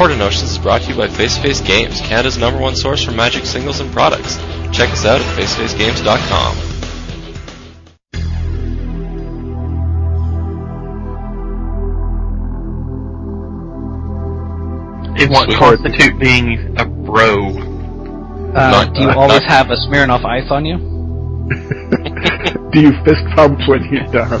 [0.00, 3.04] Horde of Notions is brought to you by Face Face Games, Canada's number one source
[3.04, 4.36] for Magic singles and products.
[4.72, 6.56] Check us out at facefacegames.com.
[15.16, 17.48] It won't constitute being a bro.
[17.48, 20.78] Uh, Not- do you not- always not- have a Smirnoff Ice on you?
[22.72, 24.40] Do you fist pump when you're done?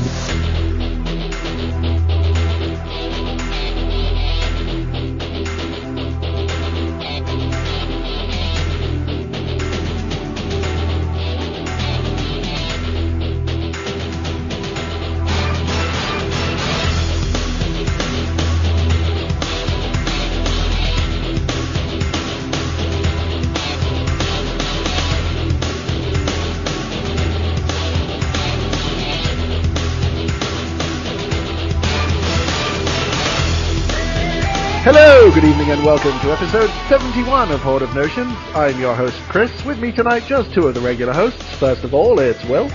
[35.80, 38.36] And welcome to episode 71 of Horde of Notions.
[38.54, 39.64] I'm your host, Chris.
[39.64, 41.42] With me tonight, just two of the regular hosts.
[41.54, 42.68] First of all, it's Will.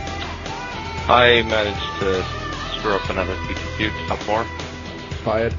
[1.07, 2.23] I managed to
[2.75, 4.43] screw up another PTQ top four.
[5.23, 5.53] Fired.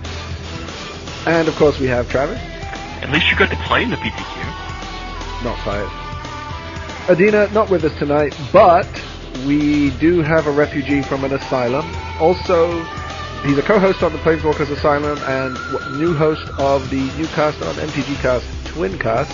[1.26, 2.40] And of course, we have Travis.
[3.02, 5.44] At least you got to play in the PTQ.
[5.44, 5.90] Not fired.
[7.08, 8.88] Adina, not with us tonight, but
[9.46, 11.86] we do have a refugee from an asylum.
[12.18, 12.82] Also,
[13.46, 15.60] he's a co-host on the Planeswalkers Asylum and
[15.96, 19.30] new host of the new cast on MTG Cast, Twincast.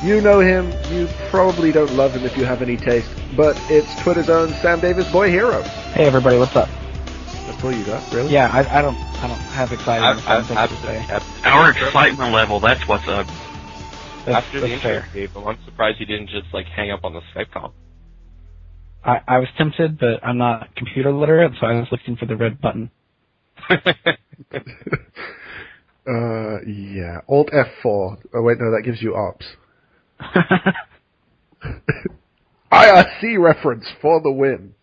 [0.00, 0.78] You know him.
[0.86, 4.80] You probably don't love him if you have any taste, but it's Twitter's own Sam
[4.80, 5.64] Davis, boy hero.
[5.92, 6.70] Hey everybody, what's up?
[7.46, 8.32] That's all you got, really?
[8.32, 10.22] Yeah, I, I don't, I don't have excitement.
[10.26, 10.70] I've, I've, I've.
[11.10, 13.26] I've- Our excitement level, that's what's up.
[14.26, 15.02] That's, after the that's intro,
[15.34, 15.46] fair.
[15.48, 17.74] I'm surprised you didn't just like hang up on the Skype call.
[19.02, 22.36] I, I was tempted, but I'm not computer literate, so I was looking for the
[22.36, 22.90] red button.
[26.08, 27.20] Uh, yeah.
[27.28, 27.84] Alt F4.
[27.84, 29.44] Oh wait, no, that gives you ops.
[32.72, 34.74] IRC reference for the win.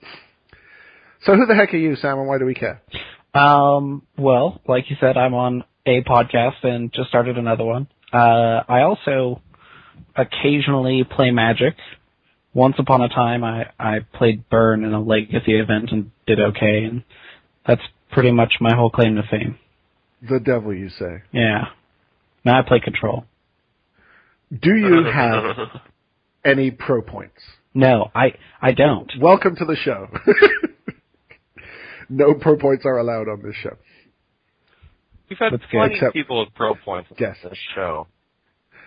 [1.26, 2.82] So who the heck are you, Sam, and why do we care?
[3.34, 7.88] um, well, like you said, I'm on a podcast and just started another one.
[8.14, 9.42] Uh, I also
[10.16, 11.76] occasionally play Magic.
[12.54, 16.84] Once upon a time, I, I played Burn in a Legacy event and did okay,
[16.84, 17.04] and
[17.68, 17.82] that's
[18.16, 19.60] pretty much my whole claim to fame.
[20.28, 21.22] The devil, you say.
[21.32, 21.66] Yeah.
[22.44, 23.26] Now I play Control.
[24.52, 25.44] Do you have
[26.44, 27.42] any pro points?
[27.74, 29.12] No, I I don't.
[29.20, 30.08] Welcome to the show.
[32.10, 33.76] no pro points are allowed on this show.
[35.30, 37.36] We've had That's good, plenty except- of people with pro points on Yes.
[37.44, 38.08] this show.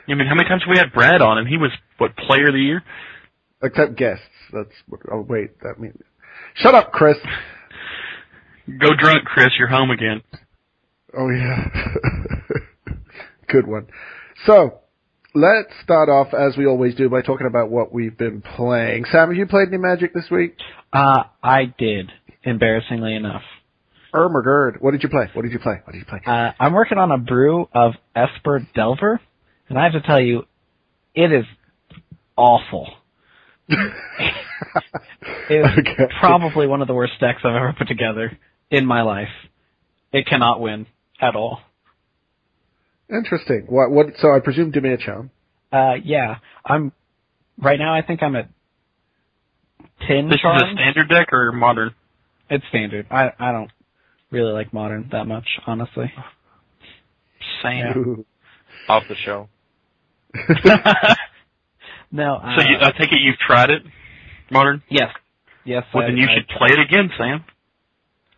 [0.08, 2.48] I mean, how many times have we had Brad on and he was, what, player
[2.48, 2.82] of the year?
[3.62, 4.24] Except guests.
[4.52, 6.00] That's what, oh wait, that means.
[6.54, 7.18] Shut up, Chris.
[8.78, 10.22] Go drunk, Chris, you're home again.
[11.16, 11.64] Oh yeah.
[13.48, 13.86] Good one.
[14.46, 14.80] So,
[15.34, 19.06] let's start off as we always do by talking about what we've been playing.
[19.10, 20.56] Sam, have you played any Magic this week?
[20.92, 22.10] Uh, I did,
[22.44, 23.42] embarrassingly enough.
[24.14, 24.80] Ermagerd.
[24.80, 25.28] What did you play?
[25.32, 25.80] What did you play?
[25.84, 26.20] What did you play?
[26.26, 29.20] Uh, I'm working on a brew of Esper Delver,
[29.70, 30.42] and I have to tell you,
[31.14, 31.44] it is
[32.36, 32.88] awful.
[35.50, 36.12] It is Okay.
[36.20, 38.36] probably one of the worst decks I've ever put together
[38.70, 39.28] in my life.
[40.12, 40.86] It cannot win
[41.20, 41.60] at all.
[43.10, 43.66] Interesting.
[43.68, 43.90] What?
[43.90, 44.06] What?
[44.18, 45.30] So I presume Dimir
[45.72, 46.92] Uh, yeah, I'm
[47.58, 47.94] right now.
[47.94, 48.48] I think I'm at
[50.06, 51.94] ten This is a standard deck or modern?
[52.50, 53.06] It's standard.
[53.10, 53.70] I I don't
[54.30, 56.12] really like modern that much, honestly.
[57.62, 57.86] Same.
[57.96, 58.24] Ooh.
[58.88, 59.48] Off the show.
[62.12, 62.36] no.
[62.36, 63.82] Uh, So you, I take it you've tried it?
[64.50, 64.82] Modern?
[64.88, 65.10] yes,
[65.64, 65.84] yes.
[65.92, 67.44] Well, I, then you I, should play it again, Sam.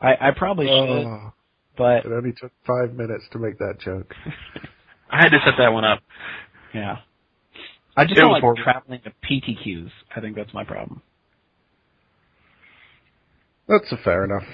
[0.00, 0.72] I, I probably should,
[1.06, 1.32] Oh,
[1.76, 4.14] but it only took five minutes to make that joke.
[5.10, 6.00] I had to set that one up.
[6.74, 6.96] yeah.
[7.96, 8.62] I just It don't like horrible.
[8.62, 9.90] traveling to PTQs.
[10.16, 11.02] I think that's my problem.
[13.68, 14.44] That's a fair enough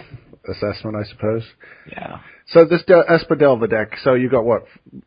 [0.49, 1.43] assessment, I suppose.
[1.91, 2.19] Yeah.
[2.49, 3.35] So this De- Esper
[3.67, 3.99] deck.
[4.03, 4.65] So you got what?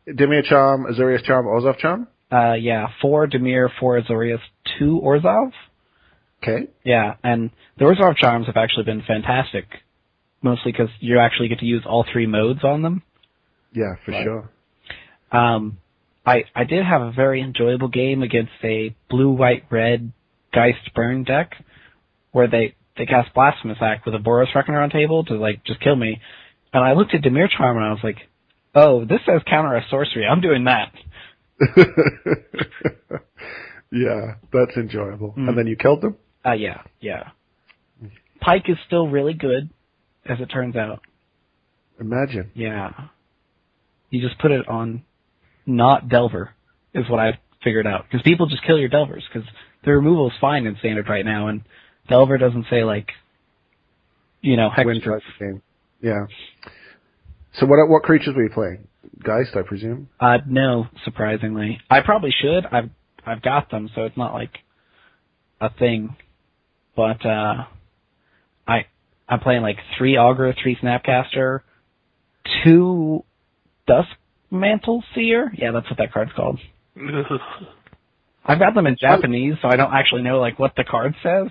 [0.08, 2.08] Dimir Charm, Azorius Charm, Orzhov Charm.
[2.32, 2.86] Uh, yeah.
[3.02, 4.40] Four Dimir, four Azorius,
[4.78, 5.52] two Orzhov.
[6.42, 6.68] Okay.
[6.84, 9.66] Yeah, and the Orzhov charms have actually been fantastic,
[10.42, 13.02] mostly because you actually get to use all three modes on them.
[13.72, 14.24] Yeah, for Right.
[14.24, 14.50] sure.
[15.32, 15.78] Um,
[16.26, 20.12] I I did have a very enjoyable game against a blue, white, red
[20.52, 21.54] Geist Burn deck,
[22.32, 25.80] where they they cast Blasphemous Act with a Boros Reckoner on table to like just
[25.80, 26.20] kill me,
[26.72, 28.18] and I looked at Dimir Charm and I was like,
[28.74, 30.26] oh, this says counter a sorcery.
[30.26, 30.92] I'm doing that.
[33.92, 35.34] yeah, that's enjoyable.
[35.36, 35.48] Mm.
[35.48, 36.16] And then you killed them?
[36.44, 37.30] Uh, yeah, yeah.
[38.40, 39.68] Pike is still really good,
[40.26, 41.00] as it turns out.
[42.00, 42.50] Imagine.
[42.54, 42.90] Yeah.
[44.10, 45.02] You just put it on
[45.66, 46.54] not Delver
[46.94, 49.48] is what I figured out because people just kill your Delvers because
[49.84, 51.62] the removal is fine in standard right now, and
[52.08, 53.08] Delver doesn't say like,
[54.40, 55.62] you know, Win of game.
[56.00, 56.26] Yeah.
[57.52, 58.88] So what what creatures were you playing?
[59.22, 60.08] Geist, I presume.
[60.18, 62.64] Uh, no, surprisingly, I probably should.
[62.66, 62.90] I've
[63.24, 64.58] I've got them, so it's not like
[65.60, 66.16] a thing.
[66.96, 67.64] But uh,
[68.66, 68.86] I
[69.30, 71.60] I'm playing like three Augur, three Snapcaster,
[72.64, 73.24] two
[73.86, 74.08] Dusk
[74.50, 75.52] Mantle Seer.
[75.56, 76.58] Yeah, that's what that card's called.
[78.44, 81.48] I've got them in Japanese, so I don't actually know like what the card says.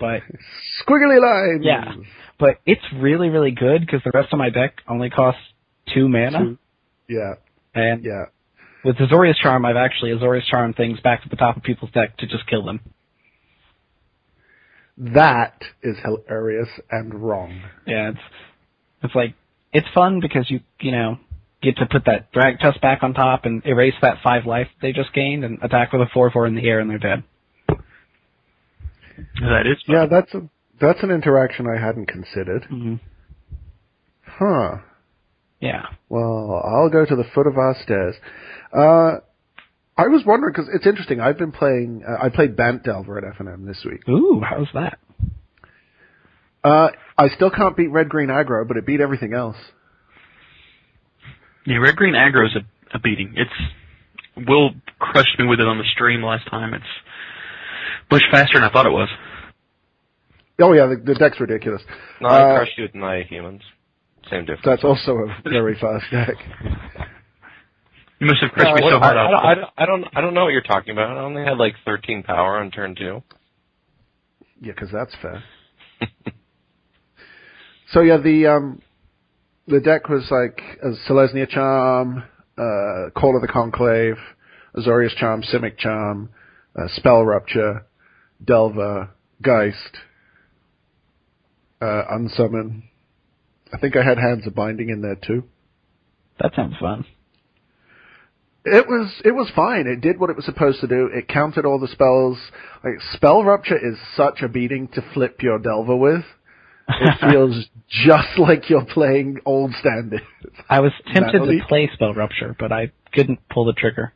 [0.00, 0.20] But
[0.86, 1.62] Squiggly lines.
[1.64, 1.92] yeah,
[2.38, 5.40] but it's really really good because the rest of my deck only costs
[5.94, 6.58] two mana, Two.
[7.08, 7.34] Yeah.
[7.74, 8.24] and Yeah.
[8.84, 12.16] with Azorius Charm, I've actually Azorius Charm things back to the top of people's deck
[12.18, 12.80] to just kill them.
[14.98, 17.60] That is hilarious and wrong.
[17.86, 18.18] Yeah, it's
[19.02, 19.34] it's like
[19.72, 21.18] it's fun because you you know
[21.62, 25.12] get to put that Thragtusk back on top and erase that five life they just
[25.12, 27.24] gained and attack with a four four in the air and they're dead.
[29.40, 29.82] that is.
[29.86, 30.48] Yeah, that's a
[30.80, 32.62] that's an interaction I hadn't considered.
[32.62, 32.94] Mm-hmm.
[34.22, 34.78] Huh.
[35.60, 35.86] Yeah.
[36.08, 38.14] Well, I'll go to the foot of our stairs.
[38.72, 39.20] Uh,
[39.98, 41.20] I was wondering because it's interesting.
[41.20, 42.02] I've been playing.
[42.06, 44.06] Uh, I played Bant Delver at FNM this week.
[44.08, 44.98] Ooh, how's that?
[46.62, 49.56] Uh, I still can't beat Red Green Aggro, but it beat everything else.
[51.64, 53.34] Yeah, red green aggro's a, a beating.
[53.36, 54.70] It's Will
[55.00, 56.74] crushed me with it on the stream last time.
[56.74, 56.84] It's
[58.10, 59.08] much faster than I thought it was.
[60.60, 61.82] Oh yeah, the, the deck's ridiculous.
[62.20, 63.62] No, I Uh, crushed you with my humans.
[64.30, 64.62] Same difference.
[64.64, 66.36] That's also a very fast deck.
[68.18, 69.16] You must have crushed me What- so hard.
[69.16, 70.04] I, I, don't, I, don't, I don't.
[70.16, 71.16] I don't know what you're talking about.
[71.16, 73.22] I only had like 13 power on turn two.
[74.60, 75.42] Yeah, because that's fair.
[77.92, 78.80] so yeah, the um,
[79.66, 82.22] the deck was like a Selesnya Charm,
[82.56, 84.16] uh, Call of the Conclave,
[84.74, 86.30] Azorius Charm, Simic Charm,
[86.74, 87.84] uh, Spell Rupture,
[88.42, 89.10] Delver,
[89.42, 89.98] Geist,
[91.82, 92.84] uh, Unsummon.
[93.74, 95.44] I think I had Hands of Binding in there too.
[96.40, 97.04] That sounds fun.
[98.68, 99.86] It was it was fine.
[99.86, 101.08] It did what it was supposed to do.
[101.12, 102.36] It counted all the spells.
[102.82, 106.24] Like spell rupture is such a beating to flip your Delver with.
[106.88, 110.22] It feels just like you're playing old standard.
[110.68, 111.60] I was tempted Natalie?
[111.60, 114.12] to play Spell Rupture, but I couldn't pull the trigger.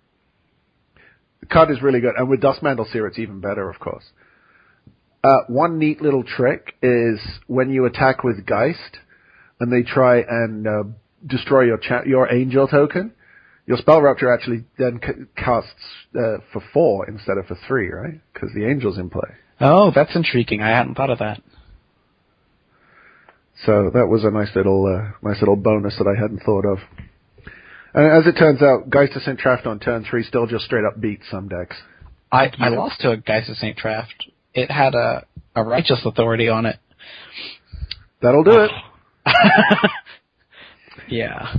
[1.41, 4.05] The card is really good, and with Duskmantle Seer, it's even better, of course.
[5.23, 8.99] Uh, one neat little trick is when you attack with Geist,
[9.58, 10.82] and they try and uh,
[11.26, 13.12] destroy your cha- your Angel token,
[13.70, 15.70] your Spell Rupture actually then c- casts
[16.19, 18.20] uh, for four instead of for three, right?
[18.34, 19.31] Because the Angel's in play.
[19.61, 20.61] Oh, that's intriguing.
[20.61, 21.40] I hadn't thought of that.
[23.64, 26.78] So that was a nice little, uh, nice little bonus that I hadn't thought of.
[27.94, 29.38] And as it turns out, Geist of St.
[29.38, 31.76] Traft on turn three still just straight up beats some decks.
[32.32, 32.78] I I Yeah.
[32.78, 34.14] lost to a Geist of Saint Traft.
[34.52, 36.76] It had a a righteous authority on it.
[38.20, 38.70] That'll do it.
[41.08, 41.55] Yeah.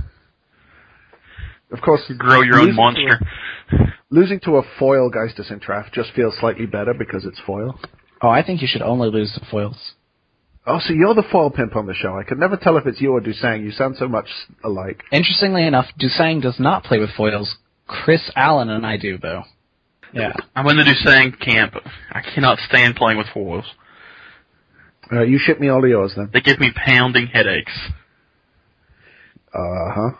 [1.72, 3.20] Of course, Grow your own losing to monster.
[3.72, 5.62] a- losing to a foil Geist of St.
[5.62, 7.78] Traft just feels slightly better because it's foil.
[8.20, 9.94] Oh, I think you should only lose to foils.
[10.66, 12.16] Oh, so you're the foil pimp on the show.
[12.16, 13.64] I could never tell if it's you or Dusang.
[13.64, 14.28] You sound so much
[14.62, 15.02] alike.
[15.10, 17.56] Interestingly enough, Dusang does not play with foils.
[17.88, 19.42] Chris Allen and I do, though.
[20.12, 20.32] Yeah.
[20.54, 21.74] I'm in the Dusang camp.
[22.12, 23.64] I cannot stand playing with foils.
[25.10, 26.30] Uh, you ship me all of yours then.
[26.32, 27.72] They give me pounding headaches.
[29.52, 30.10] Uh huh.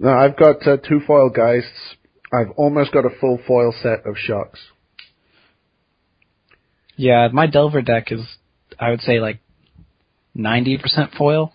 [0.00, 1.96] No, I've got uh, two foil Geists.
[2.32, 4.58] I've almost got a full foil set of Shocks.
[6.96, 8.20] Yeah, my Delver deck is,
[8.78, 9.40] I would say, like
[10.36, 11.52] 90% foil.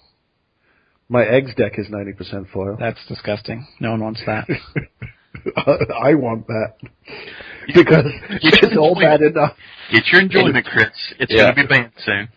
[1.10, 2.78] My eggs deck is 90% foil.
[2.80, 3.66] That's disgusting.
[3.80, 4.48] No one wants that.
[5.58, 6.76] I want that.
[7.68, 8.06] Because
[8.42, 9.56] it's all bad enough.
[9.92, 10.88] Get your enjoyment, Chris.
[11.20, 11.54] It's Yeah.
[11.54, 12.30] going to be banned soon.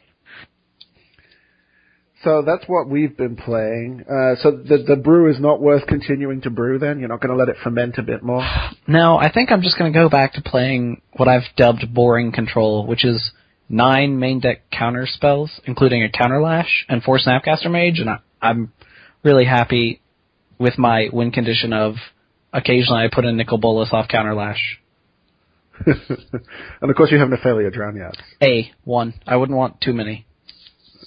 [2.24, 4.04] So that's what we've been playing.
[4.08, 6.78] Uh, so the the brew is not worth continuing to brew.
[6.78, 8.44] Then you're not going to let it ferment a bit more.
[8.88, 12.32] no, I think I'm just going to go back to playing what I've dubbed boring
[12.32, 13.32] control, which is
[13.68, 18.18] nine main deck counter spells, including a counter lash and four Snapcaster Mage, and I,
[18.42, 18.72] I'm
[19.22, 20.00] really happy
[20.58, 21.94] with my win condition of
[22.52, 24.80] occasionally I put in Nicol Bolas off counter lash.
[25.86, 28.16] and of course, you have Nephalia Drownyard.
[28.42, 29.14] A one.
[29.24, 30.26] I wouldn't want too many.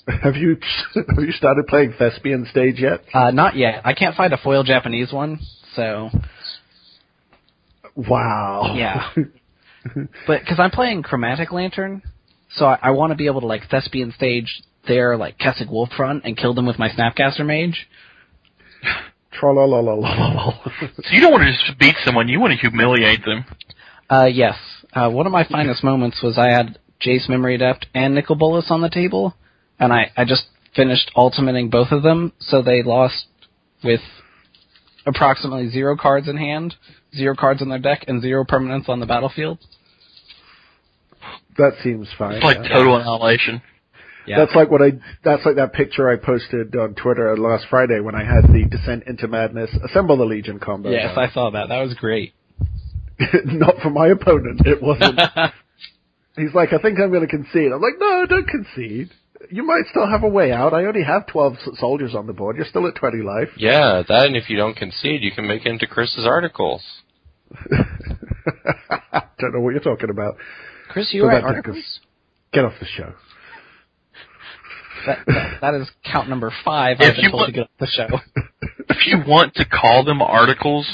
[0.08, 0.58] Have you
[0.96, 3.02] have you started playing Thespian stage yet?
[3.14, 3.82] Uh, not yet.
[3.86, 5.40] I can't find a foil Japanese one,
[5.76, 6.10] so
[7.96, 8.74] Wow.
[8.76, 9.10] Yeah.
[10.28, 12.02] but because I'm playing Chromatic Lantern,
[12.56, 15.90] so I, I want to be able to like Thespian stage their like Kessig Wolf
[16.00, 17.88] Run and kill them with my Snapcaster Mage.
[20.98, 23.46] So you don't want to just beat someone; you want to humiliate them.
[24.10, 24.56] Uh, yes.
[24.94, 28.68] Uh, one of my finest moments was I had Jace Memory Adept and Nicol Bolas
[28.70, 29.34] on the table,
[29.82, 30.44] and I, I just
[30.76, 33.26] finished ultimating both of them, so they lost
[33.84, 34.00] with
[35.06, 36.76] approximately zero cards in hand,
[37.16, 39.58] zero cards in their deck, and zero permanents on the battlefield.
[41.58, 42.36] that seems fine.
[42.36, 42.70] It's like yeah.
[42.70, 43.62] total annihilation.
[44.28, 44.38] Yeah.
[44.38, 44.92] That's like what I.
[45.24, 49.06] That's like that picture I posted on Twitter last Friday when I had the Descent
[49.08, 50.92] into Madness Assemble the Legion combo.
[50.92, 51.70] yes, I saw that.
[51.70, 52.34] That was great.
[53.46, 54.62] Not for my opponent.
[54.66, 55.20] It wasn't.
[56.38, 57.72] He's like, I think I'm going to concede.
[57.74, 59.10] I'm like, no, don't concede.
[59.50, 60.74] You might still have a way out.
[60.74, 62.56] I only have 12 soldiers on the board.
[62.58, 63.50] You're still at 20 life.
[63.58, 66.84] Yeah, that and if you don't concede, you can make it into Chris's articles.
[69.12, 70.38] I don't know what you're talking about.
[70.90, 72.00] Chris, you So write that- articles?
[72.54, 73.14] Get off the show.
[75.08, 76.98] That, that, that is count number five.
[77.00, 78.08] If I've been you told want- to get off the show.
[78.90, 80.86] If you want to call them articles,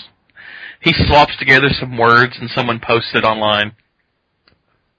[0.82, 3.74] he swaps together some words and someone posts it online.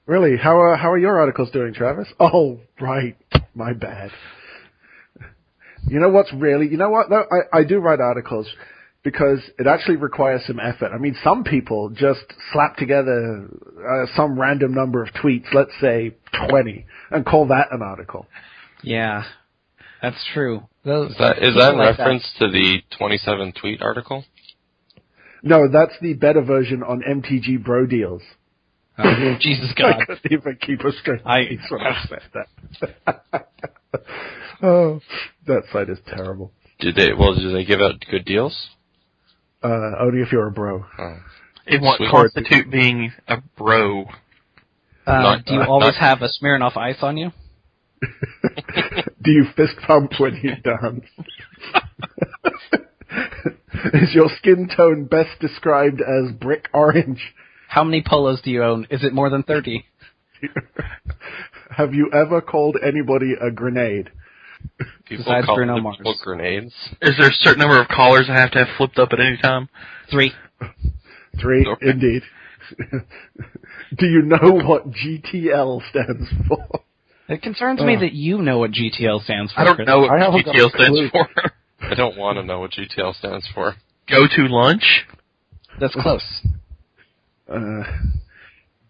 [0.04, 0.36] Really?
[0.36, 2.08] How are how are your articles doing, Travis?
[2.18, 3.16] Oh, right.
[3.58, 4.12] My bad.
[5.88, 6.68] You know what's really?
[6.68, 7.10] You know what?
[7.10, 8.48] No, I I do write articles
[9.02, 10.92] because it actually requires some effort.
[10.94, 12.20] I mean, some people just
[12.52, 13.48] slap together
[13.84, 16.14] uh, some random number of tweets, let's say
[16.48, 18.26] twenty, and call that an article.
[18.82, 19.24] Yeah,
[20.00, 20.68] that's true.
[20.84, 24.24] Those, Is that is that in like reference to the 27 tweet article?
[25.42, 28.22] No, that's the better version on MTG Bro Deals.
[28.98, 33.46] Oh, Jesus I couldn't even keep a straight I- face when I said that.
[34.62, 35.00] oh,
[35.46, 36.52] that site is terrible.
[36.80, 37.12] Did they?
[37.12, 38.70] Well, do they give out good deals?
[39.62, 40.84] Uh, only if you're a bro.
[40.98, 41.16] Oh.
[41.66, 42.10] It won't Sweet.
[42.10, 44.04] constitute being a bro.
[45.06, 47.30] Uh, Not- do you not- always not- have a Smirnoff Ice on you?
[49.22, 51.04] Do you fist pump when you dance?
[53.92, 57.34] Is your skin tone best described as brick orange?
[57.68, 58.86] How many polos do you own?
[58.90, 59.84] Is it more than 30?
[61.76, 64.10] Have you ever called anybody a grenade?
[65.04, 65.96] People Besides call Bruno Mars.
[65.98, 66.72] people grenades.
[67.02, 69.36] Is there a certain number of collars I have to have flipped up at any
[69.36, 69.68] time?
[70.10, 70.32] Three.
[71.40, 71.90] Three, Okay.
[71.90, 72.22] indeed.
[73.96, 76.80] Do you know what GTL stands for?
[77.28, 78.00] It concerns me Oh.
[78.00, 79.60] that you know what GTL stands for.
[79.60, 79.86] I don't Chris.
[79.86, 81.28] know what I haven't got GTL stands for.
[81.80, 83.74] I don't want to know what GTL stands for.
[84.10, 85.04] Go to lunch?
[85.80, 86.24] That's close.
[87.48, 87.82] Uh,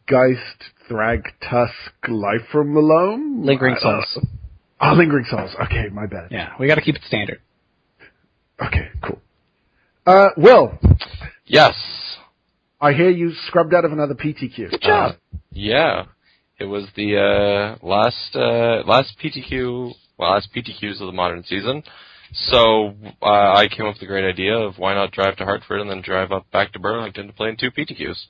[0.07, 1.73] Geist, Thrag, Tusk,
[2.09, 3.45] Life from Malone?
[3.45, 4.27] Lingering Uh, Souls.
[4.81, 5.51] Oh, Lingering Souls.
[5.65, 6.29] Okay, my bad.
[6.31, 7.41] Yeah, we got to keep it standard.
[8.61, 9.21] Okay, cool.
[10.07, 10.79] Uh, Will,
[11.47, 11.75] Yes.
[12.81, 14.71] I hear you scrubbed out of another PTQ.
[14.71, 15.17] Good job.
[15.53, 16.05] Yeah.
[16.61, 21.83] It was the uh, last uh, last PTQ, well, last PTQs of the modern season.
[22.51, 25.81] So uh, I came up with the great idea of why not drive to Hartford
[25.81, 28.27] and then drive up back to Burlington to play in two PTQs.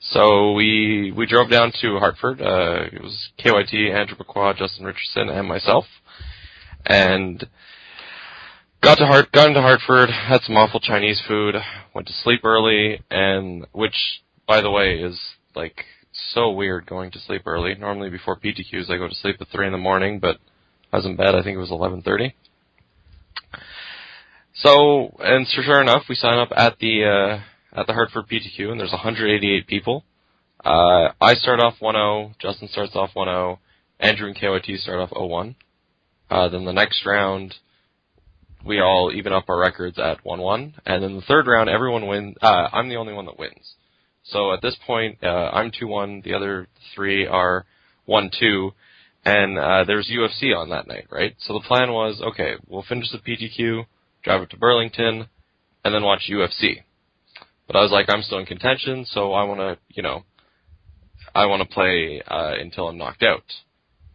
[0.00, 2.40] So we we drove down to Hartford.
[2.40, 5.84] Uh, it was KYT, Andrew McQuaid, Justin Richardson, and myself,
[6.86, 7.46] and
[8.80, 10.10] got to Hart got into Hartford.
[10.10, 11.56] Had some awful Chinese food.
[11.94, 15.20] Went to sleep early, and which, by the way, is
[15.54, 15.84] like
[16.32, 17.74] so weird going to sleep early.
[17.74, 20.38] Normally before PTQs I go to sleep at three in the morning, but
[20.92, 21.34] I was in bed.
[21.34, 22.34] I think it was eleven thirty.
[24.54, 27.40] So, and sure enough, we sign up at the uh,
[27.72, 30.04] at the Hartford PTQ, and there's 188 people.
[30.64, 33.58] Uh, I start off 1-0, Justin starts off 1-0,
[33.98, 35.54] Andrew and KYT start off 0-1.
[36.30, 37.54] Uh, then the next round,
[38.64, 42.36] we all even up our records at 1-1, and then the third round, everyone wins.
[42.42, 43.74] Uh, I'm the only one that wins.
[44.24, 47.64] So at this point, uh, I'm 2-1, the other three are
[48.08, 48.72] 1-2,
[49.24, 51.34] and uh, there's UFC on that night, right?
[51.38, 53.84] So the plan was, okay, we'll finish the PTQ,
[54.22, 55.26] drive up to Burlington,
[55.84, 56.82] and then watch UFC.
[57.70, 60.24] But I was like, I'm still in contention, so I want to, you know,
[61.36, 63.44] I want to play uh, until I'm knocked out.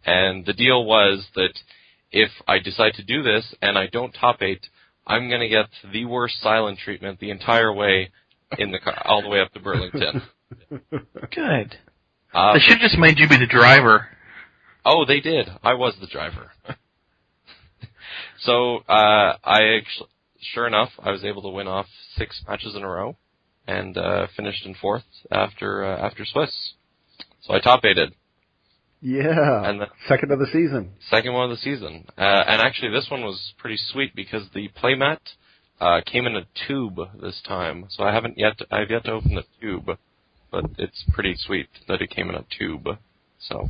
[0.04, 1.58] And the deal was that
[2.12, 4.66] if I decide to do this and I don't top eight,
[5.06, 8.10] I'm going to get the worst silent treatment the entire way
[8.58, 10.20] in the car, all the way up to Burlington.
[11.34, 11.76] Good.
[12.34, 14.08] Uh, They should have just made you be the driver.
[14.84, 15.48] Oh, they did.
[15.62, 16.50] I was the driver.
[18.40, 20.10] so uh, I actually,
[20.52, 21.86] sure enough, I was able to win off
[22.18, 23.16] six matches in a row,
[23.66, 26.74] and uh, finished in fourth after uh, after Swiss.
[27.42, 28.14] So I top eighted,
[29.00, 29.68] Yeah.
[29.68, 30.92] and the Second of the season.
[31.10, 32.04] second one of the season.
[32.18, 35.18] Uh, and actually, this one was pretty sweet because the playmat
[35.80, 37.86] uh, came in a tube this time.
[37.90, 39.90] So I haven't yet I've yet to open the tube,
[40.50, 42.86] but it's pretty sweet that it came in a tube.
[43.38, 43.68] So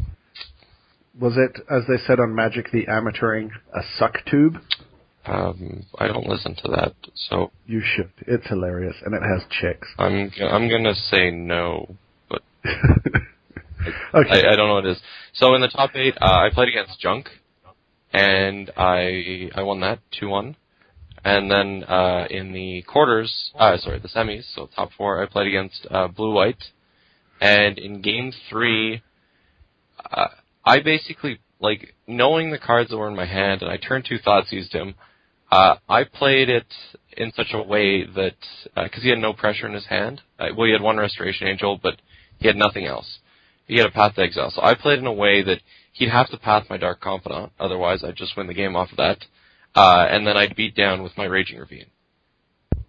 [1.18, 4.58] Was it, as they said on Magic the Amateuring, a suck tube?
[5.26, 8.10] Um, I don't listen to that, so You should.
[8.26, 9.88] It's hilarious, and it has chicks.
[9.98, 11.96] I'm I'm gonna say no.
[14.14, 14.46] okay.
[14.46, 15.00] I, I don't know what it is.
[15.34, 17.28] So in the top eight, uh, I played against Junk,
[18.12, 20.56] and I I won that two one.
[21.24, 25.48] And then uh, in the quarters, uh, sorry, the semis, so top four, I played
[25.48, 26.62] against uh, Blue White,
[27.40, 29.02] and in game three,
[30.08, 30.28] uh,
[30.64, 34.18] I basically like knowing the cards that were in my hand, and I turned two
[34.18, 34.94] thoughts, used him.
[35.50, 36.66] Uh, I played it
[37.16, 38.34] in such a way that
[38.74, 40.20] because he had no pressure in his hand.
[40.38, 42.00] Uh, well, he had one Restoration Angel, but
[42.38, 43.18] he had nothing else.
[43.66, 45.60] He had a Path to Exile, so I played in a way that
[45.92, 48.98] he'd have to path my Dark Confidant, otherwise I'd just win the game off of
[48.98, 49.24] that.
[49.74, 51.86] Uh, and then I'd beat down with my Raging Ravine.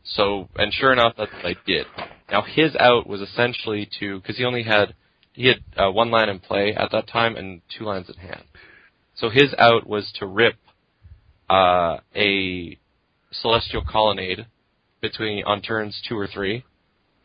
[0.04, 1.86] So, and sure enough, that's what I did.
[2.32, 4.94] Now his out was essentially to, because he only had,
[5.34, 8.44] he had uh, one line in play at that time and two lines in hand.
[9.16, 10.56] So his out was to rip
[11.50, 12.78] uh, a
[13.32, 14.46] Celestial Colonnade
[15.02, 16.64] between on turns two or three,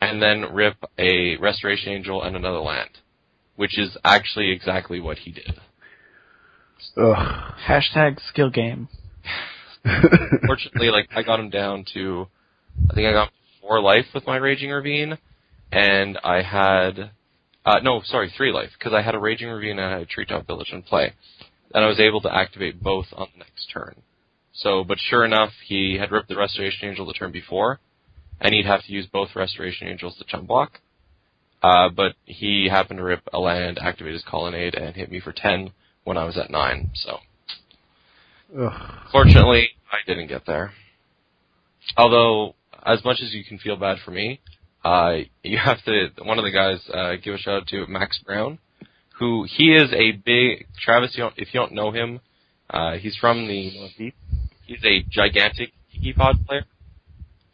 [0.01, 2.89] and then rip a Restoration Angel and another land,
[3.55, 5.59] which is actually exactly what he did.
[6.97, 7.53] Ugh.
[7.67, 8.89] Hashtag skill game.
[10.45, 12.27] Fortunately, like I got him down to,
[12.89, 15.17] I think I got four life with my Raging Ravine,
[15.71, 17.11] and I had,
[17.65, 20.05] uh, no, sorry, three life because I had a Raging Ravine and I had a
[20.05, 21.13] Treetop Village in play,
[21.73, 23.95] and I was able to activate both on the next turn.
[24.53, 27.79] So, but sure enough, he had ripped the Restoration Angel the turn before,
[28.39, 30.79] and he'd have to use both Restoration Angels to chum block.
[31.61, 35.31] Uh, but he happened to rip a land, activate his Colonnade, and hit me for
[35.31, 35.71] 10
[36.03, 37.17] when I was at 9, so.
[38.59, 38.91] Ugh.
[39.11, 40.73] Fortunately, I didn't get there.
[41.97, 42.55] Although,
[42.85, 44.41] as much as you can feel bad for me,
[44.83, 48.19] uh, you have to, one of the guys, uh, give a shout out to Max
[48.19, 48.59] Brown,
[49.17, 52.19] who, he is a big, Travis, you don't, if you don't know him,
[52.69, 54.15] uh, he's from the Northeast.
[54.65, 56.65] He's a gigantic Kiki Pod player,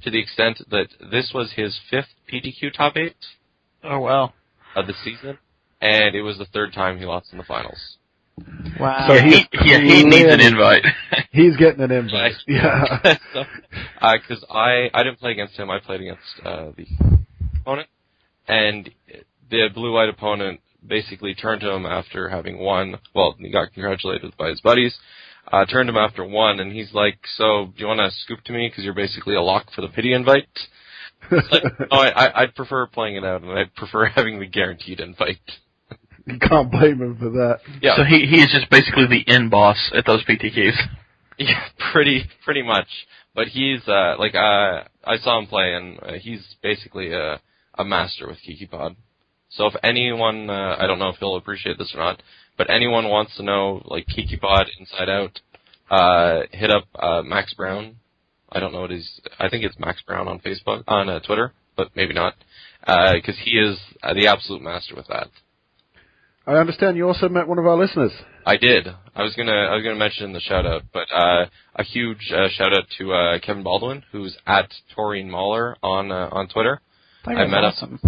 [0.03, 3.15] to the extent that this was his fifth PTQ top eight
[3.83, 4.33] Oh wow.
[4.75, 5.37] of the season,
[5.81, 7.97] and it was the third time he lost in the finals.
[8.79, 9.07] Wow.
[9.09, 10.83] So he- he, he needs an invite.
[11.31, 12.33] He's getting an invite.
[12.47, 13.01] Yeah.
[13.33, 13.43] so,
[14.01, 15.69] because I I didn't play against him.
[15.69, 16.85] I played against uh, the
[17.61, 17.87] opponent,
[18.47, 18.89] and
[19.49, 22.95] the blue-white opponent basically turned to him after having won.
[23.13, 24.95] Well, he got congratulated by his buddies.
[25.51, 28.53] Uh, turned him after one, and he's like, "So, do you want to scoop to
[28.53, 28.69] me?
[28.69, 30.47] Because you're basically a lock for the pity invite."
[31.31, 34.99] Like, oh, I, I I'd prefer playing it out, and I'd prefer having the guaranteed
[34.99, 35.37] invite.
[36.25, 37.59] you can't blame him for that.
[37.81, 40.73] Yeah, So he he is just basically the end boss at those PTQs.
[41.41, 42.87] Yeah, pretty pretty much.
[43.33, 47.39] But he's uh like uh I saw him play and uh, he's basically a
[47.75, 48.97] a master with KikiPod.
[49.47, 52.21] So if anyone uh, I don't know if he'll appreciate this or not,
[52.59, 55.39] but anyone wants to know like KikiPod inside out,
[55.89, 57.95] uh hit up uh Max Brown.
[58.51, 61.53] I don't know what he's I think it's Max Brown on Facebook on uh, Twitter,
[61.75, 62.35] but maybe not.
[62.85, 65.29] Uh cuz he is uh, the absolute master with that.
[66.45, 68.11] I understand you also met one of our listeners.
[68.45, 68.87] I did.
[69.15, 71.45] I was gonna I was gonna mention in the shout out, but uh,
[71.75, 76.29] a huge uh, shout out to uh, Kevin Baldwin, who's at Taurine Mahler on uh,
[76.31, 76.81] on Twitter.
[77.25, 77.99] That I guy's met awesome.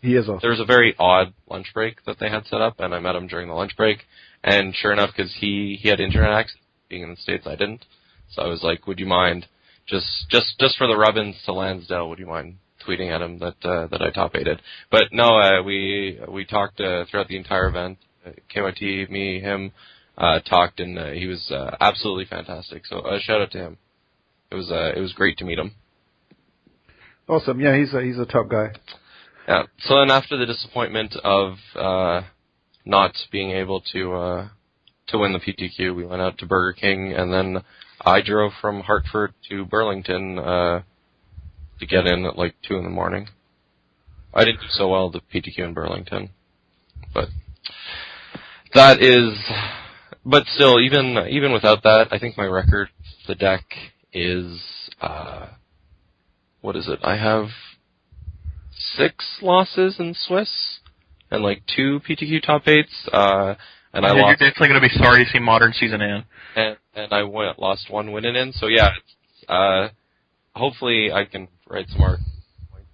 [0.00, 0.38] He is awesome.
[0.40, 3.16] There was a very odd lunch break that they had set up, and I met
[3.16, 3.98] him during the lunch break.
[4.44, 7.84] And sure enough, because he he had internet access, being in the states, I didn't.
[8.30, 9.46] So I was like, "Would you mind
[9.86, 12.08] just just just for the rubbins to Lansdale?
[12.08, 15.62] Would you mind tweeting at him that uh, that I top aided?" But no, uh,
[15.62, 17.98] we we talked uh, throughout the entire event.
[18.24, 19.72] Uh, KYT, me, him,
[20.16, 22.86] uh, talked, and uh, he was uh, absolutely fantastic.
[22.86, 23.78] So uh, shout out to him.
[24.50, 25.72] It was uh, it was great to meet him.
[27.28, 27.60] Awesome.
[27.60, 28.72] Yeah, he's a, he's a top guy.
[29.48, 29.64] Yeah.
[29.80, 32.22] So then after the disappointment of uh
[32.84, 34.48] not being able to uh
[35.08, 37.64] to win the PTQ, we went out to Burger King and then
[38.00, 40.82] I drove from Hartford to Burlington uh
[41.80, 43.28] to get in at like two in the morning.
[44.32, 46.30] I didn't do so well the PTQ in Burlington.
[47.12, 47.28] But
[48.74, 49.36] that is
[50.24, 52.90] but still even even without that, I think my record
[53.26, 53.64] the deck
[54.12, 54.60] is
[55.00, 55.48] uh
[56.60, 57.00] what is it?
[57.02, 57.48] I have
[58.96, 60.80] six losses in Swiss
[61.30, 63.08] and like two PTQ top eights.
[63.12, 63.54] Uh,
[63.92, 66.24] and I You're lost definitely going to be sorry to see Modern season end.
[66.56, 68.52] and, and I went, lost one win in.
[68.52, 69.88] So yeah, it's, uh,
[70.54, 72.18] hopefully I can write some more.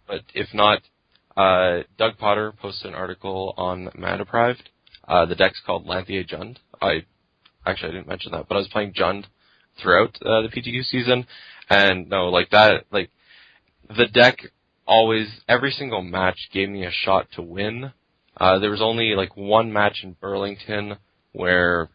[0.07, 0.81] But if not,
[1.37, 4.71] uh, Doug Potter posted an article on Mana Deprived.
[5.07, 6.57] Uh, the deck's called Lanthier Jund.
[6.81, 7.05] I
[7.67, 9.25] actually I didn't mention that, but I was playing Jund
[9.81, 11.27] throughout uh, the PTQ season,
[11.71, 13.11] and no, like that, like
[13.89, 14.39] the deck
[14.89, 17.93] always every single match gave me a shot to win.
[18.37, 20.97] Uh, there was only like one match in Burlington
[21.33, 21.91] where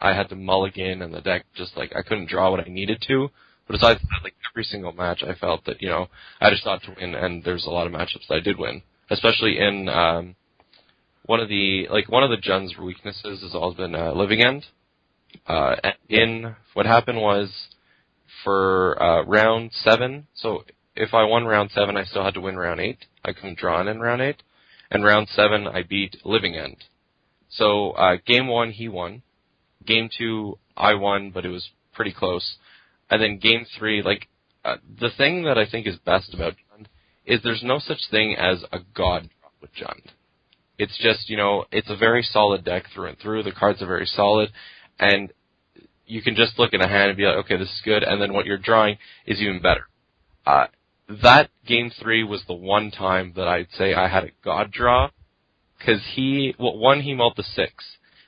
[0.00, 3.04] I had to mulligan and the deck just like I couldn't draw what I needed
[3.08, 3.28] to.
[3.66, 6.08] But besides that, like every single match, I felt that you know
[6.40, 8.82] I just thought to win, and there's a lot of matchups that I did win,
[9.10, 10.34] especially in um,
[11.26, 14.64] one of the like one of the Jund's weaknesses has always been uh, living end.
[15.46, 15.76] Uh,
[16.08, 17.50] in what happened was
[18.42, 20.26] for uh, round seven.
[20.34, 20.64] So
[20.98, 23.06] if I won round seven, I still had to win round eight.
[23.24, 24.42] I couldn't draw in round eight,
[24.90, 26.84] and round seven I beat living end.
[27.50, 29.22] So uh, game one he won,
[29.86, 32.56] game two I won, but it was pretty close,
[33.10, 34.28] and then game three like
[34.64, 36.86] uh, the thing that I think is best about Jund
[37.24, 40.12] is there's no such thing as a god drop with Jund.
[40.78, 43.42] It's just, you know, it's a very solid deck through and through.
[43.42, 44.50] The cards are very solid,
[44.98, 45.32] and
[46.06, 48.20] you can just look at a hand and be like, okay, this is good, and
[48.20, 49.88] then what you're drawing is even better.
[50.46, 50.66] Uh,
[51.08, 55.10] that game three was the one time that I'd say I had a god draw,
[55.78, 57.72] because he, well, one, he mulled the six,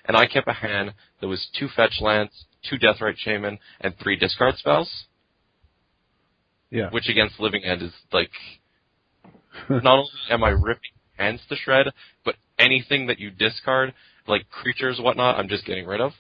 [0.05, 4.17] and I kept a hand that was two fetch lands, two Deathrite Shaman, and three
[4.17, 5.05] discard spells.
[6.71, 6.91] Yeah.
[6.91, 8.31] Which against Living End is like,
[9.69, 11.89] not only am I ripping hands to shred,
[12.25, 13.93] but anything that you discard,
[14.27, 16.13] like creatures, whatnot, I'm just getting rid of.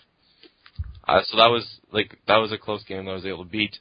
[1.06, 3.50] Uh, so that was like that was a close game that I was able to
[3.50, 3.78] beat,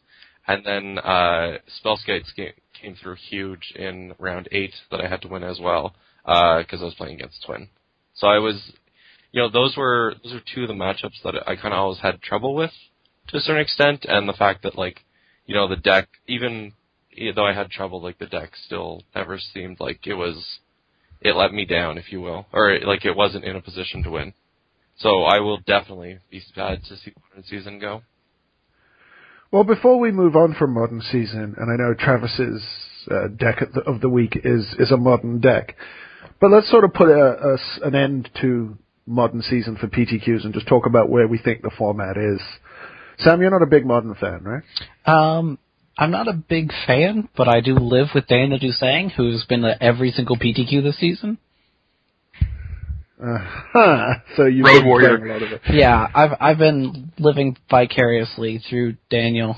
[0.48, 5.28] and then uh, Spellskites came, came through huge in round eight that I had to
[5.28, 7.70] win as well because uh, I was playing against Twin.
[8.14, 8.72] So I was,
[9.32, 12.00] you know, those were those were two of the matchups that I kind of always
[12.00, 12.72] had trouble with
[13.30, 15.06] to a certain extent, and the fact that like,
[15.46, 16.74] you know, the deck even
[17.36, 20.60] though I had trouble, like the deck still never seemed like it was
[21.22, 24.12] it let me down, if you will, or like it wasn't in a position to
[24.12, 24.34] win.
[24.98, 28.02] So I will definitely be sad to see modern season go.
[29.52, 32.64] Well, before we move on from modern season, and I know Travis's
[33.10, 35.76] uh, deck of the, of the, week is is a modern deck,
[36.40, 40.54] but let's sort of put a, a, an end to modern season for PTQs and
[40.54, 42.40] just talk about where we think the format is.
[43.18, 44.64] Sam, you're not a big modern fan, right?
[45.08, 45.58] Um,
[45.98, 49.82] I'm not a big fan, but I do live with Daniel Dusang, who's been at
[49.82, 51.40] every single PTQ this season.
[53.22, 54.14] Uh-huh.
[54.38, 55.16] So you Road Warrior.
[55.18, 55.62] a lot of it.
[55.72, 59.56] Yeah, I've I've been living vicariously through Daniel.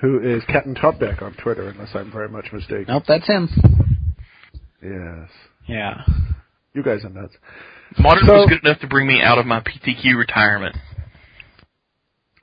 [0.00, 2.84] Who is Captain Top Deck on Twitter, unless I'm very much mistaken.
[2.88, 3.48] Nope, that's him.
[4.82, 5.28] Yes.
[5.66, 6.02] Yeah.
[6.72, 7.34] You guys are nuts.
[7.98, 10.76] Modern So- was good enough to bring me out of my PTQ retirement.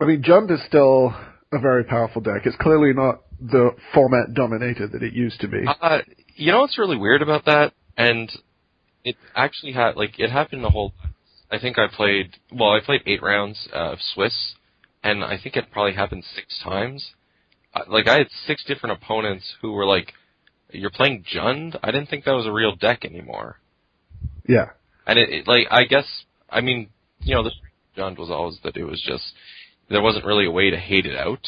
[0.02, 1.16] I mean, Jund is still
[1.54, 2.42] a very powerful deck.
[2.46, 5.64] It's clearly not the format dominator that it used to be.
[5.82, 6.00] Uh,
[6.36, 7.72] you know what's really weird about that?
[7.96, 8.30] And
[9.06, 10.94] it actually had like it happened the whole.
[11.50, 12.72] I think I played well.
[12.72, 14.56] I played eight rounds of Swiss,
[15.04, 17.12] and I think it probably happened six times.
[17.74, 20.14] Uh, like I had six different opponents who were like,
[20.72, 23.60] "You're playing Jund." I didn't think that was a real deck anymore.
[24.48, 24.72] Yeah.
[25.06, 26.08] And it, it like I guess
[26.50, 26.90] I mean
[27.22, 27.52] you know the
[27.96, 29.34] Jund was always that it was just
[29.88, 31.48] there wasn't really a way to hate it out.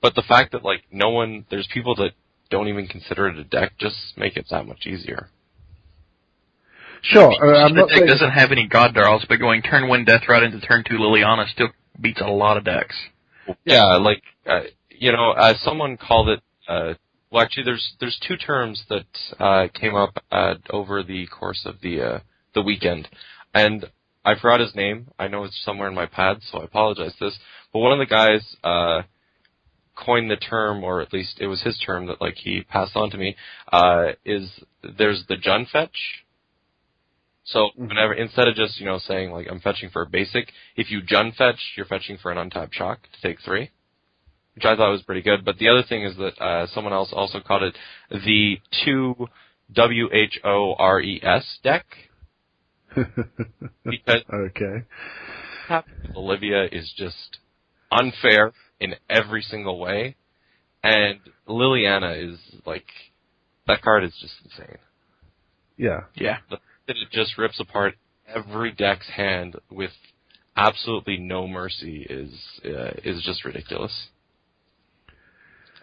[0.00, 2.12] But the fact that like no one there's people that
[2.48, 5.28] don't even consider it a deck just make it that much easier.
[7.02, 7.32] Sure.
[7.32, 10.44] Uh, I'm the not deck doesn't have any god draws, but going turn one Deathrite
[10.44, 11.68] into turn two Liliana still
[12.00, 12.96] beats a lot of decks.
[13.64, 16.40] Yeah, like uh, you know, uh, someone called it.
[16.68, 16.94] Uh,
[17.30, 19.06] well, actually, there's there's two terms that
[19.38, 22.18] uh, came up uh, over the course of the uh,
[22.54, 23.08] the weekend,
[23.54, 23.86] and
[24.24, 25.08] I forgot his name.
[25.18, 27.38] I know it's somewhere in my pad, so I apologize for this.
[27.72, 29.02] But one of the guys uh,
[29.96, 33.10] coined the term, or at least it was his term that like he passed on
[33.10, 33.36] to me.
[33.72, 34.50] Uh, is
[34.98, 36.24] there's the Jund fetch.
[37.46, 40.90] So whenever instead of just you know saying like I'm fetching for a basic, if
[40.90, 43.70] you Jund fetch, you're fetching for an untapped shock to take three,
[44.54, 45.44] which I thought was pretty good.
[45.44, 47.76] But the other thing is that uh, someone else also called it
[48.10, 49.28] the two
[49.72, 51.86] W H O R E S deck
[53.84, 54.84] because okay.
[55.68, 55.84] what
[56.16, 57.38] Olivia is just
[57.92, 60.16] unfair in every single way,
[60.82, 62.86] and Liliana is like
[63.68, 64.78] that card is just insane.
[65.76, 66.00] Yeah.
[66.14, 66.38] Yeah.
[66.48, 67.94] The fact that it just rips apart
[68.32, 69.90] every deck's hand with
[70.56, 72.32] absolutely no mercy is
[72.64, 74.08] uh, is just ridiculous.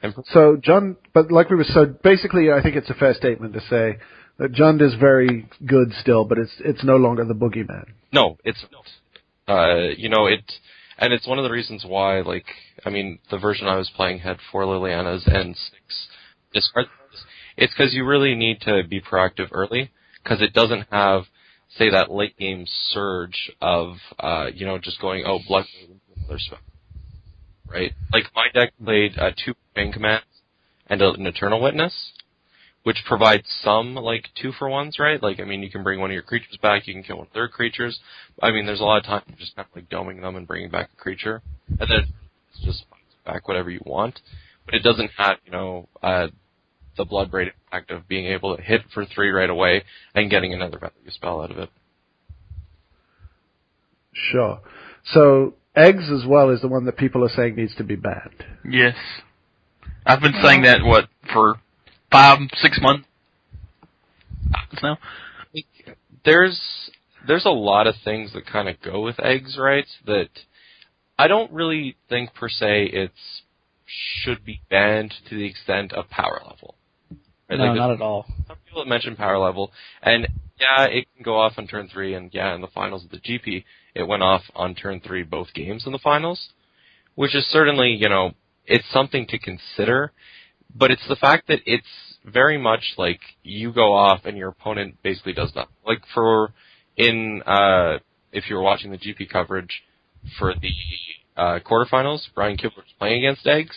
[0.01, 3.53] And So Jund, but like we were, so basically, I think it's a fair statement
[3.53, 3.99] to say
[4.37, 7.85] that Jund is very good still, but it's it's no longer the boogeyman.
[8.11, 8.85] No, it's not.
[9.47, 10.43] Uh, you know, it,
[10.97, 12.45] and it's one of the reasons why, like,
[12.85, 16.07] I mean, the version I was playing had four Lilianas and six
[16.53, 16.87] discard.
[17.57, 19.91] It's because you really need to be proactive early,
[20.23, 21.23] because it doesn't have,
[21.77, 25.65] say, that late game surge of, uh, you know, just going, oh, blood
[26.17, 26.59] another spell.
[27.67, 27.93] Right?
[28.11, 30.25] Like, my deck played uh, two Bane commands
[30.87, 32.13] and an Eternal Witness,
[32.83, 35.21] which provides some like two for ones, right?
[35.21, 37.27] Like I mean, you can bring one of your creatures back, you can kill one
[37.27, 37.99] of their creatures.
[38.41, 40.69] I mean, there's a lot of time just kind of like doming them and bringing
[40.69, 42.13] back a creature, and then
[42.49, 42.85] it's just
[43.25, 44.19] back whatever you want.
[44.65, 46.27] But it doesn't have you know uh,
[46.97, 50.53] the blood braid impact of being able to hit for three right away and getting
[50.53, 51.69] another value spell out of it.
[54.31, 54.59] Sure.
[55.13, 58.43] So eggs as well is the one that people are saying needs to be banned.
[58.69, 58.95] Yes.
[60.05, 61.55] I've been saying that what for
[62.11, 63.07] five, six months
[64.81, 64.97] now.
[66.25, 66.59] There's
[67.27, 69.87] there's a lot of things that kind of go with eggs, right?
[70.05, 70.29] That
[71.17, 73.41] I don't really think per se it's
[73.85, 76.75] should be banned to the extent of power level.
[77.49, 77.59] Right?
[77.59, 78.25] No, Like, not at all.
[78.47, 80.27] some people have mentioned power level, and
[80.59, 83.17] yeah, it can go off on turn three, and yeah, in the finals of the
[83.17, 83.63] GP,
[83.95, 86.49] it went off on turn three both games in the finals,
[87.15, 88.31] which is certainly, you know,
[88.65, 90.11] it's something to consider,
[90.73, 91.87] but it's the fact that it's
[92.25, 95.73] very much like you go off and your opponent basically does nothing.
[95.85, 96.53] Like for,
[96.95, 97.99] in, uh,
[98.31, 99.83] if you were watching the GP coverage
[100.39, 100.71] for the,
[101.35, 103.75] uh, quarterfinals, Brian Kibler was playing against eggs,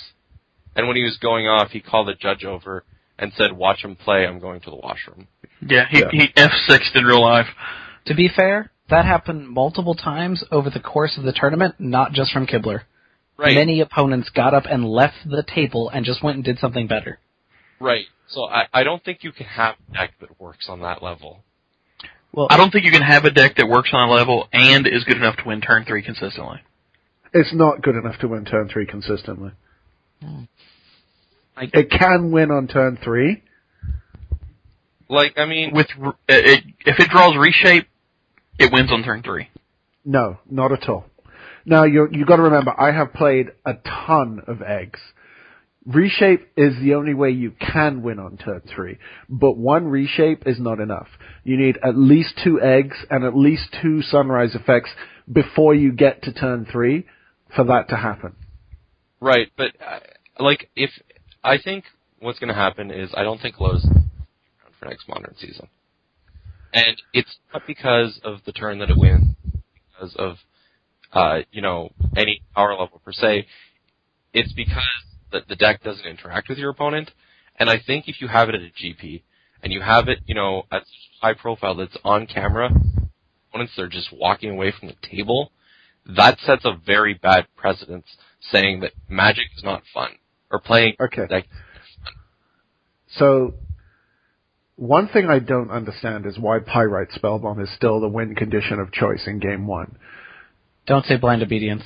[0.77, 2.85] and when he was going off, he called the judge over
[3.19, 5.29] and said, watch him play, I'm going to the washroom.
[5.61, 6.09] Yeah, he Yeah.
[6.11, 7.47] he F sixed in real life.
[8.07, 12.33] To be fair, that happened multiple times over the course of the tournament, not just
[12.33, 12.83] from Kibler.
[13.37, 13.55] Right.
[13.55, 17.19] Many opponents got up and left the table and just went and did something better.
[17.81, 18.07] Right.
[18.29, 21.43] So I, I don't think you can have a deck that works on that level.
[22.33, 24.87] Well, I don't think you can have a deck that works on a level and
[24.87, 26.59] is good enough to win turn three consistently.
[27.33, 29.53] It's not good enough to win turn three consistently.
[30.23, 30.45] Hmm.
[31.57, 33.43] I- It can win on turn three.
[35.09, 37.87] Like, I mean, With r- it, if it draws reshape,
[38.59, 39.49] it wins on turn three.
[40.05, 41.07] No, not at all.
[41.65, 43.75] Now you you got to remember, I have played a
[44.07, 45.01] ton of eggs.
[45.85, 50.59] Reshape is the only way you can win on turn three, but one reshape is
[50.59, 51.07] not enough.
[51.45, 54.91] You need at least two eggs and at least two sunrise effects
[55.33, 57.07] before you get to turn three
[57.55, 58.35] for that to happen.
[59.21, 60.01] right, but uh,
[60.43, 60.91] like, if
[61.47, 61.85] I think
[62.19, 64.11] what's going to happen is I don't think Lowe's around
[64.81, 65.69] for next modern season,
[66.73, 69.37] and it's not because of the turn that it wins,
[69.93, 70.39] because of
[71.13, 73.47] uh, you know any power level per se.
[74.33, 74.83] It's because
[75.31, 77.13] the, the deck doesn't interact with your opponent,
[77.61, 79.23] and I think if you have it at a GP
[79.63, 80.83] and you have it, you know, at
[81.23, 82.71] high profile that's on camera,
[83.49, 85.53] opponents are just walking away from the table.
[86.05, 88.07] That sets a very bad precedence,
[88.41, 90.11] saying that Magic is not fun
[90.51, 91.27] or playing Okay.
[91.27, 91.45] deck.
[93.09, 93.55] So,
[94.77, 98.93] one thing I don't understand is why Pyrite Spellbomb is still the win condition of
[98.93, 99.97] choice in game one.
[100.87, 101.83] don't say blind obedience.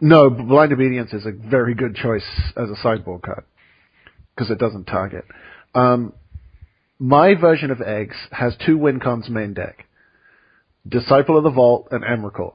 [0.00, 2.24] No, Blind Obedience is a very good choice
[2.56, 3.44] as a sideboard card
[4.34, 5.24] because it doesn't target.
[5.74, 6.12] Um,
[7.00, 9.86] my version of Eggs has two win WinCon's main deck:
[10.88, 12.54] Disciple of the Vault and Emrakul.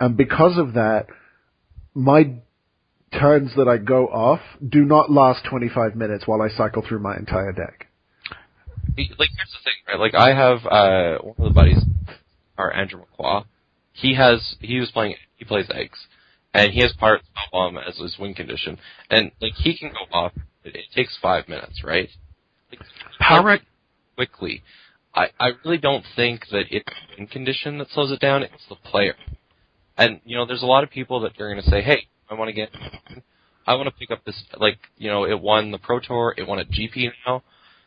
[0.00, 1.08] And because of that,
[1.94, 2.36] my
[3.12, 7.16] turns that I go off do not last 25 minutes while I cycle through my
[7.16, 7.86] entire deck.
[8.96, 9.98] Like here's the thing, right?
[9.98, 11.82] Like I have uh one of the buddies,
[12.56, 13.44] our Andrew McQuaw.
[13.92, 15.98] He has he was playing he plays eggs,
[16.52, 18.78] and he has Pyrite Spellbomb as his win condition,
[19.10, 20.32] and like he can go off.
[20.64, 22.08] It, it takes five minutes, right?
[22.70, 22.80] Like,
[23.20, 23.58] Power
[24.16, 24.62] quickly.
[25.14, 28.68] I, I really don't think that it's the win condition that slows it down, it's
[28.68, 29.14] the player.
[29.96, 32.34] And, you know, there's a lot of people that you're going to say, hey, I
[32.34, 32.70] want to get,
[33.66, 36.46] I want to pick up this, like, you know, it won the Pro Tour, it
[36.46, 37.42] won a GP now,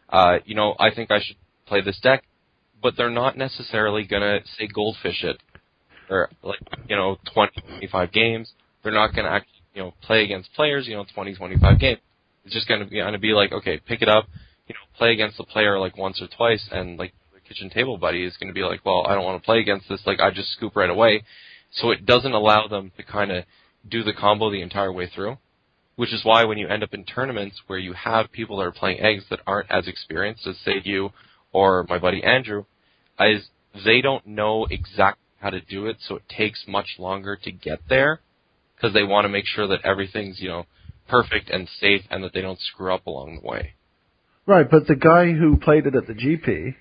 [0.09, 2.23] uh, you know, I think I should play this deck,
[2.81, 4.03] but they're not necessarily
[4.41, 5.37] to say goldfish it,
[6.09, 8.51] or, like, you know, 20, 25 games.
[8.83, 11.99] They're not to actually, you know, play against players, you know, 20, 25 games.
[12.43, 14.25] It's just to be, to be like, okay, pick it up,
[14.67, 17.97] you know, play against the player like once or twice, and like the kitchen table
[17.97, 20.01] buddy is to be like, well, I don't want to play against this.
[20.05, 21.23] Like, I just scoop right away.
[21.73, 23.45] So it doesn't allow them to kind of
[23.87, 25.37] do the combo the entire way through.
[25.95, 28.71] Which is why when you end up in tournaments where you have people that are
[28.71, 31.11] playing eggs that aren't as experienced as say you
[31.51, 32.65] or my buddy Andrew,
[33.19, 33.49] is
[33.85, 37.79] they don't know exactly how to do it, so it takes much longer to get
[37.89, 38.21] there
[38.75, 40.65] because they want to make sure that everything's you know
[41.07, 43.73] perfect and safe and that they don't screw up along the way.
[44.45, 46.75] Right, but the guy who played it at the GP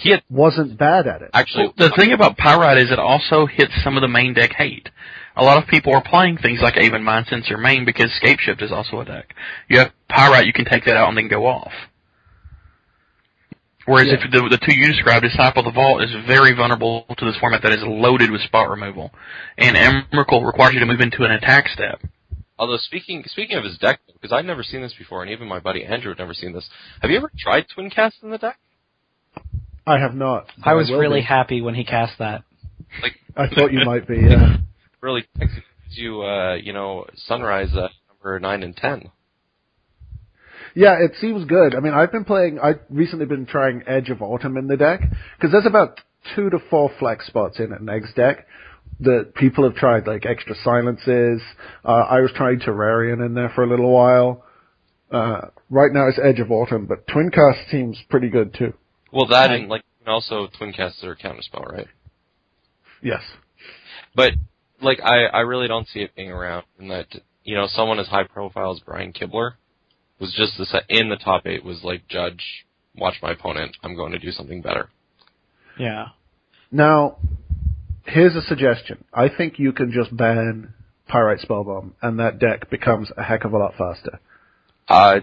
[0.00, 1.30] He had wasn't bad at it.
[1.34, 4.88] actually the thing about Pyrite is it also hits some of the main deck hate.
[5.36, 8.72] A lot of people are playing things like Aven Mindcensor main because Scape Shift is
[8.72, 9.34] also a deck.
[9.68, 11.72] You have Pyrite, you can take that out and then go off.
[13.86, 14.24] Whereas Yeah.
[14.24, 17.36] if the, the two you described, Disciple of the Vault is very vulnerable to this
[17.38, 19.10] format that is loaded with spot removal.
[19.58, 22.00] And Emrakul requires you to move into an attack step.
[22.58, 25.60] Although speaking speaking of his deck, because I'd never seen this before, and even my
[25.60, 26.68] buddy Andrew had never seen this.
[27.00, 28.58] Have you ever tried twin cast in the deck?
[29.86, 30.46] I have not.
[30.62, 31.26] I was will really be.
[31.26, 32.44] happy when he cast that.
[33.02, 34.16] Like I thought you might be.
[34.30, 34.56] Yeah.
[35.00, 35.52] really gives
[35.92, 39.10] you uh you know sunrise uh, number nine and ten.
[40.74, 41.74] Yeah, it seems good.
[41.74, 42.58] I mean, I've been playing.
[42.60, 45.00] I've recently been trying Edge of Autumn in the deck
[45.36, 46.00] because there's about
[46.34, 48.46] two to four flex spots in an Eggs deck
[49.00, 51.40] that people have tried, like extra silences.
[51.84, 54.44] Uh, I was trying Terrarion in there for a little while.
[55.10, 58.74] Uh, right now it's Edge of Autumn, but Twincast seems pretty good too.
[59.12, 61.86] Well, that I- and like you also twin cast their counterspell, right?
[63.02, 63.22] Yes.
[64.14, 64.32] But
[64.80, 67.06] like I I really don't see it being around in that
[67.44, 69.52] you know someone as high profile as Brian Kibler
[70.18, 72.64] was just the set in the top eight was like judge
[72.96, 74.88] watch my opponent I'm going to do something better.
[75.78, 76.08] Yeah.
[76.72, 77.16] Now,
[78.04, 79.04] here's a suggestion.
[79.14, 80.74] I think you can just ban
[81.08, 84.20] Pyrite Spellbomb, and that deck becomes a heck of a lot faster.
[84.88, 85.20] Uh,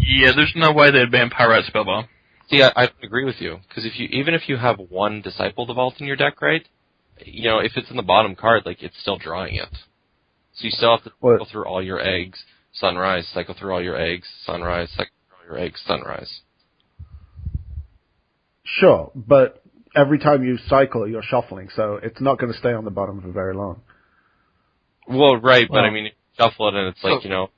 [0.00, 2.08] Yeah, there's no way they'd ban Pyrite Spellbomb.
[2.50, 5.72] See, I, I agree with you because if you even if you have one Disciple
[5.72, 6.66] Vault in your deck, right?
[7.24, 9.68] You know, if it's in the bottom card, like it's still drawing it.
[10.54, 13.82] So you still have to What- cycle through all your eggs, sunrise, cycle through all
[13.82, 16.40] your eggs, sunrise, cycle through all your eggs, sunrise.
[18.64, 19.62] Sure, but
[19.96, 23.20] every time you cycle, you're shuffling, so it's not going to stay on the bottom
[23.22, 23.80] for very long.
[25.08, 27.50] Well, right, but I mean, you shuffle it and it's like, So- you know,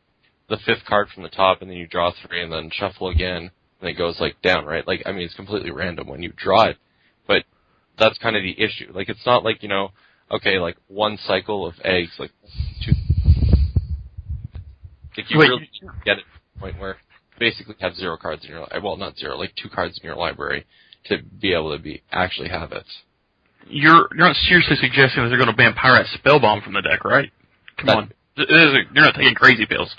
[0.48, 3.50] the fifth card from the top and then you draw three and then shuffle again
[3.80, 4.86] and it goes like down, right?
[4.86, 6.76] Like, I mean, it's completely random when you draw it,
[7.26, 7.44] but
[7.98, 8.90] that's kind of the issue.
[8.94, 9.90] Like, it's not like, you know,
[10.30, 12.30] okay, like one cycle of eggs, like
[12.84, 12.92] two.
[15.16, 15.70] Like, you Wait, really
[16.04, 16.96] get it to the point where
[17.34, 20.16] you basically have zero cards in your, well, not zero, like two cards in your
[20.16, 20.64] library
[21.06, 22.84] to be able to be, actually have it.
[23.66, 27.04] You're you're not seriously suggesting that they're going to ban Pyrite Spellbomb from the deck,
[27.04, 27.30] right?
[27.76, 29.94] Come That- on, Th- this is a- you're not taking crazy pills.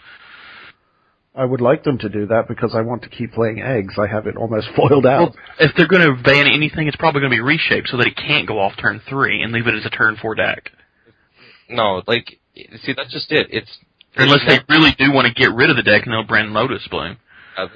[1.34, 3.96] I would like them to do that because I want to keep playing eggs.
[3.98, 5.20] I have it almost foiled out.
[5.32, 8.08] Well, if they're going to ban anything, it's probably going to be reshaped so that
[8.08, 10.72] it can't go off turn three and leave it as a turn four deck.
[11.70, 13.48] No, like, see, that's just it.
[13.50, 13.70] It's,
[14.18, 16.86] Unless they really do want to get rid of the deck and they'll ban Lotus
[16.92, 17.16] Bloom.
[17.58, 17.68] uh,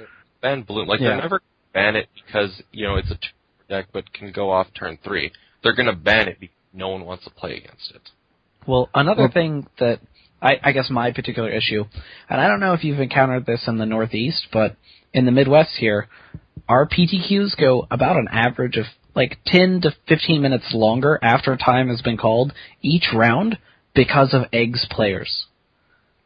[0.42, 0.86] ban bloom.
[0.86, 1.08] Like Yeah.
[1.08, 3.28] they're never gonna ban it because you know it's a two
[3.70, 5.32] deck, but can go off turn three.
[5.62, 8.02] They're gonna ban it because no one wants to play against it.
[8.66, 10.00] Well, another Well- thing that
[10.40, 11.84] I, I guess my particular issue,
[12.28, 14.76] and I don't know if you've encountered this in the Northeast, but
[15.12, 16.08] in the Midwest here,
[16.68, 21.88] our PTQs go about an average of like 10 to 15 minutes longer after time
[21.88, 23.58] has been called each round
[23.94, 25.46] because of eggs players.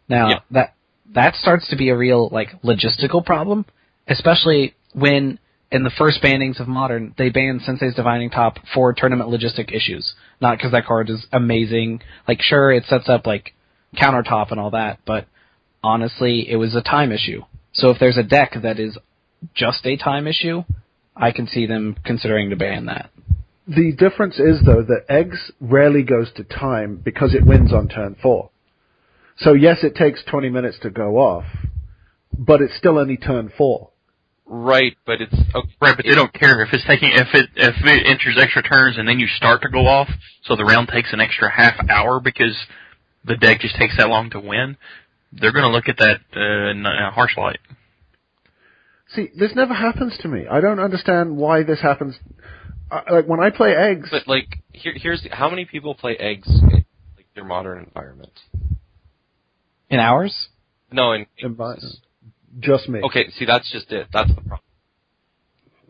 [0.08, 0.38] Now Yeah.
[0.50, 0.74] that
[1.14, 3.64] that starts to be a real like logistical problem,
[4.08, 5.38] especially when
[5.70, 10.14] in the first bannings of modern they banned Sensei's Divining Top for tournament logistic issues.
[10.40, 12.02] Not because that card is amazing.
[12.26, 13.54] Like sure it sets up like
[13.96, 15.26] countertop and all that, but
[15.82, 17.42] honestly it was a time issue.
[17.72, 18.98] So if there's a deck that is
[19.54, 20.64] just a time issue,
[21.16, 23.10] I can see them considering to ban that.
[23.66, 28.16] The difference is though that eggs rarely goes to time because it wins on turn
[28.20, 28.50] four.
[29.38, 31.44] So yes, it takes 20 minutes to go off,
[32.36, 33.90] but it's still only turn four.
[34.52, 35.68] Right, but it's okay.
[35.80, 38.98] Right, but they don't care if it's taking if it if it enters extra turns
[38.98, 40.08] and then you start to go off,
[40.42, 42.56] so the round takes an extra half hour because
[43.24, 44.76] the deck just takes that long to win.
[45.32, 47.60] They're going to look at that uh, in a harsh light.
[49.14, 50.46] See, this never happens to me.
[50.48, 52.16] I don't understand why this happens.
[52.90, 56.16] Uh, like when I play eggs, But like, here, here's the, how many people play
[56.16, 56.84] eggs in
[57.16, 58.32] like their modern environment?
[59.88, 60.48] In ours?
[60.92, 61.56] No, in, In
[62.58, 63.00] just me.
[63.02, 63.30] okay.
[63.30, 64.08] See, that's just it.
[64.12, 64.60] That's the problem.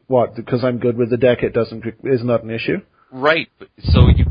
[0.06, 0.34] What?
[0.34, 2.78] Because I'm good with the deck, it doesn't is not that an issue.
[3.12, 3.48] Right.
[3.80, 4.26] So you,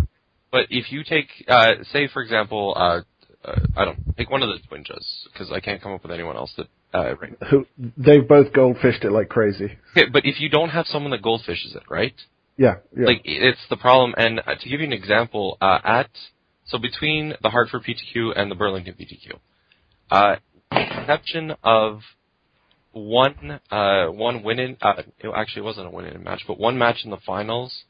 [0.51, 3.01] but if you take, uh, say for example, uh,
[3.43, 6.35] uh, I don't take one of the twinjas because I can't come up with anyone
[6.35, 6.67] else that.
[6.91, 7.33] Uh, right.
[7.51, 9.77] Who they've both goldfished it like crazy.
[9.91, 12.15] Okay, but if you don't have someone that goldfishes it, right?
[12.57, 13.05] Yeah, yeah.
[13.05, 14.15] Like it's the problem.
[14.17, 16.09] And uh, to give you an example, uh, at
[16.65, 19.37] so between the Hartford PTQ and the Burlington PTQ,
[20.09, 20.37] uh,
[20.71, 22.01] exception of
[22.91, 26.77] one uh, one win in uh, it actually wasn't a win in match, but one
[26.77, 27.83] match in the finals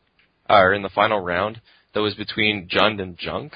[0.49, 1.61] uh, or in the final round
[1.93, 3.53] that was between Jund and Junk.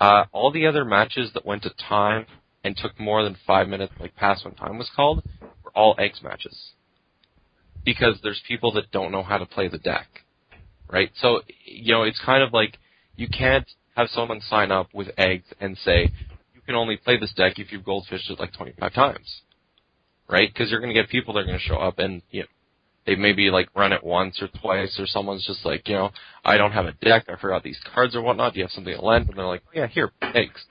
[0.00, 2.26] Uh, all the other matches that went to time
[2.62, 6.20] and took more than five minutes, like past when time was called, were all eggs
[6.22, 6.72] matches
[7.86, 10.08] because there's people that don't know how to play the deck,
[10.90, 11.10] right?
[11.14, 12.76] So you know it's kind of like
[13.14, 16.10] you can't have someone sign up with eggs and say
[16.54, 19.40] you can only play this deck if you've goldfished it like 25 times,
[20.28, 20.52] right?
[20.52, 22.46] Because you're going to get people that are going to show up and you know
[23.06, 26.10] they maybe like run it once or twice, or someone's just like you know
[26.44, 28.52] I don't have a deck, I forgot these cards or whatnot.
[28.52, 29.28] Do you have something to lend?
[29.28, 30.64] And they're like, oh, yeah, here, eggs.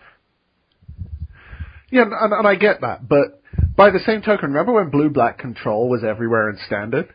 [1.92, 3.42] Yeah, and, and I get that, but
[3.76, 7.14] by the same token, remember when Blue Black Control was everywhere in Standard?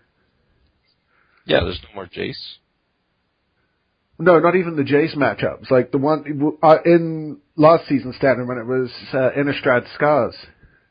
[1.44, 2.56] Yeah, there's no more Jace.
[4.18, 5.70] No, not even the Jace matchups.
[5.70, 10.36] Like the one uh, in last season Standard when it was uh, Innistrad Scars,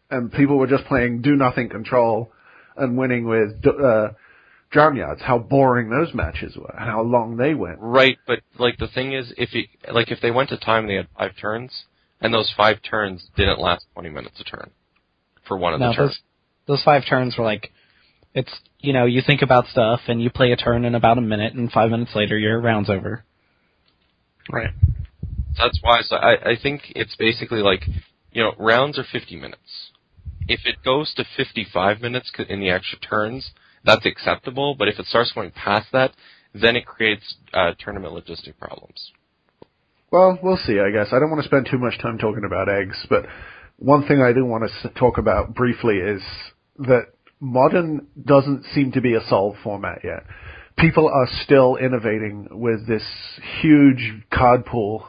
[0.10, 2.32] and people were just playing Do Nothing Control
[2.80, 4.10] and winning with uh,
[4.74, 5.22] Drownyards.
[5.22, 7.78] How boring those matches were, and how long they went.
[7.80, 10.96] Right, but like the thing is, if you like, if they went to time, they
[10.96, 11.72] had five turns,
[12.22, 14.72] and those five turns didn't last 20 minutes a turn
[15.48, 16.10] for one of No, the turns.
[16.10, 16.20] those
[16.78, 17.72] those five turns were like,
[18.34, 21.22] it's you know you think about stuff and you play a turn in about a
[21.22, 23.24] minute and five minutes later your round's over.
[24.52, 24.70] Right.
[25.58, 27.82] That's why so I, I think it's basically like,
[28.32, 29.89] you know, rounds are 50 minutes.
[30.50, 33.52] If it goes to 55 minutes in the extra turns,
[33.86, 34.76] that's acceptable.
[34.78, 36.12] But if it starts going past that,
[36.56, 39.12] then it creates uh, tournament logistic problems.
[40.12, 41.14] Well, we'll see, I guess.
[41.14, 43.28] I don't want to spend too much time talking about eggs, but
[43.78, 46.22] one thing I do want to talk about briefly is
[46.80, 50.24] that modern doesn't seem to be a solved format yet.
[50.80, 53.04] People are still innovating with this
[53.62, 55.06] huge card pool.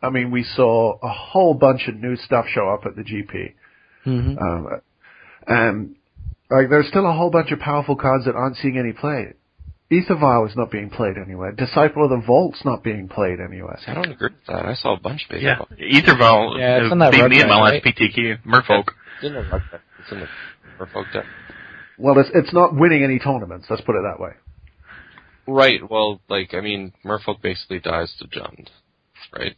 [0.00, 3.54] I mean, we saw a whole bunch of new stuff show up at the GP.
[4.06, 4.38] Mm-hmm.
[4.38, 4.68] Um,
[5.46, 5.96] and
[6.50, 9.34] like, there's still a whole bunch of powerful cards that aren't seeing any play.
[9.92, 11.52] Aether Vial is not being played anywhere.
[11.52, 13.78] Disciple of the Vault's not being played anywhere.
[13.86, 14.64] I don't agree with that.
[14.66, 15.58] I saw a bunch of Yeah.
[15.58, 15.68] baseball.
[15.78, 17.96] Aether Vial Yeah, it's uh, in that beat road me in my guide, last right?
[17.96, 18.42] PTQ.
[18.44, 18.88] Merfolk.
[19.16, 19.80] It's in the rug deck.
[20.00, 20.26] It's in the
[20.78, 21.24] Merfolk deck.
[21.98, 23.66] Well, it's, it's not winning any tournaments.
[23.70, 24.30] Let's put it that way.
[25.46, 25.80] Right.
[25.88, 28.68] Well, like I mean, Merfolk basically dies to Jund,
[29.36, 29.54] right?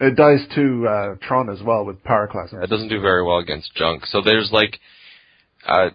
[0.00, 2.62] It dies to uh, Tron as well with Pyroclasm.
[2.62, 4.06] It doesn't do very well against junk.
[4.06, 4.78] So there's like,
[5.66, 5.90] uh,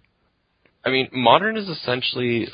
[0.84, 2.48] I mean, modern is essentially,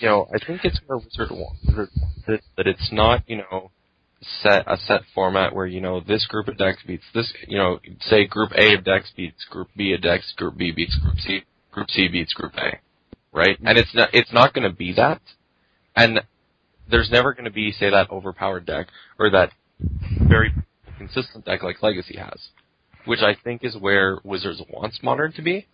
[0.00, 1.88] you know, I think it's where Wizard
[2.26, 3.70] that it's not, you know,
[4.42, 7.78] set a set format where you know this group of decks beats this, you know,
[8.00, 11.42] say Group A of decks beats Group B of decks, Group B beats Group C,
[11.70, 12.78] Group C beats Group A,
[13.32, 13.58] right?
[13.64, 15.20] And it's not, it's not going to be that,
[15.94, 16.20] and
[16.90, 19.52] there's never going to be say that overpowered deck or that
[20.28, 20.52] very
[20.98, 22.48] consistent deck like Legacy has
[23.06, 25.66] which I think is where Wizards wants Modern to be.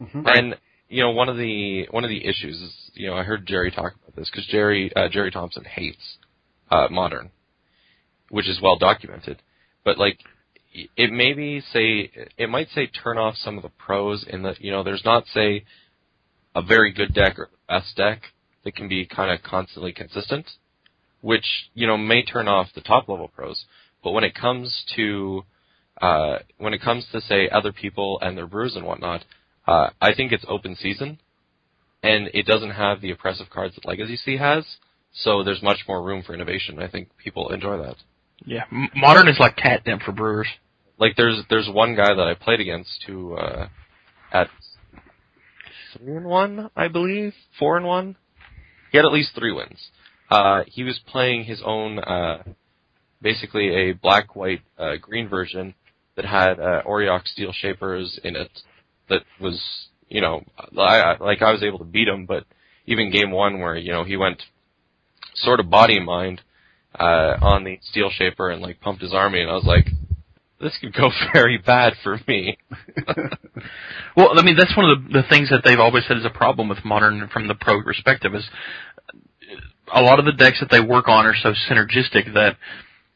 [0.00, 0.26] Mhm.
[0.26, 0.58] And
[0.88, 3.70] you know, one of the one of the issues is, you know, I heard Gerry
[3.70, 6.18] talk about this because Gerry uh, Gerry Thompson hates
[6.70, 7.30] uh, Modern,
[8.28, 9.42] which is well documented.
[9.84, 10.18] But like,
[10.72, 14.70] it maybe say it might say turn off some of the pros in that you
[14.70, 15.64] know there's not say
[16.54, 18.22] a very good deck or the best deck
[18.64, 20.46] that can be kind of constantly consistent,
[21.26, 23.64] which you know may turn off the top level pros.
[24.04, 25.42] But when it comes to
[26.00, 29.24] uh, when it comes to say other people and their brews and whatnot,
[29.66, 31.18] uh, I think it's open season,
[32.00, 34.64] and it doesn't have the oppressive cards that Legacy C has.
[35.12, 36.78] So there's much more room for innovation.
[36.78, 37.96] I think people enjoy that.
[38.44, 38.64] Yeah.
[38.94, 40.48] Modern is like catnip for brewers.
[40.96, 43.66] Like there's there's one guy that I played against who uh,
[44.32, 44.48] at
[45.96, 48.14] three and one, I believe, four and one.
[48.92, 49.90] He had at least three wins.
[50.30, 52.42] Uh, he was playing his own, uh,
[53.22, 55.74] basically a black, white, uh, green version
[56.16, 58.50] that had uh, Auriok Steelshapers in it.
[59.08, 59.62] That was,
[60.08, 60.42] you know,
[60.76, 62.44] I, like I was able to beat him, but
[62.86, 64.42] even game one where you know he went
[65.34, 66.40] sort of body mind
[66.98, 69.86] uh, on the Steelshaper and like pumped his army, and I was like,
[70.60, 72.58] this could go very bad for me.
[74.16, 76.30] Well, I mean, that's one of the, the things that they've always said is a
[76.30, 78.48] problem with modern from the pro perspective is
[79.92, 82.56] a lot of the decks that they work on are so synergistic that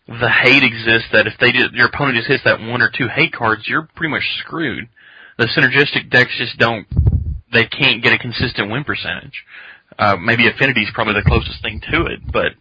[0.07, 3.09] the hate exists that if they just, your opponent just hits that one or two
[3.09, 4.89] hate cards, you're pretty much screwed.
[5.39, 6.87] The synergistic decks just don't,
[7.53, 9.45] they can't get a consistent win percentage.
[9.99, 10.55] Uh, maybe is
[10.95, 12.53] probably the closest thing to it, but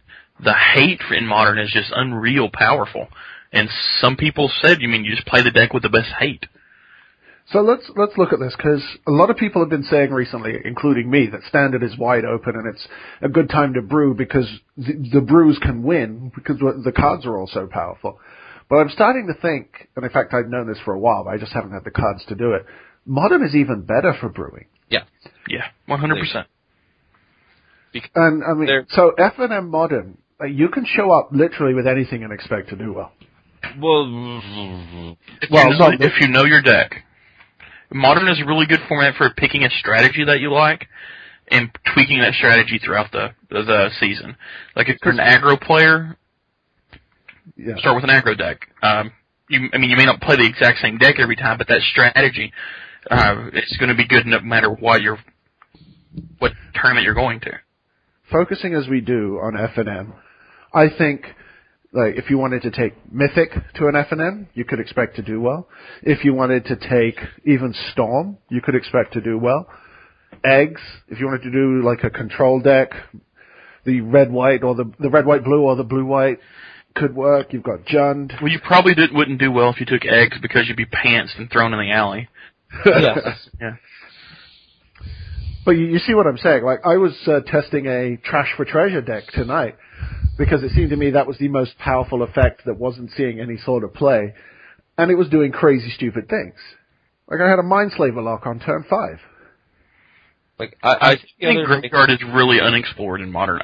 [0.42, 3.08] the hate in modern is just unreal powerful.
[3.52, 3.68] And
[4.00, 6.46] some people said, you mean you just play the deck with the best hate.
[7.52, 10.54] So let's let's look at this because a lot of people have been saying recently,
[10.64, 12.86] including me, that standard is wide open and it's
[13.22, 17.36] a good time to brew because the, the brews can win because the cards are
[17.36, 18.20] all so powerful.
[18.68, 21.30] But I'm starting to think, and in fact I've known this for a while, but
[21.30, 22.64] I just haven't had the cards to do it.
[23.04, 24.66] Modern is even better for brewing.
[24.88, 25.04] Yeah.
[25.48, 26.44] Yeah, 100%.
[28.14, 31.74] And I mean, They're- so F and M Modern, like, you can show up literally
[31.74, 33.12] with anything and expect to do well.
[33.80, 34.04] Well,
[35.42, 37.04] If, Well, you know, no, if you know your deck,
[37.92, 40.86] modern is a really good format for picking a strategy that you like
[41.48, 44.36] and tweaking that strategy throughout the the, the season.
[44.76, 46.16] Like if you're an aggro player,
[47.56, 47.76] Yeah.
[47.78, 48.68] start with an aggro deck.
[48.82, 49.12] Um,
[49.48, 51.80] you, I mean, you may not play the exact same deck every time, but that
[51.90, 52.52] strategy
[53.10, 55.18] uh, is going to be good no matter what your
[56.38, 57.52] what tournament you're going to.
[58.30, 60.12] focusing as we do on F and M,
[60.72, 61.22] I think
[61.92, 65.40] Like if you wanted to take Mythic to an FNM, you could expect to do
[65.40, 65.68] well.
[66.02, 69.66] If you wanted to take even Storm, you could expect to do well.
[70.44, 72.92] Eggs, if you wanted to do like a control deck,
[73.84, 76.38] the red white or the the red white blue or the blue white
[76.94, 77.52] could work.
[77.52, 78.40] You've got Jund.
[78.40, 81.38] Well, you probably did, wouldn't do well if you took eggs because you'd be pantsed
[81.38, 82.28] and thrown in the alley.
[82.86, 83.48] yes.
[83.60, 83.76] Yeah.
[85.64, 86.62] But you, you see what I'm saying?
[86.62, 89.76] Like I was uh, testing a trash for treasure deck tonight
[90.40, 93.58] because it seemed to me that was the most powerful effect that wasn't seeing any
[93.58, 94.32] sort of play,
[94.96, 96.54] and it was doing crazy stupid things.
[97.28, 99.18] Like I had a Mindslaver lock on turn five.
[100.58, 103.60] Like I, I I think the think Graveyard is really unexplored in modern.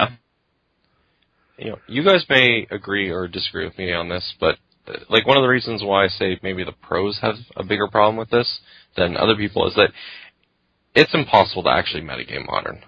[1.56, 4.56] You know, you guys may agree or disagree with me on this, but
[4.86, 7.88] uh, like one of the reasons why I say maybe the pros have a bigger
[7.88, 8.60] problem with this
[8.98, 9.88] than other people is that
[10.94, 12.82] it's impossible to actually metagame modern.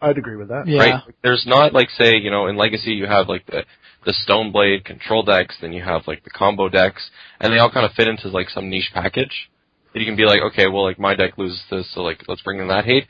[0.00, 0.66] I'd agree with that.
[0.66, 0.78] Yeah.
[0.78, 1.02] Right?
[1.22, 3.64] There's not like say, you know, in Legacy you have like the
[4.04, 7.84] the Stoneblade control decks, then you have like the combo decks, and they all kind
[7.84, 9.50] of fit into like some niche package.
[9.92, 12.42] And you can be like, okay, well like my deck loses this, so like let's
[12.42, 13.06] bring in that hate.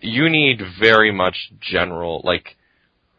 [0.00, 2.56] You need very much general, like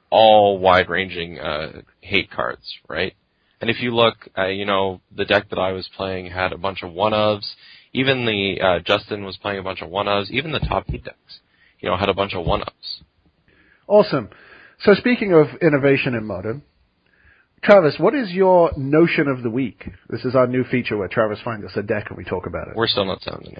[0.10, 3.14] all wide ranging uh hate cards, right?
[3.62, 6.58] And if you look, uh, you know, the deck that I was playing had a
[6.58, 7.54] bunch of one ofs.
[7.94, 10.32] Even the uh, Justin was playing a bunch of one ofs.
[10.32, 11.40] Even the top eight decks,
[11.80, 13.02] you know, had a bunch of one ofs.
[13.92, 14.30] Awesome.
[14.84, 16.62] So speaking of innovation in modern,
[17.62, 19.84] Travis, what is your notion of the week?
[20.10, 22.70] This is our new feature where Travis finds us a deck and we talk about
[22.70, 22.76] it.
[22.78, 23.54] We're still not selling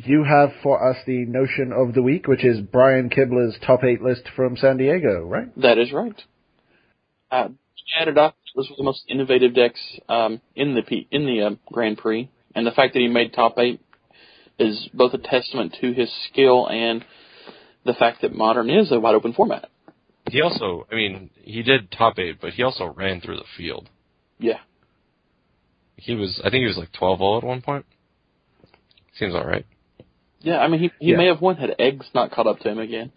[0.00, 4.00] You have for us the notion of the week, which is Brian Kibler's top eight
[4.00, 5.48] list from San Diego, right?
[5.60, 6.14] That is right.
[7.32, 7.48] Uh,
[8.00, 11.50] added up, this was the most innovative decks um, in the P- in the uh,
[11.72, 13.80] Grand Prix, and the fact that he made top eight
[14.58, 17.04] is both a testament to his skill and
[17.84, 19.68] the fact that Modern is a wide open format.
[20.30, 23.88] He also, I mean, he did top eight, but he also ran through the field.
[24.38, 24.58] Yeah.
[25.96, 27.86] He was, I think he was like 12 at one point.
[29.18, 29.66] Seems alright.
[30.40, 31.16] Yeah, I mean, he he Yeah.
[31.16, 33.10] may have won had eggs not caught up to him again.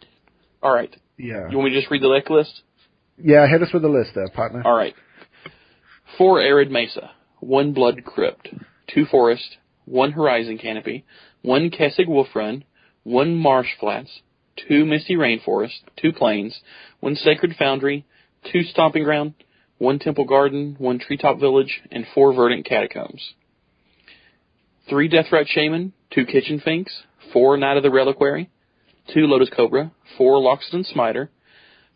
[0.63, 0.93] All right.
[1.17, 1.49] Yeah.
[1.49, 2.61] You want me to just read the deck list?
[3.23, 4.63] Yeah, hit us with the list there, partner.
[4.65, 4.95] All right.
[6.17, 8.49] Four Arid Mesa, one Blood Crypt,
[8.87, 11.05] two Forest, one Horizon Canopy,
[11.41, 12.63] one Kessig Wolf Run,
[13.03, 14.21] one Marsh Flats,
[14.67, 16.59] two Misty Rainforest, two Plains,
[16.99, 18.05] one Sacred Foundry,
[18.51, 19.33] two Stomping Ground,
[19.77, 23.33] one Temple Garden, one Treetop Village, and four Verdant Catacombs.
[24.89, 28.49] Three Deathrite Shaman, two Kitchen Finks, four Knight of the Reliquary,
[29.13, 31.29] two Lotus Cobra, four Loxodon Smiter,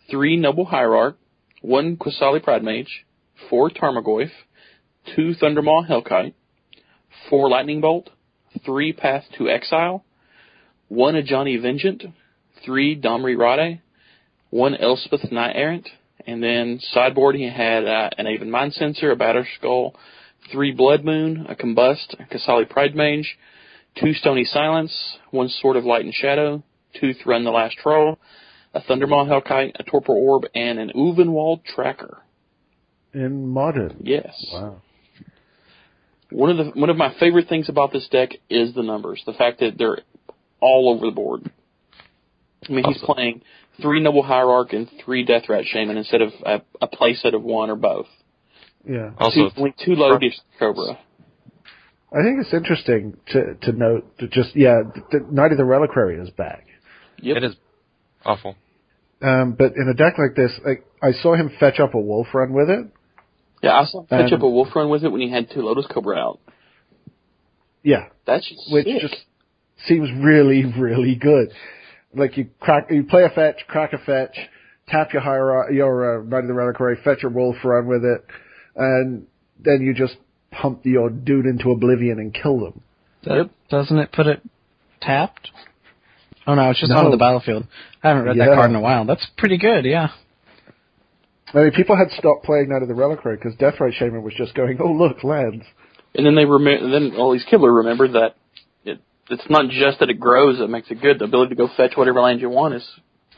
[0.10, 1.18] three Noble Hierarch,
[1.62, 3.06] one Qasali Pridemage,
[3.50, 4.32] four Tarmogoyf,
[5.16, 6.34] two Thundermaw Hellkite,
[7.30, 8.10] four Lightning Bolt,
[8.64, 10.03] three Path to Exile,
[10.88, 12.03] one Ajani Vengeant,
[12.64, 13.82] three Domri Rade,
[14.49, 15.88] one Elspeth Knight Errant,
[16.28, 19.95] and then sideboard he had uh, an Aven Mindcensor, a Batter Skull,
[20.51, 23.38] three Blood Moon, a Combust, a Qasali Pridemage,
[23.99, 26.64] two Stony Silence, one Sword of Light and Shadow,
[26.99, 28.20] two Thrun the Last Troll,
[28.74, 32.22] a Thundermaw Hellkite, a Torpor Orb, and an Ulvenwald Tracker.
[33.14, 34.01] In modern.
[34.01, 34.45] Yes.
[34.51, 34.82] Wow.
[36.36, 39.24] One of the one of my favorite things about this deck is the numbers.
[39.26, 40.00] The fact that they're
[40.60, 41.50] all over the board.
[42.68, 43.42] I mean, he's playing
[43.82, 47.70] three Noble Hierarch and three Deathrite Shaman instead of a, a play set of one
[47.70, 48.08] or both.
[48.86, 49.12] Yeah.
[49.18, 51.00] Also, two, only two Lotus Cobra.
[52.12, 55.64] I think it's interesting to to note that just yeah, the, the Knight of the
[55.64, 56.68] Reliquary is back.
[57.22, 57.38] Yep.
[57.38, 57.56] it is
[58.26, 58.58] awful.
[59.22, 62.28] Um, but in a deck like this, like I saw him fetch up a Wolf
[62.34, 62.88] Run with it.
[63.66, 65.49] Yeah, I saw him fetch Um, up a Wolf Run with it when he had
[65.49, 66.39] two Lotus Cobra out.
[67.84, 69.01] Yeah, That's which sick.
[69.01, 69.16] just
[69.88, 71.51] seems really really good.
[72.16, 74.36] Like you crack, you play a fetch, crack a fetch,
[74.88, 78.24] tap your higher your uh, Knight of the Reliquary, fetch a Wolf Run with it,
[78.76, 79.28] and
[79.63, 80.16] then you just
[80.51, 82.82] pump your dude into oblivion and kill them.
[83.24, 83.49] Yep.
[83.70, 84.41] Doesn't it put it
[85.01, 85.49] tapped?
[86.47, 86.99] Oh no, it's just No.
[87.05, 87.66] on the battlefield.
[88.03, 88.45] I haven't read Yeah.
[88.49, 89.05] that card in a while.
[89.05, 90.09] That's pretty good, yeah.
[91.56, 94.53] I mean, people had stopped playing Knight of the Reliquary because Deathrite Shaman was just
[94.56, 95.64] going, oh look, lands.
[96.14, 96.89] And then they remember.
[96.89, 98.36] Then all these Kibler remembered that
[98.84, 98.99] it,
[99.30, 101.20] it's not just that it grows that makes it good.
[101.20, 102.86] The ability to go fetch whatever land you want is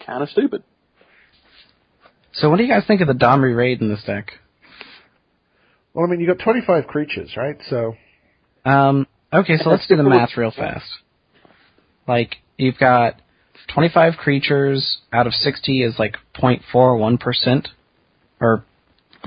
[0.06, 0.64] kind of stupid.
[2.34, 4.32] So what do you guys think of the Domri Rade in this deck?
[5.94, 7.58] Well, I mean, you got 25 creatures, right?
[7.70, 7.96] So,
[8.64, 10.86] Um, okay, so let's do the math real fast.
[12.08, 13.20] Like, you've got
[13.74, 17.68] 25 creatures out of 60 is like 0.41%,
[18.40, 18.64] or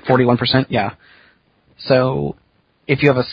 [0.09, 0.95] 41%, yeah.
[1.79, 2.37] So,
[2.87, 3.25] if you have a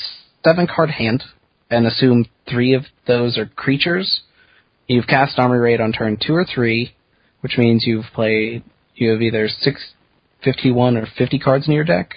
[0.44, 1.24] seven card hand,
[1.70, 4.22] and assume three of those are creatures,
[4.88, 6.96] you've cast Domri Rade on turn two or three,
[7.42, 8.64] which means you've played
[8.98, 9.94] you have either six,
[10.44, 12.16] 51 or 50 cards in your deck.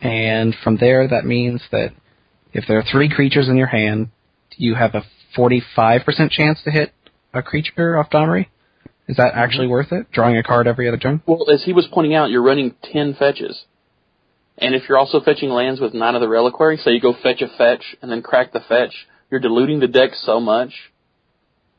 [0.00, 1.92] And from there, that means that
[2.52, 4.08] if there are three creatures in your hand,
[4.56, 5.04] you have a
[5.38, 6.92] 45% chance to hit
[7.32, 8.46] a creature off Domri.
[9.08, 9.72] Is that actually mm-hmm.
[9.72, 10.10] worth it?
[10.10, 11.22] Drawing a card every other turn?
[11.26, 13.64] Well, as he was pointing out, you're running 10 fetches.
[14.58, 17.42] And if you're also fetching lands with Knight of the Reliquary, so you go fetch
[17.42, 20.72] a fetch and then crack the fetch, you're diluting the deck so much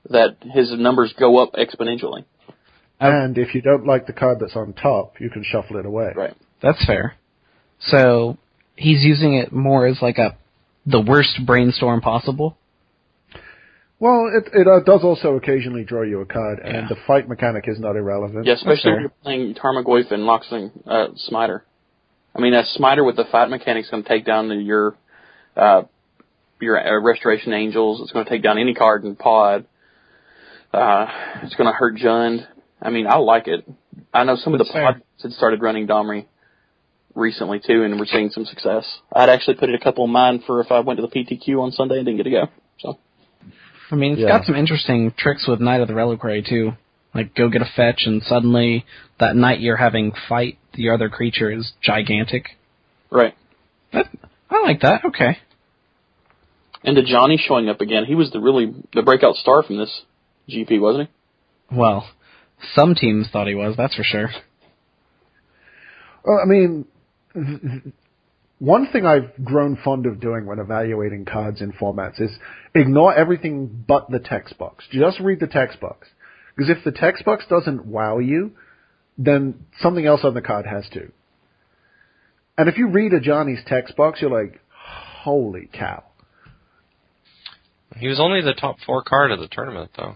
[0.09, 2.25] that his numbers go up exponentially.
[2.99, 6.13] And if you don't like the card that's on top, you can shuffle it away.
[6.15, 6.35] Right.
[6.61, 7.15] That's fair.
[7.79, 8.37] So
[8.75, 10.37] he's using it more as like a
[10.85, 12.56] the worst brainstorm possible.
[13.99, 16.77] Well, it it uh, does also occasionally draw you a card, Yeah.
[16.79, 18.45] and the fight mechanic is not irrelevant.
[18.45, 18.93] Yeah, especially fair.
[18.93, 21.63] when you're playing Tarmogoyf and Loxing, uh, Smiter.
[22.35, 24.95] I mean, a Smiter with the fight mechanic's going to take down the, your,
[25.55, 25.83] uh,
[26.61, 27.99] your uh, Restoration Angels.
[28.01, 29.65] It's going to take down any card in Pod.
[30.71, 31.07] Uh,
[31.43, 32.45] it's going to hurt Jund.
[32.79, 33.67] I mean, I like it.
[34.13, 34.93] I know some of the fair.
[34.93, 36.25] pods had started running Domri
[37.15, 38.85] recently too, and we're seeing some success.
[39.11, 41.59] I'd actually put it a couple of mine for if I went to the PTQ
[41.59, 42.47] on Sunday and didn't get to go.
[42.79, 42.99] So
[43.91, 44.27] I mean, it's Yeah.
[44.27, 46.73] got some interesting tricks with Knight of the Reliquary too.
[47.13, 48.85] Like go get a fetch, and suddenly
[49.19, 52.57] that knight you're having fight the other creature is gigantic.
[53.09, 53.33] right.
[53.93, 54.07] That,
[54.51, 55.05] I like that.
[55.05, 55.37] Okay.
[56.83, 60.01] And to Johnny showing up again, he was the really the breakout star from this
[60.49, 61.09] GP, wasn't
[61.69, 61.75] he?
[61.75, 62.07] Well,
[62.75, 63.75] some teams thought he was.
[63.77, 64.29] That's for sure.
[66.23, 66.85] Well, I mean,
[68.59, 72.31] one thing I've grown fond of doing when evaluating cards in formats is
[72.73, 74.85] ignore everything but the text box.
[74.91, 76.07] Just read the text box.
[76.55, 78.51] Because if the text box doesn't wow you,
[79.17, 81.11] then something else on the card has to.
[82.57, 86.03] And if you read Ajani's text box, you're like, holy cow.
[87.97, 90.15] He was only the top four card of the tournament, though.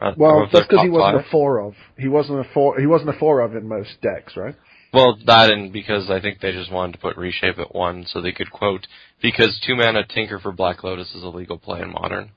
[0.00, 1.26] Uh, Well, that's because he wasn't five.
[1.26, 1.74] a four of.
[1.98, 2.80] He wasn't a four.
[2.80, 4.54] He wasn't a four of in most decks, right?
[4.92, 8.20] Well, that and because I think they just wanted to put reshape at one, so
[8.20, 8.86] they could quote
[9.22, 12.30] because two mana Tinker for Black Lotus is a legal play in Modern.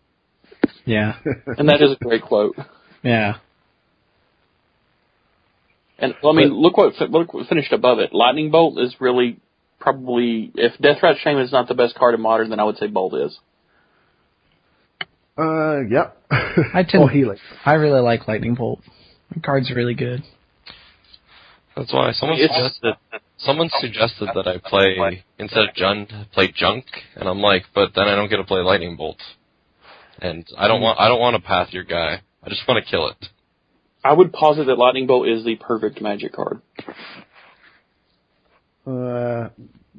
[0.86, 1.18] Yeah.
[1.58, 2.56] And that is a great quote.
[3.04, 3.36] Yeah.
[6.00, 8.14] And well, I mean, look what look what finished above it.
[8.14, 9.38] Lightning Bolt is really
[9.80, 12.88] probably if Deathrite Shaman is not the best card in Modern, then I would say
[12.88, 13.40] Bolt is.
[15.38, 16.18] Uh, yep.
[16.32, 17.42] I tend- or Helix.
[17.66, 18.80] I really like Lightning Bolt.
[19.34, 20.24] The card's really good.
[21.76, 22.96] That's why someone It's- suggested
[23.38, 28.08] someone suggested that I play instead of Jund play Junk, and I'm like, but then
[28.08, 29.20] I don't get to play Lightning Bolt,
[30.22, 32.22] and I don't want I don't want to path your guy.
[32.44, 33.30] I just want to kill it.
[34.04, 36.62] I would posit that Lightning Bolt is the perfect Magic card.
[38.88, 39.50] Uh,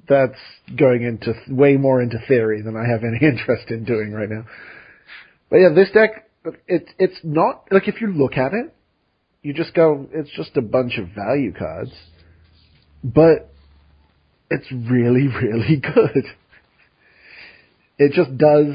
[0.09, 0.39] that's
[0.77, 4.45] going into way more into theory than I have any interest in doing right now.
[5.51, 6.29] But yeah, this deck,
[6.69, 8.73] it's it's not like if you look at it,
[9.47, 11.93] you just go, it's just a bunch of value cards,
[13.05, 13.49] but
[14.51, 16.25] it's really really good.
[17.97, 18.75] It just does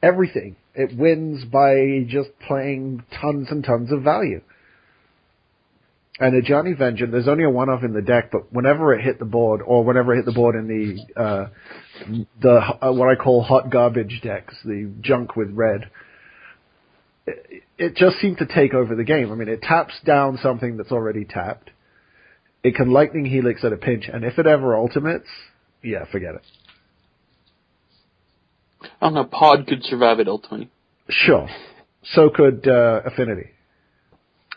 [0.00, 0.54] everything.
[0.72, 4.40] It wins by just playing tons and tons of value.
[6.20, 9.24] And Ajani Vengeant, there's only a one-off in the deck, but whenever it hit the
[9.24, 11.46] board, or whenever it hit the board in the uh,
[12.40, 15.90] the uh, what I call hot garbage decks, the junk with red,
[17.78, 19.30] it, it just seemed to take over the game.
[19.32, 21.70] I mean, it taps down something that's already tapped.
[22.62, 25.28] It can lightning helix at a pinch, and if it ever ultimates,
[25.82, 26.42] yeah, forget it.
[29.00, 29.24] I don't know.
[29.24, 30.70] Pod could survive it ultimately.
[31.08, 31.48] Sure.
[32.02, 33.50] So could uh, Affinity.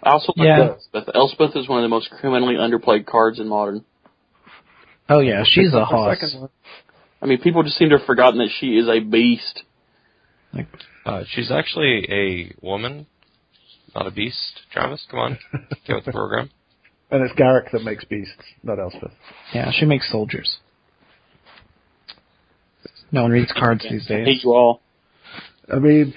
[0.03, 0.69] I also like Yeah.
[0.69, 1.09] Elspeth.
[1.13, 3.86] Elspeth is one of the most criminally underplayed cards in Modern.
[5.09, 6.17] Oh yeah, she's a The hoss.
[7.22, 9.63] I mean, people just seem to have forgotten that she is a beast.
[11.05, 13.05] Uh, she's actually a woman,
[13.95, 14.61] not a beast.
[14.71, 15.37] Travis, come on,
[15.87, 16.49] get with the program.
[17.09, 19.11] And it's Garruk that makes beasts, not Elspeth.
[19.53, 20.59] yeah, she makes soldiers.
[23.11, 24.27] No one reads cards these I days.
[24.27, 24.81] hate you all.
[25.71, 26.13] I mean,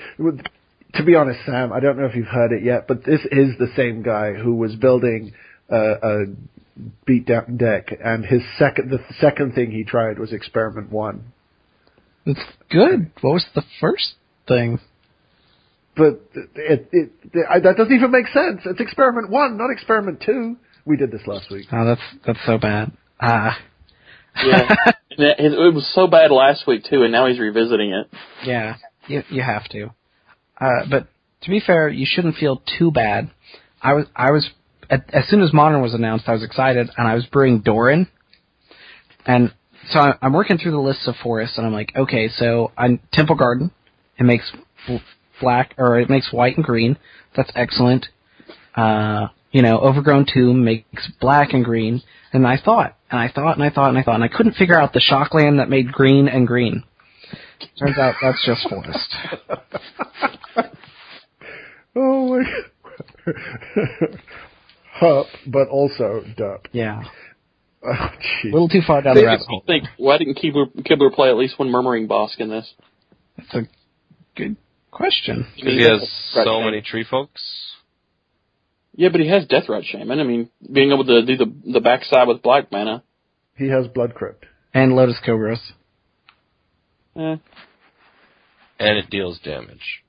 [0.94, 3.58] to be honest, Sam, I don't know if you've heard it yet, but this is
[3.58, 5.32] the same guy who was building
[5.70, 6.26] uh, a, a
[7.08, 11.32] beatdown deck, and his second, the second thing he tried was Experiment One.
[12.26, 13.10] It's good.
[13.20, 14.14] What was the first
[14.46, 14.78] thing?
[15.96, 18.62] But it, it, it I, that doesn't even make sense.
[18.64, 20.56] It's Experiment One, not Experiment Two.
[20.84, 21.66] We did this last week.
[21.72, 22.92] Oh, that's that's so bad.
[23.20, 23.58] Ah,
[24.44, 24.74] Yeah.
[25.16, 28.08] It, it was so bad last week too, and now he's revisiting it.
[28.44, 28.74] yeah.
[29.06, 29.90] You you have to.
[30.60, 31.06] Uh, but
[31.42, 33.30] to be fair, you shouldn't feel too bad.
[33.80, 34.50] I was I was
[34.90, 38.08] at, as soon as Modern was announced, I was excited, and I was brewing Doran,
[39.24, 39.52] and
[39.90, 42.98] so I, I'm working through the lists of forests, and I'm like, okay, so I'm
[43.12, 43.70] Temple Garden.
[44.18, 44.50] It makes
[45.40, 46.96] black or it makes white and green.
[47.36, 48.06] That's excellent.
[48.76, 52.02] Uh, you know, Overgrown Tomb makes black and green.
[52.32, 54.54] And I thought, and I thought, and I thought, and I thought, and I couldn't
[54.56, 56.82] figure out the Shockland that made green and green.
[57.78, 59.14] Turns out that's just forest.
[61.96, 62.42] Oh my
[64.94, 66.66] Hup, but also dup.
[66.72, 67.02] Yeah.
[67.86, 68.10] Oh, A
[68.46, 69.62] little too far down the rabbit Makes hole.
[69.66, 72.72] think, why didn't Kibler, Kibler play at least one Murmuring Bosk in this?
[73.36, 73.62] That's a
[74.36, 74.56] good
[74.94, 75.46] question.
[75.56, 77.42] Because he has so many tree folks.
[78.96, 80.20] Yeah, but he has Deathrite Shaman.
[80.20, 83.02] I mean, being able to do the the backside with Black Mana.
[83.56, 84.46] He has Blood Crypt.
[84.72, 85.72] And Lotus Cobras.
[87.16, 87.36] Eh.
[88.78, 90.02] And it deals damage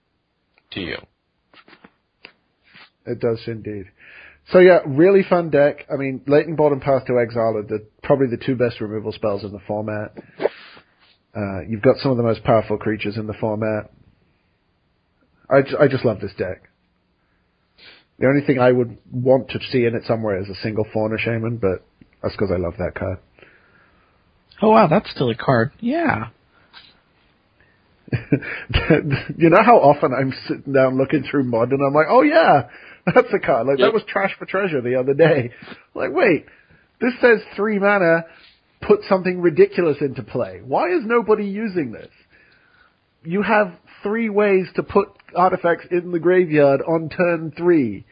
[0.71, 0.97] to you.
[3.05, 3.85] It does indeed.
[4.51, 5.85] So yeah, really fun deck.
[5.91, 9.11] I mean, Lightning Bolt and Path to Exile are the, probably the two best removal
[9.11, 10.15] spells in the format.
[11.35, 13.91] Uh, you've got some of the most powerful creatures in the format.
[15.49, 16.69] I, ju- I just love this deck.
[18.19, 21.17] The only thing I would want to see in it somewhere is a single Fauna
[21.17, 21.85] Shaman, but
[22.23, 23.17] that's because I love that card.
[24.61, 25.71] Oh wow, that's still a card.
[25.81, 26.29] Yeah.
[29.37, 32.69] you know how often I'm sitting down looking through mod and I'm like, oh yeah,
[33.05, 33.67] that's a card.
[33.67, 33.87] Like Yep.
[33.87, 35.51] that was trash for treasure the other day.
[35.93, 36.45] Like wait,
[36.99, 38.25] this says three mana,
[38.81, 40.59] put something ridiculous into play.
[40.61, 42.09] Why is nobody using this?
[43.23, 43.71] You have
[44.03, 48.05] three ways to put artifacts in the graveyard on turn three.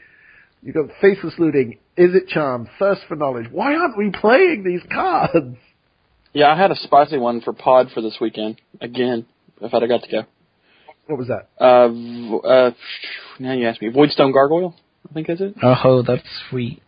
[0.61, 3.47] You've got Faithless Looting, Izzet Charm, Thirst for Knowledge.
[3.51, 5.57] Why aren't we playing these cards?
[6.33, 8.59] Yeah, I had a spicy one for Pod for this weekend.
[8.81, 9.25] Again,
[9.61, 10.23] if I'd have got to go.
[11.07, 11.49] What was that?
[11.59, 12.71] Uh, uh,
[13.39, 13.89] now you ask me.
[13.89, 14.73] Voidstone Gargoyle?
[15.09, 15.55] I think is it.
[15.61, 16.81] Oh, that's sweet.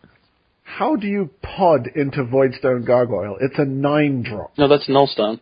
[0.63, 3.38] How do you pod into Voidstone Gargoyle?
[3.39, 4.57] It's a nine drop.
[4.57, 5.39] No, that's Nullstone.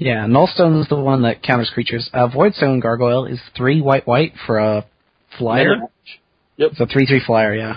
[0.00, 2.08] Yeah, Nullstone is the one that counters creatures.
[2.14, 4.86] Uh, Voidstone Gargoyle is three white white for a
[5.38, 5.76] flyer.
[6.56, 6.70] Yep.
[6.72, 7.54] It's a three three flyer.
[7.54, 7.76] Yeah.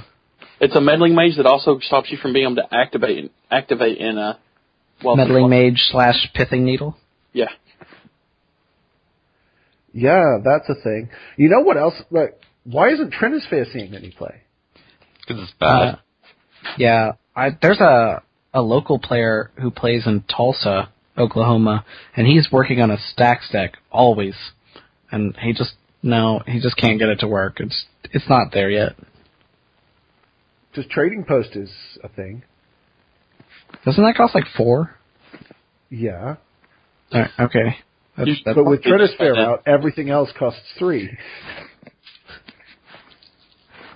[0.61, 4.17] It's a meddling mage that also stops you from being able to activate activate in
[4.17, 4.39] a
[5.03, 6.95] well Meddling mage slash pithing needle.
[7.33, 7.49] Yeah.
[9.91, 11.09] Yeah, that's a thing.
[11.35, 11.95] You know what else?
[12.09, 14.43] Like, why isn't Trinisphere seeing any play?
[15.19, 15.95] Because it's bad.
[15.95, 15.95] Uh,
[16.77, 21.85] yeah, I, there's a a local player who plays in Tulsa, Oklahoma,
[22.15, 24.35] and he's working on a stack stack always,
[25.11, 27.59] and he just no, he just can't get it to work.
[27.59, 28.93] It's it's not there yet.
[30.73, 31.69] Just trading post is
[32.03, 32.43] a thing.
[33.85, 34.95] Doesn't that cost like four?
[35.89, 36.37] Yeah,
[37.13, 37.77] Alright, okay.
[38.17, 39.45] That's, You- that's but with It's Trinisphere fine.
[39.45, 41.15] out, everything else costs three.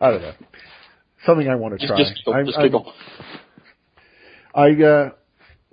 [0.00, 0.32] I don't know.
[1.26, 1.98] Something I want to Just, try.
[1.98, 2.72] just, giggle, I'm, just I'm-
[4.54, 5.10] I uh,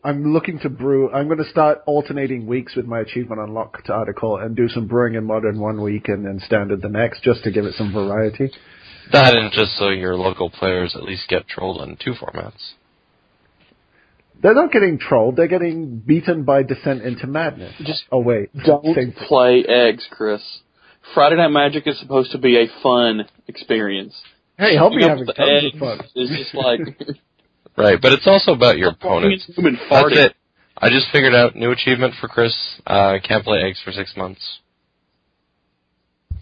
[0.04, 1.12] I'm looking to brew.
[1.12, 5.14] I'm going to start alternating weeks with my achievement unlocked article and do some brewing
[5.16, 8.52] in modern one week and then standard the next, just to give it some variety.
[9.12, 12.72] That and just so your local players at least get trolled in two formats.
[14.42, 15.36] They're not getting trolled.
[15.36, 17.76] They're getting beaten by Descent into Madness.
[17.84, 20.42] Just oh wait, Don't play eggs, Chris.
[21.14, 24.20] Friday Night Magic is supposed to be a fun experience.
[24.62, 26.00] Hey, help me be Coming up having with tons eggs of fun.
[26.16, 26.80] is just like
[27.78, 29.42] Right, but it's also about your walking opponent.
[29.58, 30.36] into a That's it.
[30.78, 32.54] I just figured out new achievement for Chris.
[32.86, 34.60] Uh, can't play eggs for six months.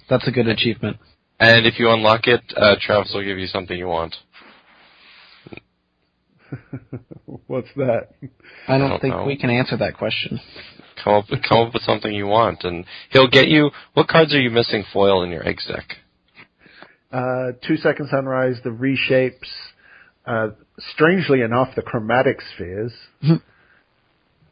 [0.09, 0.97] that's a good achievement.
[1.39, 4.15] And if you unlock it, uh, Travis will give you something you want.
[7.47, 8.09] What's that?
[8.67, 9.23] I don't, don't think know.
[9.25, 10.39] we can answer that question.
[11.01, 13.69] Come up, come up with something you want, and he'll get you.
[13.93, 15.97] What cards are you missing foil in your eggs deck?
[17.11, 19.49] Uh, two second sunrise, the reshapes.
[20.25, 20.49] Uh,
[20.93, 22.93] strangely enough, the chromatic spheres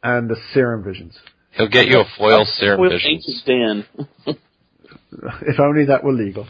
[0.02, 1.16] and the serum visions.
[1.52, 3.44] He'll get you a foil serum With visions.
[3.46, 3.86] Ancient
[4.26, 4.36] Den.
[5.42, 6.46] if only that were legal.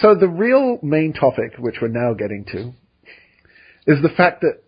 [0.00, 2.72] So the real main topic, which we're now getting to,
[3.86, 4.62] is the fact that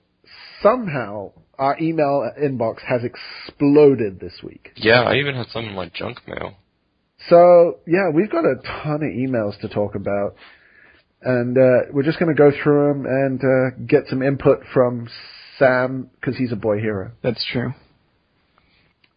[0.62, 4.72] somehow our email inbox has exploded this week.
[4.76, 6.56] Yeah, I even had some in my junk mail.
[7.28, 10.36] So yeah, we've got a ton of emails to talk about,
[11.22, 15.08] and uh, we're just going to go through them and uh, get some input from
[15.58, 17.12] Sam because he's a boy hero.
[17.22, 17.72] That's true.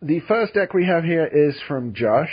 [0.01, 2.31] The first deck we have here is from Josh,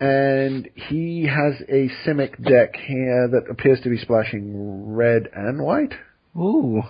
[0.00, 5.94] and he has a Simic deck here that appears to be splashing red and white.
[6.36, 6.82] Ooh.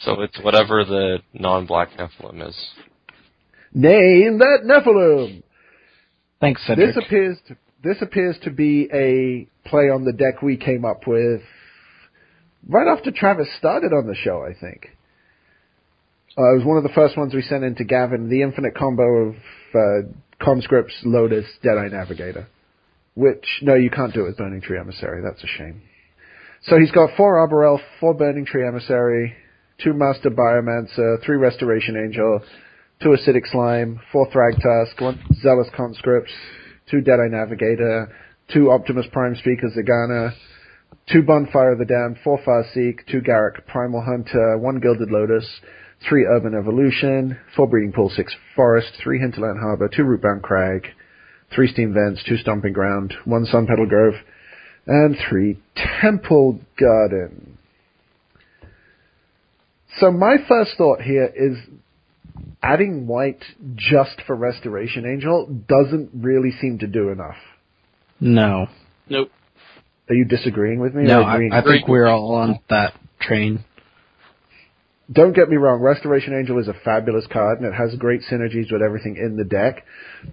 [0.00, 2.56] So it's whatever the non-black Nephilim is.
[3.72, 5.42] Name that Nephilim.
[6.40, 6.94] Thanks, Cedric.
[6.94, 11.06] This appears to this appears to be a play on the deck we came up
[11.06, 11.40] with
[12.68, 14.44] right after Travis started on the show.
[14.44, 14.88] I think.
[16.38, 18.28] Uh, it was one of the first ones we sent in to Gavin.
[18.28, 19.36] The infinite combo of
[19.74, 20.08] uh,
[20.42, 22.46] conscripts, Lotus, Deadeye Navigator.
[23.14, 25.22] Which no, you can't do it with Burning Tree Emissary.
[25.22, 25.80] That's a shame.
[26.64, 29.34] So he's got four Arbor Elf, four Burning Tree Emissary,
[29.82, 32.42] two Master Biomancer, three Restoration Angel,
[33.02, 36.30] two Acidic Slime, four Thragtusk, one Zealous Conscript,
[36.90, 38.14] two Deadeye Navigator,
[38.52, 40.32] two Optimus Prime Speaker Zegana,
[41.12, 45.46] two Bonfire of the Damned, four Farseek, two Garruk Primal Hunter, one Gilded Lotus,
[46.08, 50.86] three Urban Evolution, four Breeding Pool, six Forest, three Hinterland Harbor, two Rootbound Crag,
[51.54, 54.14] three Steam Vents, two Stomping Ground, one Sunpetal Grove,
[54.86, 55.58] and three
[56.00, 57.58] Temple Garden.
[59.98, 61.56] So my first thought here is
[62.62, 63.42] adding white
[63.74, 67.36] just for Restoration Angel doesn't really seem to do enough.
[68.20, 68.66] No.
[69.08, 69.30] Nope.
[70.08, 71.04] Are you disagreeing with me?
[71.04, 71.40] No, I.
[71.52, 73.64] I think we're all on that train.
[75.10, 78.72] Don't get me wrong, Restoration Angel is a fabulous card and it has great synergies
[78.72, 79.84] with everything in the deck,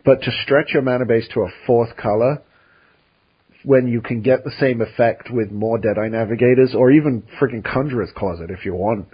[0.03, 2.41] but to stretch your mana base to a fourth color
[3.63, 8.11] when you can get the same effect with more Deadeye Navigators or even freaking Conjurer's
[8.15, 9.07] Closet if you want.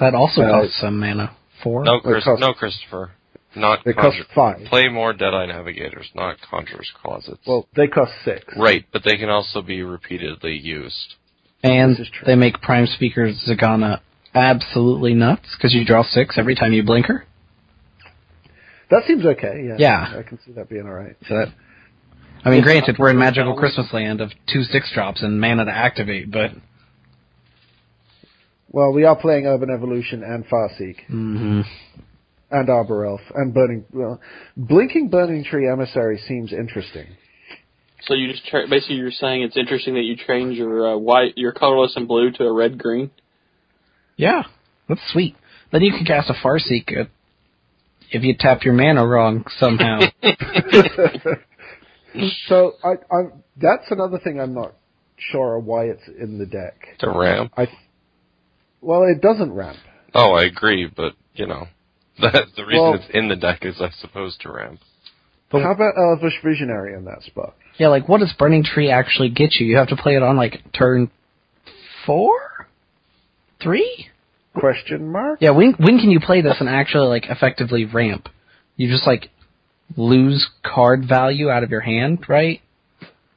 [0.00, 1.30] That also Uh, costs some mana.
[1.62, 1.84] Four?
[1.84, 3.12] No, Chris, costs- no, Christopher.
[3.54, 4.64] Not It costs Conjur- five.
[4.66, 7.40] Play more Deadeye Navigators, not Conjurer's Closets.
[7.46, 8.44] Well, they cost six.
[8.56, 11.16] right, but they can also be repeatedly used.
[11.62, 12.26] And This is true.
[12.26, 14.00] they make Prime Speaker Zegana
[14.34, 17.26] absolutely nuts because you draw six every time you blink her.
[18.90, 19.76] That seems okay, yeah.
[19.78, 20.18] Yeah.
[20.18, 21.16] I can see that being alright.
[21.28, 21.48] So that,
[22.44, 23.54] I mean, It's granted, we're in Magical.
[23.56, 26.50] Christmas Land of two six drops and mana to activate, but
[28.72, 31.60] Well, we are playing Urban Evolution and Farseek hmm
[32.50, 33.86] and Arbor Elf and Burning.
[33.92, 34.20] Well,
[34.58, 37.06] Blinking Burning Tree Emissary seems interesting.
[38.02, 41.38] So you just tra- basically you're saying it's interesting that you change your uh, white,
[41.38, 43.10] your colorless and blue to a red green.
[44.16, 44.42] yeah,
[44.88, 45.34] that's sweet.
[45.70, 47.08] Then you can cast a Farseek
[48.10, 50.00] if you tap your mana wrong somehow.
[52.48, 53.22] so I, I,
[53.56, 54.74] that's another thing I'm not
[55.16, 56.98] sure why it's in the deck.
[56.98, 57.52] To ramp.
[57.56, 57.66] I,
[58.82, 59.78] well, it doesn't ramp.
[60.14, 61.66] Oh, I agree, but you know,
[62.20, 64.80] that the reason Well- it's in the deck is I suppose to ramp.
[65.50, 67.54] But- How about uh, Elvish Visionary in that spot?
[67.78, 69.66] yeah, like what does Burning Tree actually get you?
[69.66, 71.10] You have to play it on like turn
[72.06, 72.66] four,
[73.62, 74.08] three.
[74.54, 75.38] Question mark?
[75.40, 78.28] Yeah, when when can you play this and actually like effectively ramp?
[78.76, 79.30] You just like
[79.96, 82.60] lose card value out of your hand, right?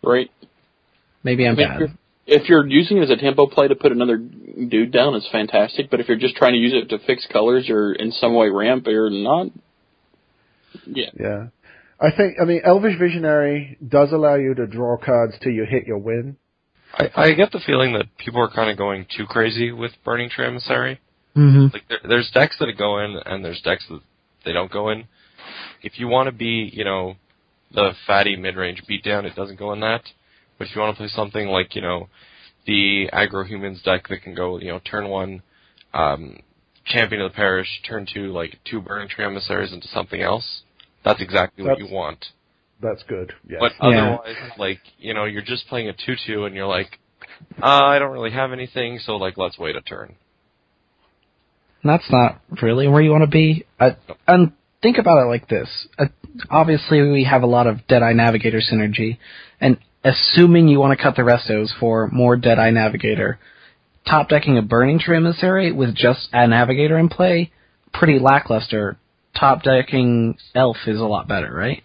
[0.04, 0.30] Right.
[1.24, 1.98] Maybe I'm I mean, bad.
[2.26, 5.90] If, you're, using it as a tempo play to put another dude down, it's fantastic.
[5.90, 8.50] But if you're just trying to use it to fix colors or in some way
[8.50, 9.48] ramp or not,
[10.86, 11.48] yeah, Yeah.
[12.00, 15.88] I think, I mean, Elvish Visionary does allow you to draw cards till you hit
[15.88, 16.36] your win.
[16.94, 20.30] I, I get the feeling that people are kind of going too crazy with Burning
[20.30, 21.00] Tree Emissary.
[21.38, 21.74] Mm-hmm.
[21.74, 24.02] Like there, there's decks that go in and there's decks that
[24.44, 25.06] they don't go in.
[25.84, 27.16] If you want to be, you know,
[27.74, 30.04] the fatty mid-range beatdown, it doesn't go in that.
[30.58, 32.08] But if you want to play something like, you know,
[32.66, 35.41] the aggro humans deck that can go, you know, turn one,
[35.93, 36.38] um,
[36.86, 40.62] champion of the parish, turn two, like two burning tree emissaries into something else.
[41.03, 42.26] That's exactly what you want.
[42.82, 43.34] That's good.
[43.47, 43.60] Yes.
[43.60, 44.16] But Yeah.
[44.16, 46.99] otherwise, like, you know, you're just playing a two-two and you're like,
[47.62, 50.16] uh, I don't really have anything, so like, let's wait a turn.
[51.84, 53.66] That's not really where you want to be.
[53.80, 53.91] Uh,
[54.28, 55.88] and think about it like this.
[55.97, 56.06] Uh,
[56.49, 59.20] obviously, we have a lot of Deadeye Navigator synergy,
[59.62, 63.39] and assuming you want to cut the restos for more Deadeye Navigator,
[64.08, 67.51] top decking a Burning Tree Emissary with just a Navigator in play,
[67.91, 68.97] pretty lackluster.
[69.38, 71.84] Top decking Elf is a lot better, right?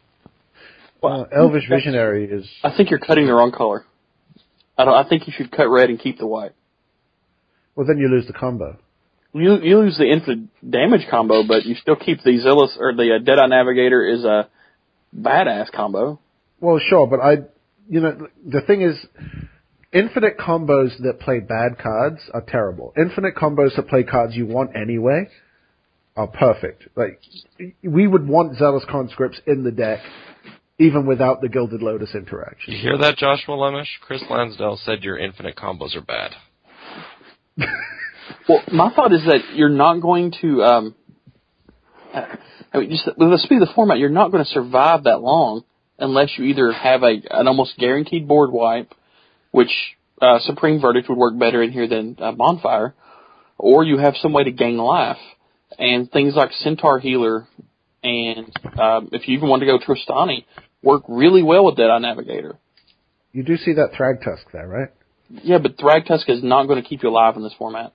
[1.02, 3.84] well, Elvish Visionary is, I think you're cutting the wrong color.
[4.76, 4.94] I don't.
[4.94, 6.52] I think you should cut red and keep the white.
[7.74, 8.78] well, then you lose the combo.
[9.32, 13.16] You you lose the infinite damage combo, but you still keep the Zealous or the
[13.16, 14.48] uh, Deadeye Navigator is a
[15.16, 16.18] badass combo.
[16.60, 17.36] Well, sure, but I,
[17.88, 18.96] you know, the thing is,
[19.92, 22.92] infinite combos that play bad cards are terrible.
[22.96, 25.28] Infinite combos that play cards you want anyway
[26.16, 26.84] are perfect.
[26.96, 27.20] Like,
[27.82, 30.00] we would want Zealous Conscripts in the deck,
[30.78, 32.74] even without the Gilded Lotus interaction.
[32.74, 33.88] You hear that, Joshua Lemish?
[34.02, 36.32] Chris Lansdale said your infinite combos are bad.
[38.48, 40.62] Well, my thought is that you're not going to.
[40.62, 40.94] Um,
[42.14, 45.20] I mean, just with the speed of the format, you're not going to survive that
[45.20, 45.64] long
[46.00, 48.92] unless you either have a an almost guaranteed board wipe,
[49.50, 49.70] which
[50.20, 52.94] uh, Supreme Verdict would work better in here than uh, Bonfire,
[53.58, 55.18] or you have some way to gain life,
[55.78, 57.46] and things like Centaur Healer,
[58.02, 60.44] and um, if you even want to go Tristani,
[60.82, 62.58] work really well with Deadeye Navigator.
[63.32, 64.88] You do see that Thragtusk there, right?
[65.30, 67.92] Yeah, but Thragtusk is not going to keep you alive in this format.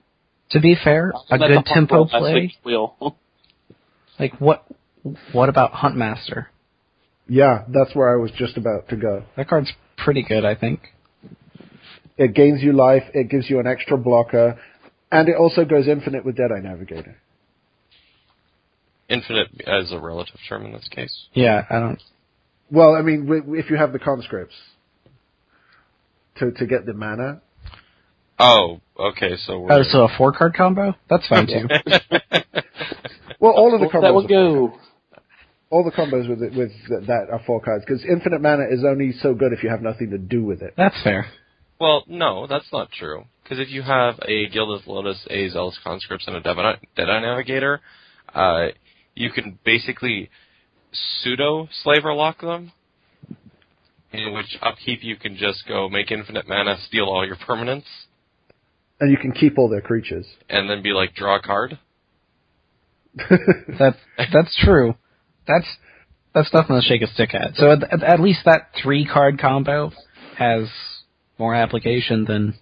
[0.50, 2.34] To be fair, a good tempo play.
[2.34, 3.16] week's wheel.
[4.18, 4.64] Like what?
[5.32, 6.46] What about Huntmaster?
[7.28, 9.24] Yeah, that's where I was just about to go.
[9.36, 10.80] That card's pretty good, I think.
[12.16, 14.58] It gains you life, it gives you an extra blocker,
[15.10, 17.16] and it also goes infinite with Deadeye Navigator.
[19.08, 21.26] Infinite as a relative term in this case.
[21.32, 22.02] Yeah, I don't.
[22.70, 24.54] Well, I mean, if you have the conscripts
[26.38, 27.40] to to get the mana,
[28.38, 29.36] Oh, okay.
[29.46, 30.94] So we're Oh, so a four card combo?
[31.08, 31.68] That's fine too.
[33.40, 34.78] well, all of the that combos, would are- go.
[35.70, 36.70] All the combos with it, with
[37.06, 40.10] that are four cards because infinite mana is only so good if you have nothing
[40.10, 40.74] to do with it.
[40.76, 41.26] That's fair.
[41.80, 43.24] well, no, that's not true.
[43.42, 47.80] Because if you have a Gilded Lotus, a Zealous Conscripts, and a Deadeye Deadeye Navigator,
[48.34, 48.66] uh,
[49.14, 50.30] you can basically
[50.92, 52.72] pseudo slaver lock them.
[54.12, 57.84] In which upkeep you can just go make infinite mana, steal all your permanents,
[59.00, 60.26] And you can keep all their creatures.
[60.48, 61.78] and then be like draw a card.
[63.78, 63.96] That
[64.32, 64.94] that's true.
[65.46, 65.66] That's
[66.34, 67.56] that's nothing to shake a stick at.
[67.56, 69.90] So at, at, at least that three card combo
[70.36, 70.68] has
[71.38, 72.54] more application than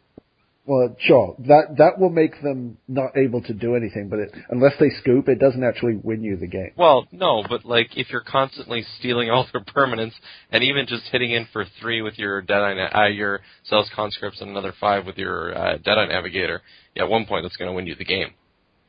[0.64, 1.36] Well, sure.
[1.40, 5.28] That that will make them not able to do anything, but it, unless they scoop,
[5.28, 6.70] it doesn't actually win you the game.
[6.76, 10.14] Well, no, but like if you're constantly stealing all their permanents,
[10.50, 14.50] and even just hitting in for three with your Deadeye, uh, your Zealous Conscripts, and
[14.50, 16.62] another five with your uh, Deadeye Navigator,
[16.94, 18.30] yeah, at one point that's going to win you the game.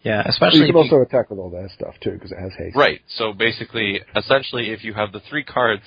[0.05, 2.31] Yeah, But especially you can if you- also attack with all their stuff too, because
[2.31, 2.75] it has haste.
[2.77, 3.01] Right.
[3.17, 5.83] So basically, essentially, if you have the three cards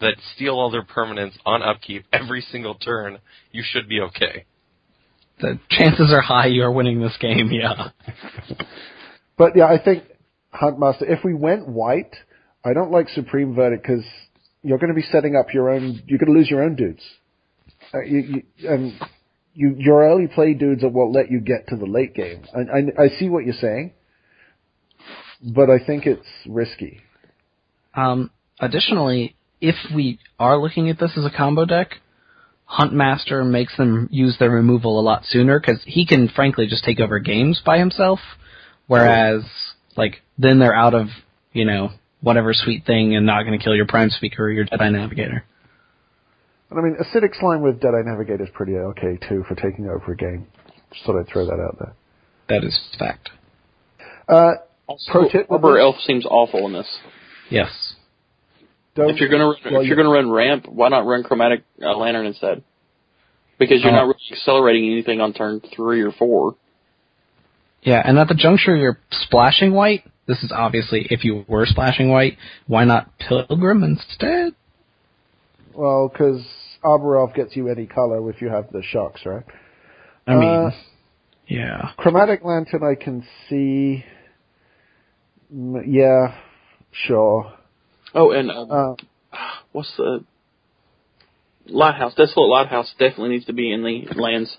[0.00, 3.18] that steal all their permanents on upkeep every single turn,
[3.50, 4.44] you should be okay.
[5.40, 7.50] the chances are high you are winning this game.
[7.50, 7.88] Yeah.
[9.38, 10.04] But yeah, I think
[10.54, 11.02] Huntmaster.
[11.08, 12.14] If we went white,
[12.64, 14.04] I don't like Supreme Verdict because
[14.62, 16.02] you're going to be setting up your own.
[16.06, 17.00] You're going to lose your own dudes.
[17.92, 18.18] Uh, you,
[18.58, 18.92] you, and
[19.54, 22.44] you, your early play dudes what let you get to the late game.
[22.54, 23.92] I, I, I see what you're saying,
[25.42, 27.00] but I think it's risky.
[27.94, 28.30] Um,
[28.60, 32.00] additionally, if we are looking at this as a combo deck,
[32.68, 37.00] Huntmaster makes them use their removal a lot sooner because he can frankly just take
[37.00, 38.18] over games by himself.
[38.86, 39.42] Whereas,
[39.96, 41.08] like, then they're out of,
[41.52, 41.90] you know,
[42.20, 45.44] whatever sweet thing and not going to kill your Prime Speaker or your Deadeye Navigator.
[46.72, 50.12] And I mean, Acidic Slime with Deadeye Navigator is pretty okay too for taking over
[50.12, 50.46] a game.
[50.92, 51.94] Just thought I'd throw that out there.
[52.48, 53.30] That is fact.
[54.28, 54.52] Uh,
[54.88, 55.78] Also, Pro tip with Arbor?
[55.78, 56.86] Elf seems awful in this.
[57.50, 57.94] Yes.
[58.94, 61.94] don't, If you're gonna well, if you're gonna run ramp, why not run chromatic uh,
[61.96, 62.62] lantern instead?
[63.58, 66.56] Because you're Uh, not really accelerating anything on turn three or four.
[67.82, 70.04] Yeah, and at the juncture you're splashing white.
[70.26, 74.54] This is obviously if you were splashing white, why not Pilgrim instead?
[75.74, 76.44] well, because
[76.82, 79.44] Arbor Elf gets you any color if you have the shocks, right?
[80.26, 80.70] I mean, Uh,
[81.46, 81.90] yeah.
[81.96, 84.04] Chromatic Lantern, I can see.
[85.50, 86.34] Yeah,
[86.92, 87.52] sure.
[88.14, 88.94] Oh, and um, Uh,
[89.72, 90.24] what's the
[91.66, 92.14] lighthouse?
[92.14, 94.56] Desolate lighthouse definitely needs to be in the lands.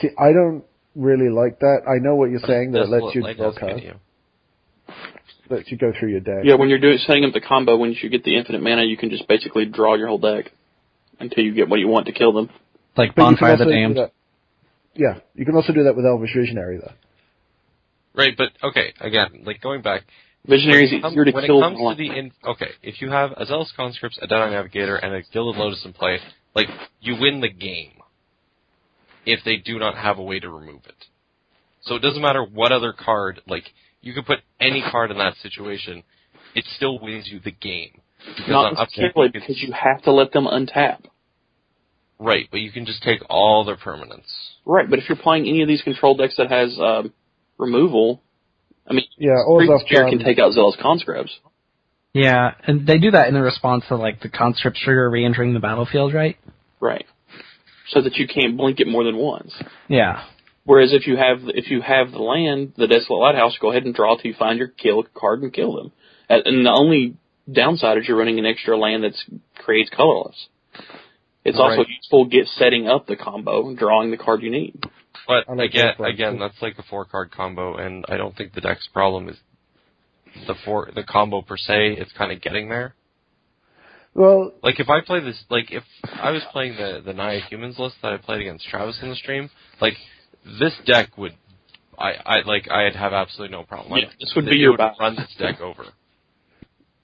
[0.00, 0.64] see, I don't
[0.94, 1.82] really like that.
[1.88, 2.72] I know what you're saying.
[2.72, 3.94] That Desolate lets you draw Lighthouse cards, you.
[5.50, 6.44] lets you go through your deck.
[6.44, 8.96] Yeah, when you're doing setting up the combo, when you get the infinite mana, you
[8.96, 10.52] can just basically draw your whole deck
[11.20, 12.50] until you get what you want to kill them.
[12.96, 13.98] Like But you Bonfire the also Damned.
[14.94, 16.92] Yeah, you can also do that with Elvish Visionary, though.
[18.14, 20.02] Right, but okay, again, like going back,
[20.44, 22.70] Visionary is when it comes, easier to when kill it comes to the in, okay,
[22.82, 26.18] if you have a Zealous Conscripts, a Deadeye Navigator, and a Gilded Lotus in play,
[26.54, 26.66] like
[27.00, 27.92] you win the game
[29.24, 31.04] if they do not have a way to remove it.
[31.82, 33.64] So it doesn't matter what other card, like
[34.00, 36.02] you could put any card in that situation,
[36.54, 38.00] it still wins you the game.
[38.18, 41.04] Because Not on necessarily because you have to let them untap.
[42.18, 44.26] right, but you can just take all their permanents.
[44.64, 47.12] Right, but if you're playing any of these control decks that has um,
[47.58, 48.20] removal,
[48.86, 51.38] I mean, Yeah, Previous Orzhov can take out Zealous Conscripts.
[52.12, 56.12] Yeah, and they do that in response to like the conscript trigger re-entering the battlefield,
[56.14, 56.36] right?
[56.80, 57.04] Right.
[57.90, 59.52] So that you can't blink it more than once.
[59.88, 60.24] Yeah.
[60.64, 63.94] Whereas if you have if you have the land, the Desolate Lighthouse, go ahead and
[63.94, 65.92] draw till you find your kill card and kill them.
[66.28, 67.16] And and the only
[67.50, 69.14] downside is you're running an extra land that
[69.56, 70.48] creates colorless.
[71.44, 71.88] It's also Right.
[71.88, 74.84] useful get setting up the combo, drawing the card you need.
[75.26, 78.86] But again, again, that's like a four card combo, and I don't think the deck's
[78.88, 79.36] problem is
[80.46, 81.92] the four the combo per se.
[81.98, 82.94] It's kind of getting there.
[84.14, 85.84] Well, Like if I play this, like if
[86.20, 89.16] I was playing the the Naya Humans list that I played against Travis in the
[89.16, 89.94] stream, like
[90.58, 91.34] this deck would,
[91.98, 93.98] I I like I'd have absolutely no problem.
[93.98, 95.84] Yeah, Like, this would be your would run this deck over.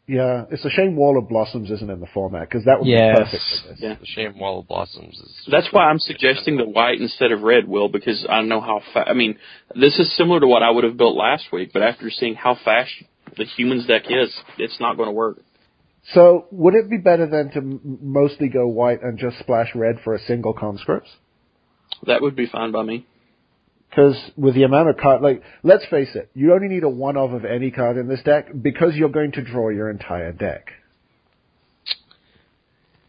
[0.07, 3.17] Yeah, it's a shame Wall of Blossoms isn't in the format because that would Yes.
[3.19, 3.81] be perfect for this.
[3.81, 3.95] Yeah.
[3.95, 5.49] The shame Wall of Blossoms is.
[5.51, 9.09] That's why I'm suggesting the white instead of red, Will, because I know how fast.
[9.09, 9.39] I mean,
[9.75, 12.55] this is similar to what I would have built last week, but after seeing how
[12.55, 12.91] fast
[13.39, 15.41] the humans deck is, it's not going to work.
[16.13, 20.15] So, would it be better then to mostly go white and just splash red for
[20.15, 21.09] a single conscripts?
[22.07, 23.07] That would be fine by me.
[23.95, 27.17] Because with the amount of card, like, let's face it, you only need a one
[27.17, 30.71] of of any card in this deck because you're going to draw your entire deck.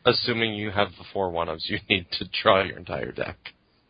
[0.06, 3.38] Assuming you have the four one ofs, you need to draw your entire deck.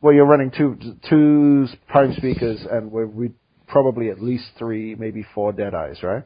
[0.01, 0.77] Well, you're running two
[1.09, 3.31] two prime speakers, and we're, we
[3.67, 6.23] probably at least three, maybe four dead eyes, right?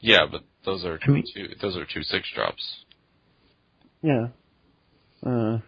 [0.00, 1.48] Yeah, but those are I two.
[1.60, 2.84] Those are two six drops.
[4.00, 4.28] Yeah.
[5.22, 5.58] Uh,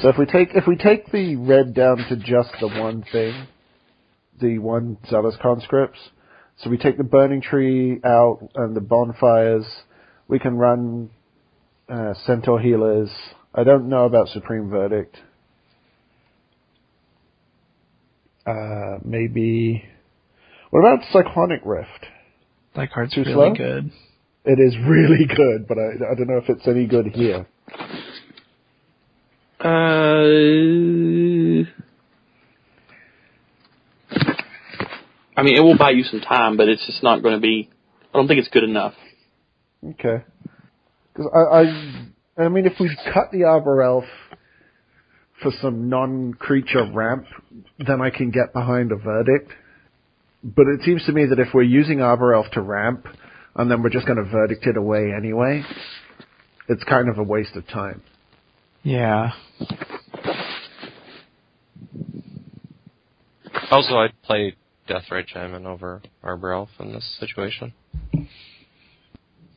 [0.00, 3.46] so if we take if we take the red down to just the one thing,
[4.40, 5.98] the one zealous conscripts.
[6.58, 9.64] So we take the burning tree out and the bonfires.
[10.28, 11.10] We can run
[11.88, 13.10] uh, centaur healers.
[13.54, 15.16] I don't know about supreme verdict.
[18.46, 19.84] Uh, maybe.
[20.70, 22.06] What about cyclonic rift?
[22.76, 23.54] That card's Too really slow?
[23.54, 23.92] good.
[24.44, 27.46] It is really good, but I, I don't know if it's any good here.
[29.64, 29.68] Uh,
[35.36, 37.70] I mean, it will buy you some time, but it's just not going to be.
[38.12, 38.92] I don't think it's good enough.
[39.82, 40.22] Okay.
[41.12, 44.04] Because I, I, I mean, if we cut the Arbor Elf
[45.42, 47.24] for some non-creature ramp,
[47.78, 49.50] then I can get behind a verdict.
[50.42, 53.06] But it seems to me that if we're using Arbor Elf to ramp,
[53.56, 55.62] and then we're just going to verdict it away anyway,
[56.68, 58.02] it's kind of a waste of time.
[58.84, 59.32] Yeah.
[63.70, 64.54] Also, I'd play
[64.86, 67.72] Death Deathrite Shaman over Arbor Elf in this situation.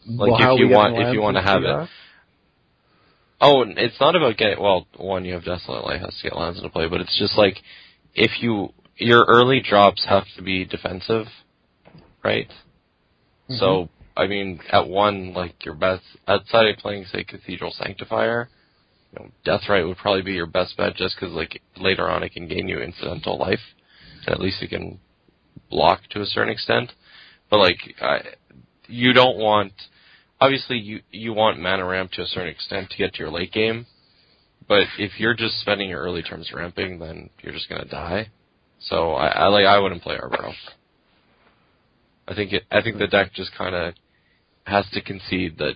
[0.07, 1.89] Like Well, if you want, if you want to have it.
[3.39, 4.59] Oh, it's not about getting.
[4.61, 7.57] Well, one, you have Desolate Lighthouse to get lands into play, but it's just like
[8.15, 11.25] if you your early drops have to be defensive,
[12.23, 12.49] right?
[13.49, 18.49] So I mean, at one, like your best outside of playing say Cathedral Sanctifier,
[19.17, 22.47] know, Deathrite would probably be your best bet just because like later on it can
[22.47, 23.59] gain you incidental life,
[24.25, 24.99] and at least it can
[25.69, 26.91] block to a certain extent.
[27.49, 28.19] But like, I,
[28.87, 29.73] you don't want
[30.39, 33.51] obviously you you want mana ramp to a certain extent to get to your late
[33.51, 33.85] game,
[34.67, 38.29] but if you're just spending your early turns ramping, then you're just gonna die.
[38.79, 40.53] So I, I like I wouldn't play Arbor.
[42.27, 43.93] I think it I think the deck just kind of
[44.65, 45.75] has to concede that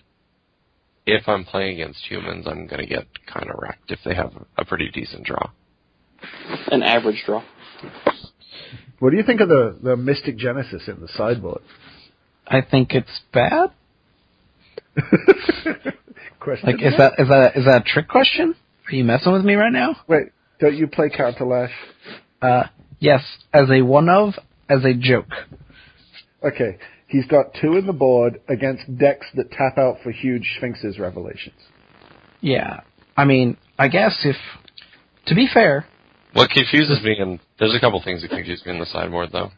[1.06, 4.66] if I'm playing against humans, I'm gonna get kind of wrecked if they have a
[4.66, 5.50] pretty decent draw.
[6.72, 7.44] An average draw.
[9.00, 11.62] What do you think of the, the Mystic Genesis in the sideboard?
[12.48, 13.72] I think it's bad.
[16.40, 16.72] Question.
[16.72, 18.56] Like, is that is that is that a trick question?
[18.88, 19.96] Are you messing with me right now?
[20.08, 20.28] Wait,
[20.60, 21.72] don't you play Counterlash?
[22.42, 22.64] Uh,
[23.00, 23.22] yes,
[23.54, 24.34] as a one of,
[24.68, 25.30] as a joke.
[26.44, 26.78] Okay,
[27.12, 31.60] he's got two in the board against decks that tap out for huge Sphinx's revelations.
[32.40, 32.82] Yeah.
[33.16, 34.38] I mean, I guess if,
[35.28, 35.86] to be fair,
[36.34, 39.52] What confuses me, and there's a couple things that confuse me in the sideboard though.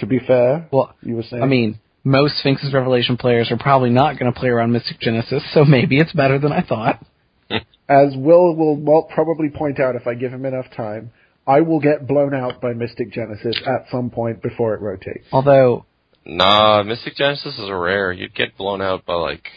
[0.00, 1.42] To be fair, well, you were saying.
[1.42, 5.42] I mean, most Sphinx's Revelation players are probably not going to play around Mystic Genesis,
[5.52, 7.04] so maybe it's better than I thought.
[7.88, 11.10] as Will will probably point out if I give him enough time,
[11.48, 15.26] I will get blown out by Mystic Genesis at some point before it rotates.
[15.32, 15.86] Although,
[16.28, 18.12] Nah, Mystic Genesis is a rare.
[18.12, 19.48] You'd get blown out by like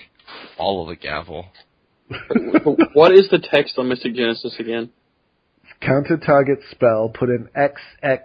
[0.58, 1.48] all of the gavel.
[2.94, 4.90] what is the text on Mystic Genesis again?
[5.82, 8.20] Counter target spell, put an XX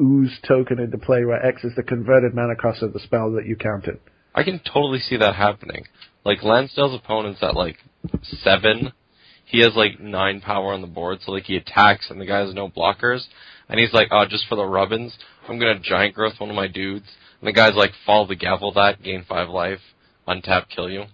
[0.00, 3.46] ooze token into play where X is the converted mana cost of the spell that
[3.46, 3.98] you counted.
[4.34, 5.84] I can totally see that happening.
[6.24, 7.76] Like Lansdale's opponent's at like
[8.22, 8.92] seven.
[9.50, 12.38] He has like nine power on the board, so like he attacks and the guy
[12.40, 13.24] has no blockers.
[13.68, 15.16] And he's like, oh, just for the rubbins,
[15.48, 17.06] I'm gonna giant growth one of my dudes.
[17.40, 19.80] And the guy's like, follow the gavel that, gain five life,
[20.28, 21.04] untap, kill you.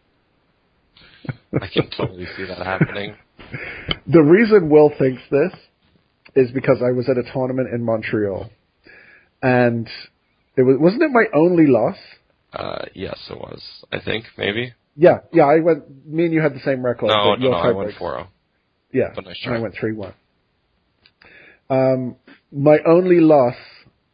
[1.61, 3.17] I can totally see that happening.
[4.07, 5.53] The reason Will thinks this
[6.35, 8.51] is because I was at a tournament in Montreal,
[9.43, 9.89] and
[10.57, 11.97] it was wasn't it my only loss?
[12.53, 13.63] Uh, yes, it was.
[13.91, 14.75] I think maybe.
[14.97, 15.45] Yeah, yeah.
[15.45, 16.07] I went.
[16.07, 17.09] Me and you had the same record.
[17.09, 17.57] No, no, no.
[17.57, 18.29] I went four zero.
[18.93, 20.15] Yeah, But nice and I went three one.
[21.69, 22.17] Um,
[22.51, 23.57] my only loss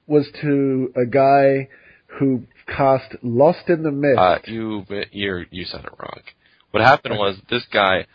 [0.07, 1.69] was to a guy
[2.19, 4.19] who cast Lost in the Mist.
[4.19, 6.21] Uh, you, you, you said it wrong.
[6.71, 8.07] What happened was this guy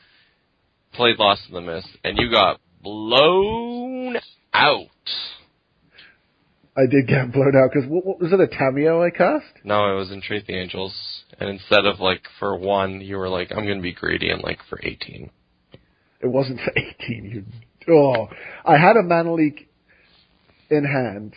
[0.93, 4.17] played Lost in the Mist, and you got blown
[4.53, 4.87] out.
[6.77, 8.39] I did get blown out because what, what was it?
[8.39, 9.45] A Tamiyo I cast?
[9.63, 10.93] No, it was Entreat the Angels,
[11.39, 14.59] and instead of like for one, you were like, I'm gonna be greedy and like
[14.69, 15.29] for 18.
[16.21, 17.45] It wasn't for 18.
[17.87, 18.27] You, oh,
[18.65, 19.69] I had a mana leak
[20.69, 21.33] in hand.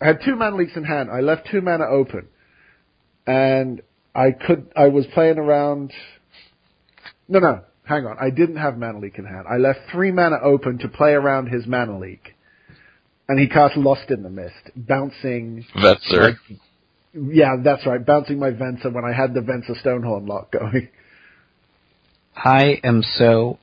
[0.00, 1.10] I had two mana leaks in hand.
[1.10, 2.28] I left two mana open,
[3.26, 3.82] and
[4.14, 4.72] I could.
[4.76, 5.92] I was playing around.
[7.28, 8.16] No, no, hang on.
[8.20, 9.46] I didn't have mana leak in hand.
[9.48, 12.34] I left three mana open to play around his mana leak,
[13.32, 15.64] and he cast Lost in the Mist, bouncing.
[15.74, 16.36] Venser.
[17.14, 18.04] Yeah, that's right.
[18.04, 20.90] Bouncing my Venser when I had the Venser Stonehorn lock going.
[22.36, 23.58] I am so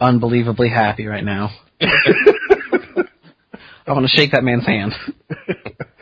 [0.00, 1.50] unbelievably happy right now.
[1.80, 1.86] I
[3.88, 4.92] want to shake that man's hand.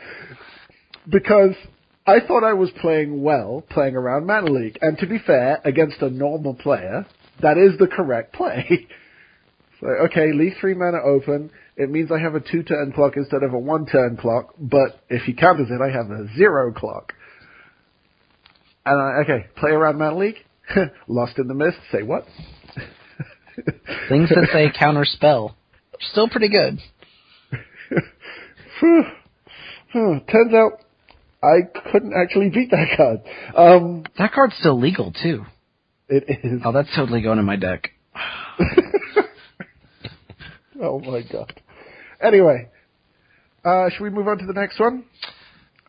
[1.09, 1.55] because
[2.05, 4.77] I thought I was playing well, playing around Mana Leak.
[4.81, 7.07] And to be fair, against a normal player,
[7.41, 8.87] that is the correct play.
[9.81, 11.49] so, okay, leave three mana open.
[11.75, 15.01] It means I have a two turn clock instead of a one turn clock, but
[15.09, 17.13] if he counters it, I have a zero clock.
[18.85, 20.35] And I, okay, play around Mana Leak.
[21.07, 22.25] Lost in the Mist, say what?
[24.09, 25.55] Things that say counter spell.
[26.11, 26.79] Still pretty good.
[28.81, 30.79] Turns out
[31.41, 31.59] I
[31.91, 33.19] couldn't actually beat that card.
[33.55, 35.45] Um, That card's still legal too.
[36.09, 36.61] it is.
[36.65, 37.91] Oh, that's totally going in my deck.
[40.81, 41.53] oh my god.
[42.21, 42.69] Anyway,
[43.65, 45.05] uh, should we move on to the next one?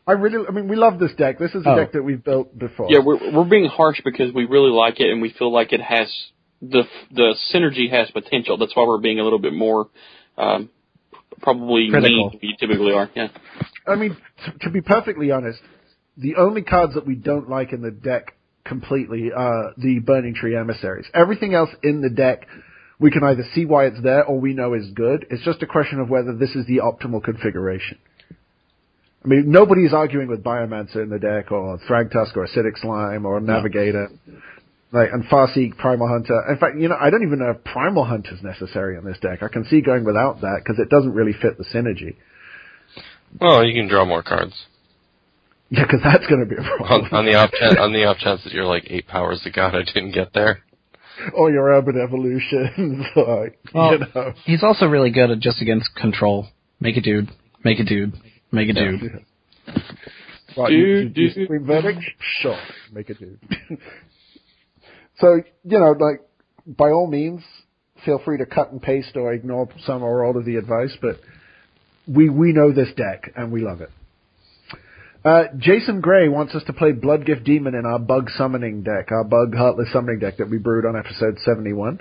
[0.06, 1.38] I really, I mean, we love this deck.
[1.38, 1.76] This is a Oh.
[1.76, 2.88] deck that we've built before.
[2.90, 5.80] Yeah, we're we're being harsh because we really like it and we feel like it
[5.80, 6.08] has
[6.60, 8.58] the the synergy has potential.
[8.58, 9.88] That's why we're being a little bit more
[10.36, 10.68] um,
[11.40, 12.10] probably Critical.
[12.16, 13.08] mean than we typically are.
[13.14, 13.28] Yeah.
[13.86, 15.60] I mean, t- to be perfectly honest,
[16.16, 18.34] the only cards that we don't like in the deck
[18.64, 21.06] completely are the Burning Tree Emissaries.
[21.14, 22.46] Everything else in the deck,
[22.98, 25.26] we can either see why it's there or we know is good.
[25.30, 27.98] It's just a question of whether this is the optimal configuration.
[29.24, 33.40] I mean, nobody's arguing with Biomancer in the deck, or Thragtusk, or Acidic Slime, or
[33.40, 34.10] Navigator.
[34.92, 36.44] Like, and Farseek, Primal Hunter.
[36.50, 39.42] In fact, you know, I don't even know if Primal Hunter's necessary in this deck.
[39.42, 42.16] I can see going without that, because it doesn't really fit the synergy.
[43.40, 44.66] Well, you can draw more cards.
[45.70, 47.08] Yeah, because that's going to be a problem.
[47.10, 49.50] On, on the off chance, on the off chance that you're like eight powers to
[49.50, 50.60] God, I didn't get there.
[51.34, 54.32] Or your urban evolutions, or, Well, you know.
[54.44, 56.46] He's also really good at just against control.
[56.80, 57.28] Make a dude.
[57.64, 58.14] Make a dude.
[58.52, 59.24] Make a dude.
[60.56, 61.44] Right, you, you, Do, you do.
[61.46, 61.98] scream verdict?
[62.40, 62.56] Sure,
[62.92, 63.36] make it do.
[65.18, 66.20] so, you know, like,
[66.64, 67.42] by all means,
[68.04, 71.16] feel free to cut and paste or ignore some or all of the advice, but
[72.06, 73.90] we, we know this deck and we love it.
[75.24, 79.24] Uh, Jason Gray wants us to play Bloodgift Demon in our bug summoning deck, our
[79.24, 81.98] bug heartless summoning deck that we brewed on episode 71.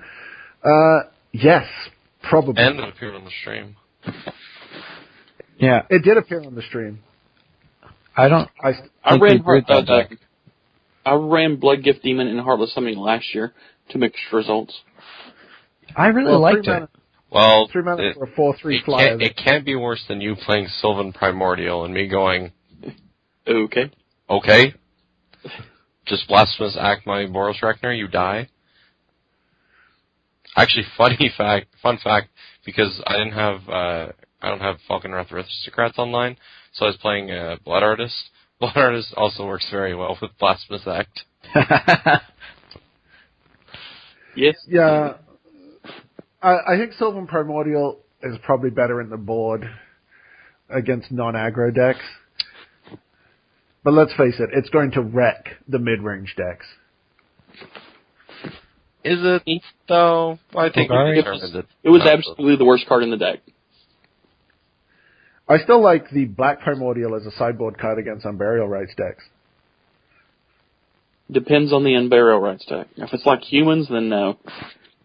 [0.61, 1.65] Uh, yes,
[2.21, 2.61] probably.
[2.61, 3.77] And it appeared on the stream.
[5.57, 5.83] Yeah.
[5.89, 6.99] it did appear on the stream.
[8.15, 8.49] I don't.
[8.61, 8.73] I,
[9.03, 10.17] I ran we Heart, that deck.
[11.05, 13.53] I ran Bloodgift Demon and Heartless Summoning last year
[13.89, 14.73] to mixed results.
[15.95, 16.79] I really well, liked three it.
[16.79, 16.89] mana,
[17.31, 19.07] Well, three mana it, for a 4-3 it, flyer.
[19.09, 22.51] can't, it can't be worse than you playing Sylvan Primordial and me going,
[23.45, 23.91] Okay.
[24.29, 24.73] okay,
[26.05, 28.47] just blasphemous act my Boros Reckoner, you die.
[30.55, 32.29] Actually, funny fact, fun fact,
[32.65, 34.07] because I didn't have, uh,
[34.41, 36.37] I don't have Falkenrath Aristocrats online,
[36.73, 38.15] so I was playing uh, Blood Artist.
[38.59, 41.23] Blood Artist also works very well with Blasphemous Act.
[44.35, 44.55] Yes.
[44.67, 45.13] Yeah,
[46.41, 49.69] I, I think Sylvan Primordial is probably better in the board
[50.69, 52.03] against non-aggro decks.
[53.83, 56.65] But let's face it, it's going to wreck the mid-range decks.
[59.03, 60.39] Is it though?
[60.55, 61.15] I think we Golgari?
[61.15, 61.65] determined it.
[61.83, 63.39] It was absolutely the worst card in the deck.
[65.47, 69.25] I still like the Black Primordial as a sideboard card against Unburial Rites decks.
[71.29, 72.87] Depends on the unburial rites deck.
[72.95, 74.37] If it's like humans, then no.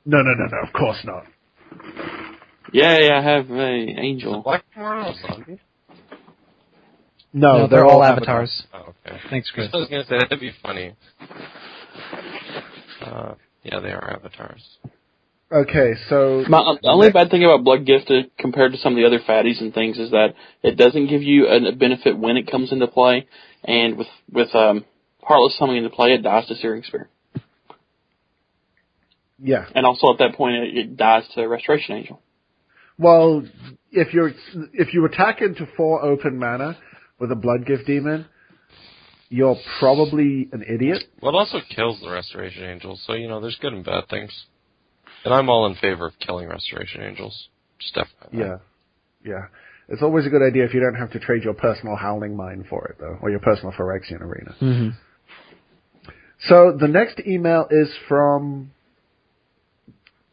[0.05, 1.25] No, no, no, no, of course not.
[2.73, 4.43] Yay, I have a angel.
[4.43, 5.61] Black Primordial son?
[7.33, 8.67] No, no, they're, all avatars.
[8.73, 9.19] Oh, okay.
[9.29, 9.69] Thanks, Chris.
[9.75, 10.95] I was gonna say that'd be funny.
[13.03, 14.63] Uh, yeah, they are avatars.
[15.51, 19.07] Okay, so My, the only bad thing about Bloodgift uh, compared to some of the
[19.07, 22.71] other fatties and things is that it doesn't give you a benefit when it comes
[22.71, 23.27] into play,
[23.65, 24.85] and with with um,
[25.23, 27.09] Heartless coming into play, it dies to Searing Spear,
[29.39, 29.65] yeah.
[29.75, 32.21] and also at that point it, it dies to Restoration Angel.
[32.99, 33.45] Well,
[33.91, 34.33] if you're
[34.75, 36.77] if you attack into four open mana
[37.19, 38.27] with a Bloodgift Demon,
[39.29, 41.05] you're probably an idiot.
[41.21, 44.33] Well, it also kills the Restoration Angels, so you know there's good and bad things.
[45.25, 47.49] And I'm all in favor of killing Restoration Angels.
[47.79, 48.07] Just FYI.
[48.33, 48.57] Yeah,
[49.25, 49.43] yeah.
[49.89, 52.65] It's always a good idea if you don't have to trade your personal Howling Mine
[52.69, 54.55] for it, though, or your personal Phyrexian Arena.
[54.59, 54.89] hmm
[56.49, 58.71] So the next email is from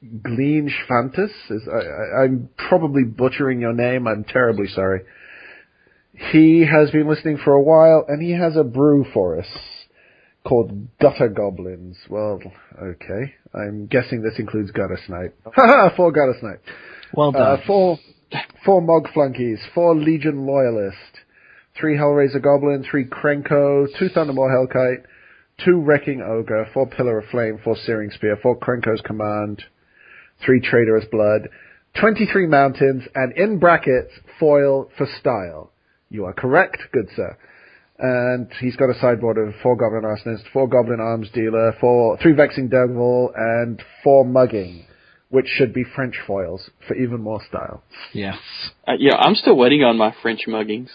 [0.03, 1.31] Gleen Schvantes.
[1.49, 4.07] Is I, I, I'm probably butchering your name.
[4.07, 5.01] I'm terribly sorry.
[6.31, 9.47] He has been listening for a while, and he has a brew for us
[10.45, 11.97] called Gutter Goblins.
[12.09, 12.39] Well,
[12.81, 13.33] okay.
[13.53, 15.33] I'm guessing this includes Guttersnipe.
[15.55, 16.59] Haha, four Guttersnipe.
[17.13, 17.41] Well done.
[17.41, 17.99] Uh, four,
[18.63, 21.19] four Mog Flunkies, four Legion Loyalist,
[21.79, 25.03] three Hellraiser Goblin, three Krenko, two Thundermaw Hellkite,
[25.63, 29.63] two Wrecking Ogre, four Pillar of Flame, four Searing Spear, four Krenko's Command,
[30.45, 31.49] three Traitorous Blood,
[31.99, 35.71] 23 Mountains, and in brackets, foil for style.
[36.09, 37.37] You are correct, good sir.
[37.97, 42.33] And he's got a sideboard of four Goblin Arsonist, four Goblin Arms Dealer, four, three
[42.33, 44.85] Vexing Devil, and four Mugging,
[45.29, 47.83] which should be French foils for even more style.
[48.13, 48.37] yes.
[48.87, 50.89] Uh, yeah, I'm still waiting on my French muggings.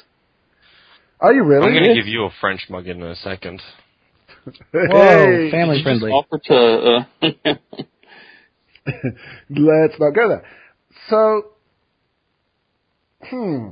[1.20, 1.66] Are you really?
[1.66, 3.60] I'm going to give you a French mug in a second.
[4.72, 6.10] Whoa, Hey, family you friendly.
[6.10, 7.54] Offer to, uh,
[9.50, 10.44] let's not go there.
[11.08, 11.44] So,
[13.24, 13.68] hmm,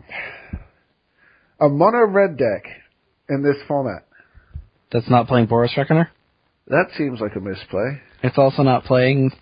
[1.60, 2.64] a mono red deck
[3.28, 4.06] in this format.
[4.92, 6.10] That's not playing Boros Reckoner.
[6.68, 8.00] That seems like a misplay.
[8.22, 9.32] It's also not playing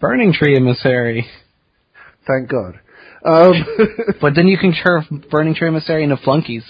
[0.00, 1.26] Burning Tree Emissary.
[2.26, 2.78] Thank God.
[3.24, 3.52] Um,
[4.20, 6.64] But then you can turn Burning Tree Emissary into flunkies.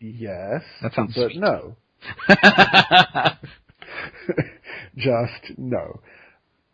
[0.00, 1.40] yes, That sounds but sweet.
[1.40, 1.76] no.
[4.96, 6.00] Just no.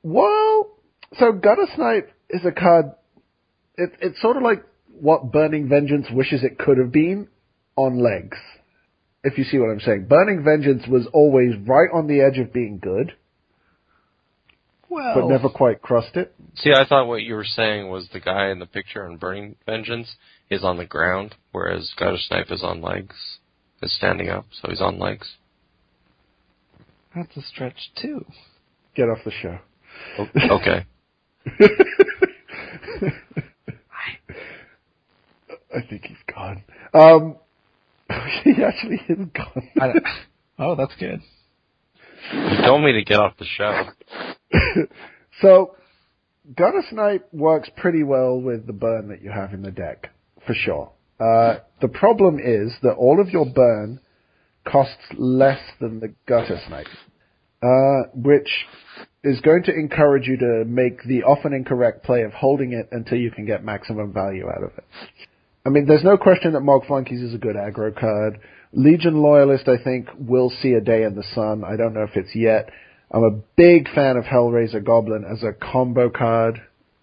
[0.03, 0.71] Well,
[1.19, 2.93] so Guttersnipe is a card.
[3.77, 4.63] It, it's sort of like
[5.01, 7.29] what Burning Vengeance wishes it could have been
[7.77, 8.39] on legs.
[9.23, 10.07] If you see what I'm saying.
[10.09, 13.13] Burning Vengeance was always right on the edge of being good,
[14.89, 16.35] well, but never quite crossed it.
[16.57, 19.57] See, I thought what you were saying was the guy in the picture on Burning
[19.67, 20.17] Vengeance
[20.49, 23.15] is on the ground, whereas Guttersnipe is on legs,
[23.83, 25.37] is standing up, so he's on legs.
[27.15, 28.25] that's a stretch too.
[28.97, 29.59] Get off the show.
[30.51, 30.87] Okay.
[35.75, 36.65] I think he's gone.
[36.93, 37.37] Um,
[38.45, 39.69] he actually is gone.
[39.81, 39.93] I
[40.59, 41.21] oh, that's good.
[42.33, 43.85] You told me to get off the show.
[45.41, 45.77] so,
[46.55, 50.11] Guttersnipe works pretty well with the burn that you have in the deck,
[50.47, 50.93] for sure.
[51.19, 54.01] Uh, the problem is that all of your burn
[54.65, 56.87] costs less than the Guttersnipe,
[57.63, 58.67] uh, which
[59.23, 63.19] is going to encourage you to make the often incorrect play of holding it until
[63.19, 64.85] you can get maximum value out of it.
[65.65, 68.41] I mean, there's no question that Mog Flunkies is a good aggro card.
[68.73, 71.65] Legion Loyalist, I think, will see a day in the sun.
[71.65, 72.71] I don't know if it's yet.
[73.11, 76.61] I'm a big fan of Hellraiser Goblin as a combo card,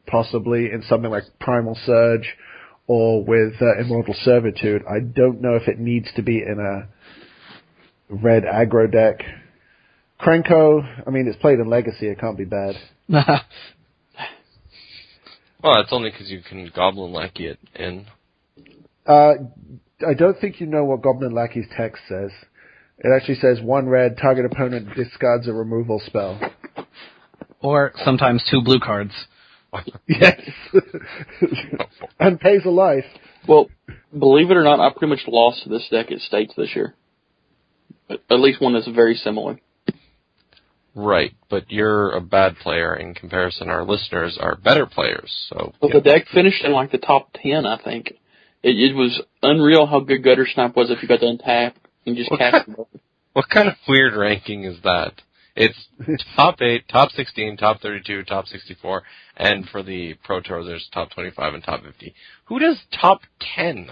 [0.07, 2.35] possibly in something like Primal Surge
[2.87, 4.83] or with uh, Immortal Servitude.
[4.89, 6.87] I don't know if it needs to be in a
[8.09, 9.19] red aggro deck.
[10.21, 12.07] Krenko, I mean, it's played in Legacy.
[12.07, 12.75] It can't be bad.
[15.63, 18.05] Well, that's only because you can Goblin Lackey it in.
[19.07, 19.33] Uh,
[20.07, 22.31] I don't think you know what Goblin Lackey's text says.
[22.99, 26.39] It actually says one red, target opponent discards a removal spell.
[27.61, 29.13] or sometimes two blue cards.
[30.07, 30.39] Yes.
[32.19, 33.03] and pays a life.
[33.47, 33.69] well,
[34.17, 36.95] believe it or not, I pretty much lost to this deck at States this year.
[38.09, 39.59] At at least one that's very similar.
[40.95, 43.69] Right, but you're a bad player in comparison.
[43.69, 45.73] Our listeners are better players, so.
[45.79, 48.13] But the deck finished in like the top ten, I think.
[48.63, 51.73] It, it was unreal how good Guttersnipe was if you got to untap
[52.05, 53.01] and just What cast kind- it.
[53.33, 55.13] What kind of weird ranking is that?
[55.55, 55.77] It's
[56.35, 59.03] top 8, top 16, top 32, top 64,
[59.37, 62.13] and for the Pro Tour there's top 25 and top 50.
[62.45, 63.21] Who does top
[63.55, 63.89] 10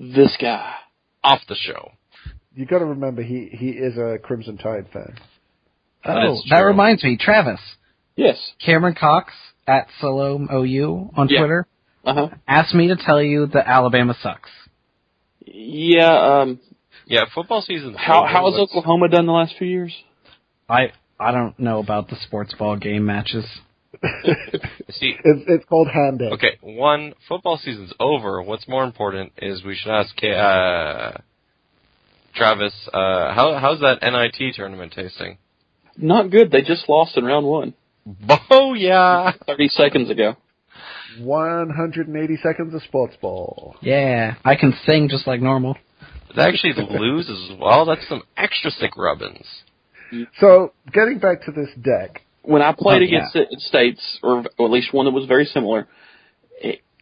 [0.00, 0.74] This guy.
[1.22, 1.92] off the show?
[2.54, 5.16] You got to remember he he is a Crimson Tide fan.
[6.04, 7.60] Oh, is that reminds me, Travis.
[8.16, 8.36] Yes.
[8.64, 9.32] Cameron Cox
[9.66, 11.40] at Salome OU on Yeah.
[11.40, 11.66] Twitter
[12.04, 12.28] Uh huh.
[12.46, 14.50] asked me to tell you that Alabama sucks.
[15.46, 16.40] Yeah.
[16.40, 16.60] Um.
[17.06, 19.94] Yeah, football season's How how has Oklahoma done the last few years?
[20.68, 23.44] I I don't know about the sports ball game matches.
[24.90, 26.32] See, It's it's called hand deck.
[26.32, 28.42] okay, one, football season's over.
[28.42, 31.18] What's more important is we should ask uh,
[32.34, 35.38] Travis, uh, how, how's that NIT tournament tasting?
[35.96, 36.50] Not good.
[36.50, 37.74] They just lost in round one.
[38.50, 39.32] Oh, yeah!
[39.46, 40.36] 30 seconds ago.
[41.20, 43.76] 180 seconds of sports ball.
[43.80, 45.76] Yeah, I can sing just like normal.
[46.36, 47.84] They actually lose as well.
[47.86, 49.46] That's some extra sick rubbins.
[50.40, 54.44] So getting back to this deck, When I played Oh, against it at States, or,
[54.58, 55.86] or at least one that was very similar,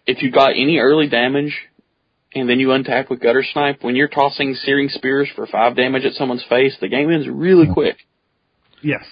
[0.06, 1.56] if you got any early damage
[2.34, 6.05] and then you untap with gutter snipe, when you're tossing searing spears for five damage
[6.05, 7.97] at someone's face, the game ends really quick.
[8.82, 9.05] Yes,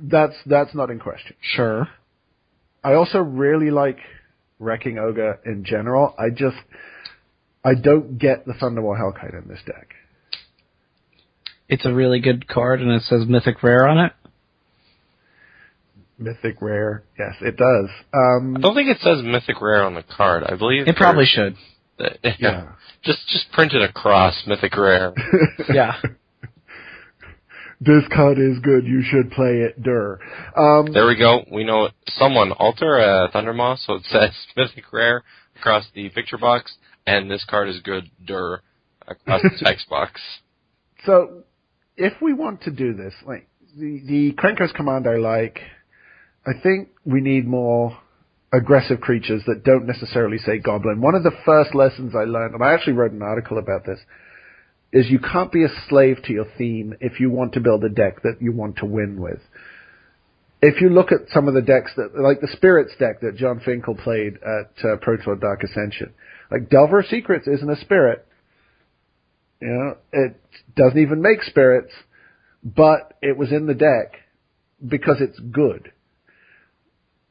[0.00, 1.36] that's that's not in question.
[1.40, 1.88] Sure.
[2.82, 3.98] I also really like
[4.58, 6.14] Wrecking Ogre in general.
[6.18, 6.56] I just
[7.64, 9.90] I don't get the Thundermaw Hellkite in this deck.
[11.68, 14.12] It's a really good card, and it says Mythic Rare on it.
[16.18, 17.90] Mythic Rare, yes, it does.
[18.14, 20.44] Um, I don't think it says Mythic Rare on the card.
[20.44, 21.54] I believe It probably there's-
[21.98, 22.18] should.
[22.22, 22.32] yeah.
[22.38, 22.68] yeah.
[23.02, 25.12] Just just print it across Mythic Rare.
[25.72, 25.96] Yeah.
[27.80, 28.86] This card is good.
[28.86, 29.82] You should play it.
[29.82, 30.18] Dur.
[30.56, 31.44] Um, There we go.
[31.52, 35.24] We know someone alter uh, Thundermaw, so it says Mythic Rare
[35.58, 36.74] across the picture box,
[37.06, 38.10] and this card is good.
[38.24, 38.62] Dur
[39.06, 40.20] across the text box.
[41.04, 41.42] So,
[41.96, 45.60] if we want to do this, like the the Krenko's command I like,
[46.46, 47.98] I think we need more
[48.52, 51.00] aggressive creatures that don't necessarily say goblin.
[51.00, 53.98] One of the first lessons I learned, and I actually wrote an article about this,
[54.92, 57.88] is you can't be a slave to your theme if you want to build a
[57.88, 59.40] deck that you want to win with.
[60.62, 63.60] If you look at some of the decks that, like the Spirits deck that Jon
[63.64, 66.14] Finkel played at uh, Tour Dark Ascension,
[66.50, 68.26] like Delver Secrets isn't a spirit.
[69.60, 70.40] You know, it
[70.76, 71.92] doesn't even make spirits,
[72.62, 74.14] but it was in the deck
[74.86, 75.92] because it's good.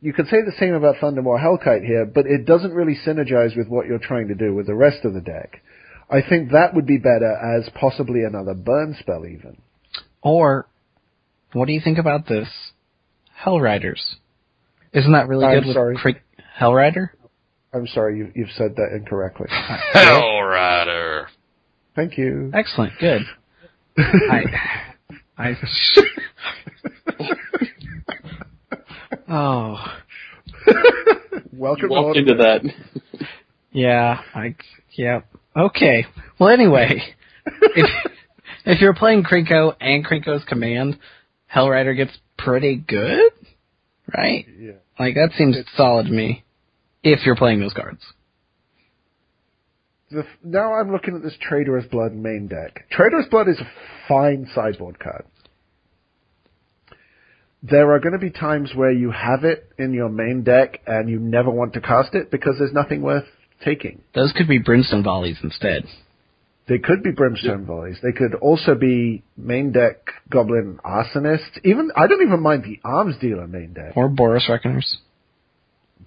[0.02, 3.68] You could say the same about Thundermaw Hellkite here, but it doesn't really synergize with
[3.68, 5.62] what you're trying to do with the rest of the deck.
[6.16, 9.58] I think that would be better as possibly another burn spell even.
[10.22, 10.66] Or,
[11.52, 12.48] what do you think about this?
[13.44, 14.16] Hellriders.
[14.94, 15.98] Isn't that really I'm good with sorry.
[15.98, 16.22] Cri-
[16.58, 17.10] Hellrider?
[17.74, 19.48] I'm sorry, you, you've said that incorrectly.
[19.94, 21.26] Hellrider.
[21.98, 22.50] Thank you.
[22.54, 22.94] Excellent.
[23.00, 23.24] Good.
[23.98, 24.44] I,
[25.38, 25.56] I.
[29.30, 29.86] oh,
[31.52, 32.62] Welcome Walked to into that.
[33.74, 34.22] yeah.
[34.34, 34.56] I.
[34.92, 35.22] Yeah.
[35.56, 36.06] Okay.
[36.40, 37.02] Well, anyway,
[37.46, 37.90] if
[38.66, 41.00] if you're playing Krenko and Krenko's command,
[41.54, 43.32] Hellrider gets pretty good,
[44.16, 44.46] right?
[44.60, 44.72] Yeah.
[45.00, 46.44] Like that seems solid to me.
[47.04, 48.02] If you're playing those cards.
[50.10, 52.88] The, now I'm looking at this Traitorous Blood main deck.
[52.92, 53.68] Traitorous Blood is a
[54.08, 55.26] fine sideboard card.
[57.62, 61.10] There are going to be times where you have it in your main deck and
[61.10, 63.26] you never want to cast it because there's nothing worth
[63.66, 64.02] taking.
[64.14, 65.86] Those could be Brimstone Volleys instead.
[66.68, 67.98] They could be Brimstone Volleys.
[68.02, 69.98] They could also be main deck
[70.30, 71.60] Goblin Arsonist.
[71.64, 73.94] Even I don't even mind the Arms Dealer main deck.
[73.96, 74.98] Or Boros Reckoners.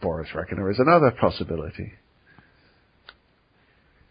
[0.02, 1.92] Boros Reckoner is another possibility.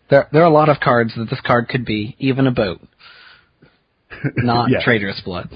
[0.09, 2.79] There, there are a lot of cards that this card could be, even a boat.
[4.37, 4.83] Not Yeah.
[4.83, 5.49] Traitorous Blood.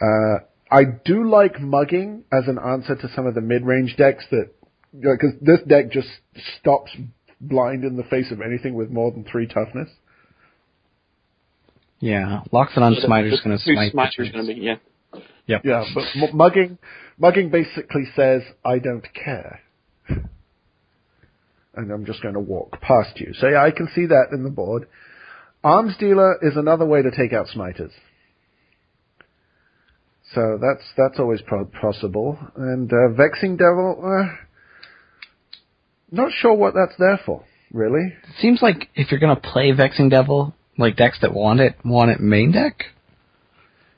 [0.00, 0.38] Uh,
[0.70, 4.50] I do like mugging as an answer to some of the mid-range decks that,
[4.92, 6.08] because this deck just
[6.60, 6.90] stops
[7.40, 9.88] blind in the face of anything with more than three toughness.
[12.00, 13.88] Yeah, Loxodon Smiter's going to Two smite.
[13.88, 14.74] the Smiter's going to be, yeah.
[15.46, 15.62] Yep.
[15.64, 16.78] Yeah, but m- mugging,
[17.18, 19.60] mugging basically says, I don't care.
[21.74, 23.32] And I'm just going to walk past you.
[23.34, 24.86] So yeah, I can see that in the board.
[25.64, 27.92] Arms Dealer is another way to take out Smiters.
[30.34, 32.38] So that's, that's always pro- possible.
[32.56, 34.36] And, uh, Vexing Devil, uh,
[36.10, 38.14] not sure what that's there for, really.
[38.22, 41.76] It seems like if you're going to play Vexing Devil, like decks that want it,
[41.84, 42.84] want it main deck.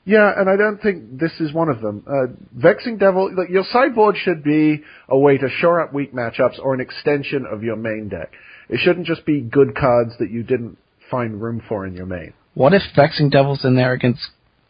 [0.03, 2.03] Yeah, and I don't think this is one of them.
[2.07, 6.59] Uh, Vexing Devil, like your sideboard should be a way to shore up weak matchups
[6.59, 8.31] or an extension of your main deck.
[8.67, 10.77] It shouldn't just be good cards that you didn't
[11.11, 12.33] find room for in your main.
[12.55, 14.21] What if Vexing Devil's in there against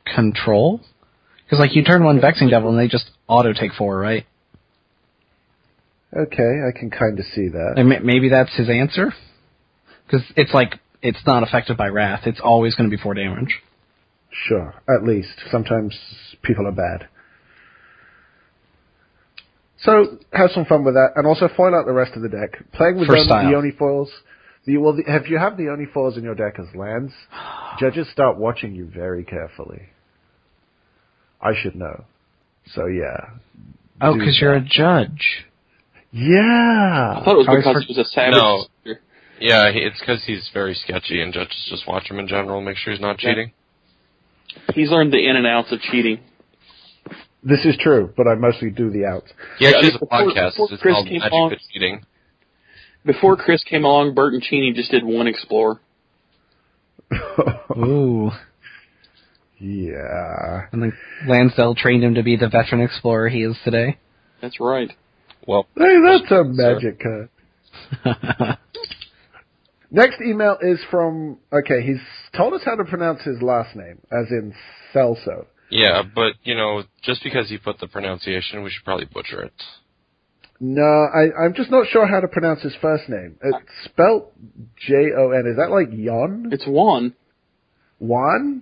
[0.05, 0.81] Control?
[1.45, 4.25] Because like you turn one Vexing Devil and they just auto take four, right?
[6.15, 7.73] Okay, I can kind of see that.
[7.77, 9.13] And ma- maybe that's his answer.
[10.05, 12.21] Because it's like it's not affected by Wrath.
[12.25, 13.61] It's always going to be four damage.
[14.47, 15.33] Sure, at least.
[15.49, 15.97] Sometimes
[16.41, 17.07] people are bad.
[19.79, 22.63] So, have some fun with that, and also foil out the rest of the deck.
[22.73, 24.11] Playing with them, the only foils.
[24.65, 27.13] The, well, the, if you have the only foils in your deck as lands,
[27.79, 29.89] judges start watching you very carefully.
[31.41, 32.05] I should know.
[32.75, 33.31] So yeah.
[33.99, 35.45] Oh, because you're a judge.
[36.11, 37.15] Yeah!
[37.17, 38.33] I thought it was Always because for- he was a savage.
[38.33, 38.65] No.
[38.83, 39.01] sister.
[39.39, 42.77] Yeah, he- it's because he's very sketchy, and judges just watch him in general, make
[42.77, 43.29] sure he's not Yeah.
[43.31, 43.51] cheating.
[44.75, 46.19] He's learned the in and outs of cheating.
[47.43, 49.31] This is true, but I mostly do the outs.
[49.57, 50.51] He actually Yeah, has a before- podcast.
[50.51, 52.05] before it's Chris called came Magic on- Cheating.
[53.05, 55.79] Before Chris came along, Bert and Cheney just did one explore.
[57.77, 58.31] Ooh.
[59.59, 60.67] yeah.
[60.71, 60.93] And then
[61.27, 63.97] Lansdale trained him to be the veteran explorer he is today.
[64.41, 64.91] That's right.
[65.47, 67.29] Well, Hey, that's a magic card.
[69.91, 71.37] Next email is from.
[71.51, 71.99] Okay, he's
[72.35, 74.53] told us how to pronounce his last name, as in
[74.93, 75.45] Celso.
[75.69, 79.53] yeah, but you know, just because he put the pronunciation, we should probably butcher it.
[80.61, 83.35] No, I, I'm just not sure how to pronounce his first name.
[83.43, 84.31] It's spelt
[84.87, 85.45] J O N.
[85.47, 86.49] Is that like Yon?
[86.53, 87.13] It's Juan.
[87.99, 88.61] Juan?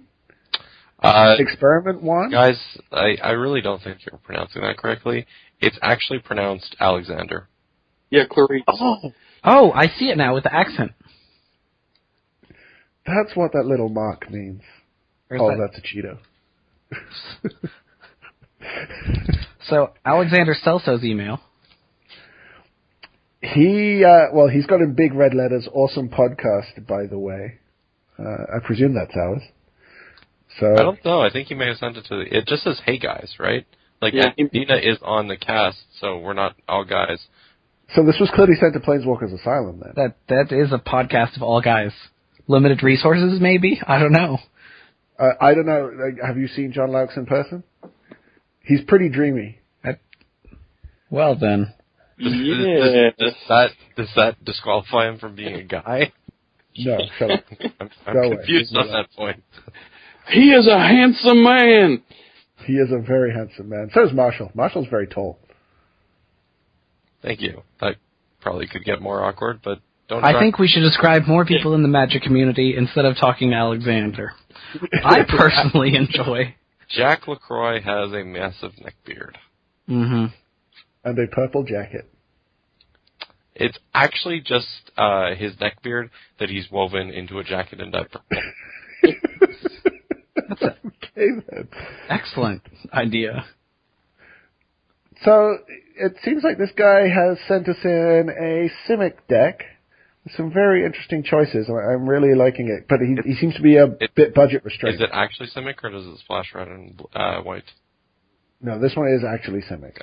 [1.02, 2.30] Uh, Experiment Juan?
[2.32, 2.58] guys,
[2.92, 5.28] I, I really don't think you're pronouncing that correctly.
[5.60, 7.48] It's actually pronounced Alexander.
[8.10, 8.64] Yeah, Clarice.
[8.68, 9.12] Oh,
[9.44, 10.92] Oh, I see it now with the accent.
[13.06, 14.62] that's what that little mark means.
[15.28, 15.72] Where's oh, that?
[15.72, 16.18] that's a Cheeto.
[19.70, 21.40] So Alexander Celso's email.
[23.42, 27.60] He, uh, well, he's got in big red letters, awesome podcast, by the way.
[28.18, 28.24] Uh,
[28.56, 29.42] I presume that's ours.
[30.60, 31.22] So, I don't know.
[31.22, 32.18] I think he may have sent it to.
[32.18, 33.66] The, it just says "Hey guys," right?
[34.02, 34.32] Like Yeah.
[34.38, 37.20] Dina is on the cast, so we're not all guys.
[37.96, 39.94] so this was clearly sent to Planeswalkers Asylum then.
[39.96, 41.92] That that is a podcast of all guys.
[42.48, 43.80] Limited resources, maybe.
[43.86, 44.40] I don't know.
[45.20, 45.92] Uh, I don't know.
[45.94, 47.64] Like, have you seen Jon Loucks in person?
[48.64, 49.60] He's pretty dreamy.
[51.12, 51.74] Well then,
[52.18, 53.10] Yeah.
[53.18, 56.12] Does that does that disqualify him from being a guy?
[56.78, 57.44] No, shut up.
[57.82, 58.36] I'm, I'm Go away.
[58.38, 59.44] confused on that point.
[60.32, 62.04] He is a handsome man.
[62.70, 63.90] He is a very handsome man.
[63.96, 64.52] So is Marshall.
[64.54, 65.40] Marshall's very tall.
[67.24, 67.64] Thank you.
[67.82, 67.96] That
[68.42, 70.24] probably could get more awkward, but don't.
[70.24, 70.40] I try.
[70.40, 74.34] think we should describe more people in the magic community instead of talking Alexander.
[75.04, 76.54] I personally enjoy.
[76.90, 79.40] Jack Lacroix has a massive neck beard.
[79.88, 80.26] hmm
[81.04, 82.08] And a purple jacket.
[83.56, 88.22] It's actually just uh, his neck beard that he's woven into a jacket and diaper.
[90.50, 91.70] That's a, okay then.
[92.10, 92.62] Excellent
[92.92, 93.46] idea.
[95.24, 95.58] So
[95.98, 99.64] it seems like this guy has sent us in a Simic deck.
[100.24, 102.88] with Some very interesting choices, I'm really liking it.
[102.88, 104.96] But he, he seems to be a it, bit budget restrained.
[104.96, 107.66] Is it actually Simic, or does it splash red and uh, white?
[108.62, 109.98] No, this one is actually Simic.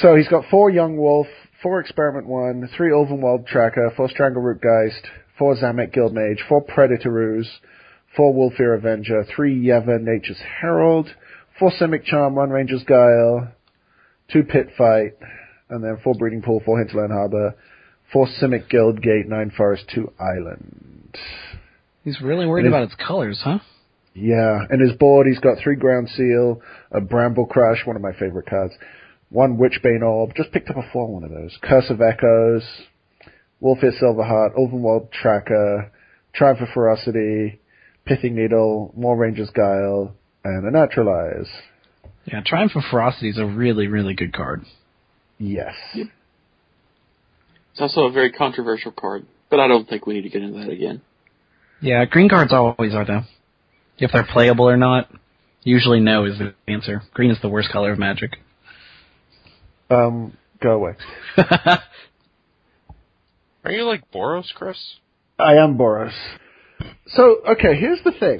[0.00, 1.26] So he's got four Young Wolf,
[1.62, 5.04] four Experiment One, three Ulvenwald Tracker, four Strangleroot Geist,
[5.36, 7.50] four Zameck Guildmage, four Predator Ooze,
[8.16, 11.08] 4 Wolfir Avenger, 3 Yeva Nature's Herald,
[11.58, 13.52] 4 Simic Charm, 1 Ranger's Guile,
[14.32, 15.16] 2 Pit Fight,
[15.68, 17.54] and then 4 Breeding Pool, 4 Hinterland Harbor,
[18.12, 21.16] 4 Simic Guild Gate, 9 Forest, 2 Island.
[22.04, 23.58] He's really worried about its colors, huh?
[24.14, 26.60] Yeah, and his board, he's got 3 Ground Seal,
[26.90, 28.74] a Bramble Crush, one of my favorite cards,
[29.28, 32.64] 1 Witchbane Orb, just picked up a 4 one of those, Curse of Echoes,
[33.62, 35.92] Wolfir Silverheart, Ulvenwald Tracker,
[36.34, 37.60] Triumph of Ferocity,
[38.06, 40.14] Pithing Needle, more Ranger's Guile,
[40.44, 41.48] and a Naturalize.
[42.24, 44.64] Yeah, Triumph of Ferocity is a really, really good card.
[45.38, 45.74] Yes.
[45.94, 50.58] It's also a very controversial card, but I don't think we need to get into
[50.58, 51.00] that again.
[51.80, 53.22] Yeah, green cards always are though.
[53.98, 55.10] If they're playable or not,
[55.62, 57.02] usually no is the answer.
[57.14, 58.38] Green is the worst color of Magic.
[59.90, 60.92] Um, go away.
[63.64, 64.78] Are you like Boros, Chris?
[65.38, 66.12] I am Boros.
[67.08, 68.38] So, okay, here's the thing.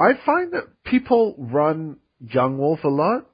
[0.00, 3.26] I find that people run Young Wolf a lot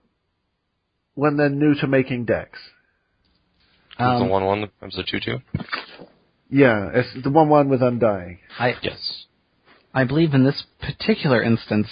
[1.14, 2.58] when they're new to making decks.
[3.92, 4.62] It's the Um, one one.
[4.64, 5.38] It was a two two.
[6.50, 8.38] Yeah, it's the one one with Undying.
[8.58, 9.26] I Yes.
[9.92, 11.88] I believe in this particular instance,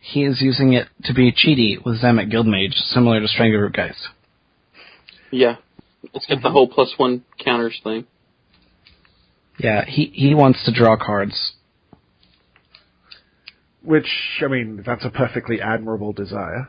[0.00, 4.08] he is using it to be cheaty with Zameck Guildmage, similar to Strangleroot Geist.
[5.30, 5.56] Yeah.
[6.14, 8.06] It's got the whole plus one counters thing.
[9.58, 11.52] Yeah, he he wants to draw cards.
[13.82, 14.08] Which,
[14.42, 16.68] I mean, that's a perfectly admirable desire.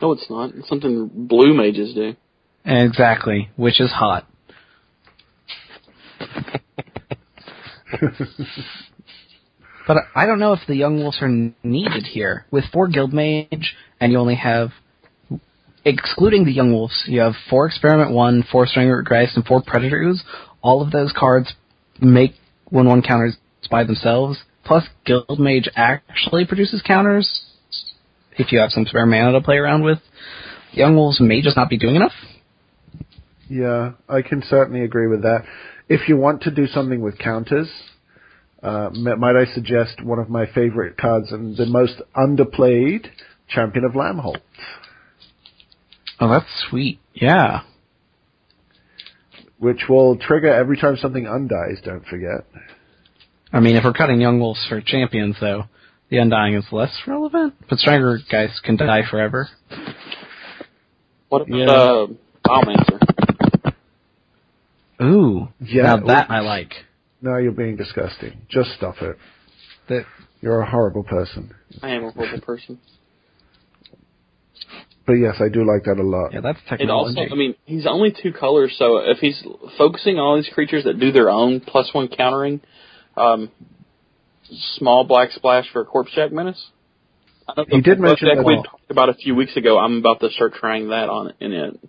[0.00, 0.54] No, it's not.
[0.54, 2.16] It's something blue mages do.
[2.64, 4.26] Exactly, which is hot.
[9.90, 12.46] But I don't know if the Young Wolves are needed here.
[12.52, 14.70] With four Guildmage, and you only have,
[15.84, 20.22] excluding the Young Wolves, you have four Experiment 1, four Strangleroot Geist, and four Predators.
[20.62, 21.54] All of those cards
[22.00, 22.34] make
[22.72, 23.36] 1-1 counters
[23.70, 24.38] by themselves.
[24.64, 27.42] Plus, Guildmage actually produces counters
[28.38, 29.98] if you have some spare mana to play around with.
[30.72, 32.12] Young Wolves may just not be doing enough.
[33.48, 35.44] Yeah, I can certainly agree with that.
[35.88, 37.68] If you want to do something with counters,
[38.62, 43.06] uh, might I suggest one of my favorite cards and the most underplayed,
[43.48, 44.40] Champion of Lambholt.
[46.20, 47.00] Oh, that's sweet.
[47.14, 47.62] Yeah.
[49.60, 52.44] Which will trigger every time something undies, don't forget.
[53.52, 55.64] I mean, if we're cutting Young Wolves for champions, though,
[56.08, 57.54] the Undying is less relevant.
[57.68, 59.48] But stronger guys can die forever.
[61.28, 61.66] What about Yeah.
[61.70, 62.06] uh,
[62.44, 63.74] Biomancer?
[65.02, 66.32] Ooh, Yeah, now that ooh.
[66.34, 66.72] I like.
[67.22, 68.40] No, you're being disgusting.
[68.48, 69.16] Just stop it.
[69.88, 70.04] That
[70.40, 71.54] You're a horrible person.
[71.82, 72.78] I am a horrible person.
[75.10, 76.32] But yes, I do like that a lot.
[76.32, 77.18] yeah, that's And technology.
[77.18, 79.42] also, I mean, he's only two colors, so if he's
[79.76, 82.60] focusing on all these creatures that do their own plus one countering,
[83.16, 83.50] um,
[84.76, 86.64] small black splash for Corpsejack Menace.
[87.48, 89.56] I know He the did blood mention deck that- we talked about a few weeks
[89.56, 89.80] ago.
[89.80, 91.80] I'm about to start trying that on in it.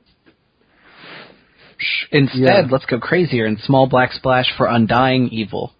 [2.12, 2.68] Instead, Yeah.
[2.72, 5.74] let's go crazier and small black splash for undying evil.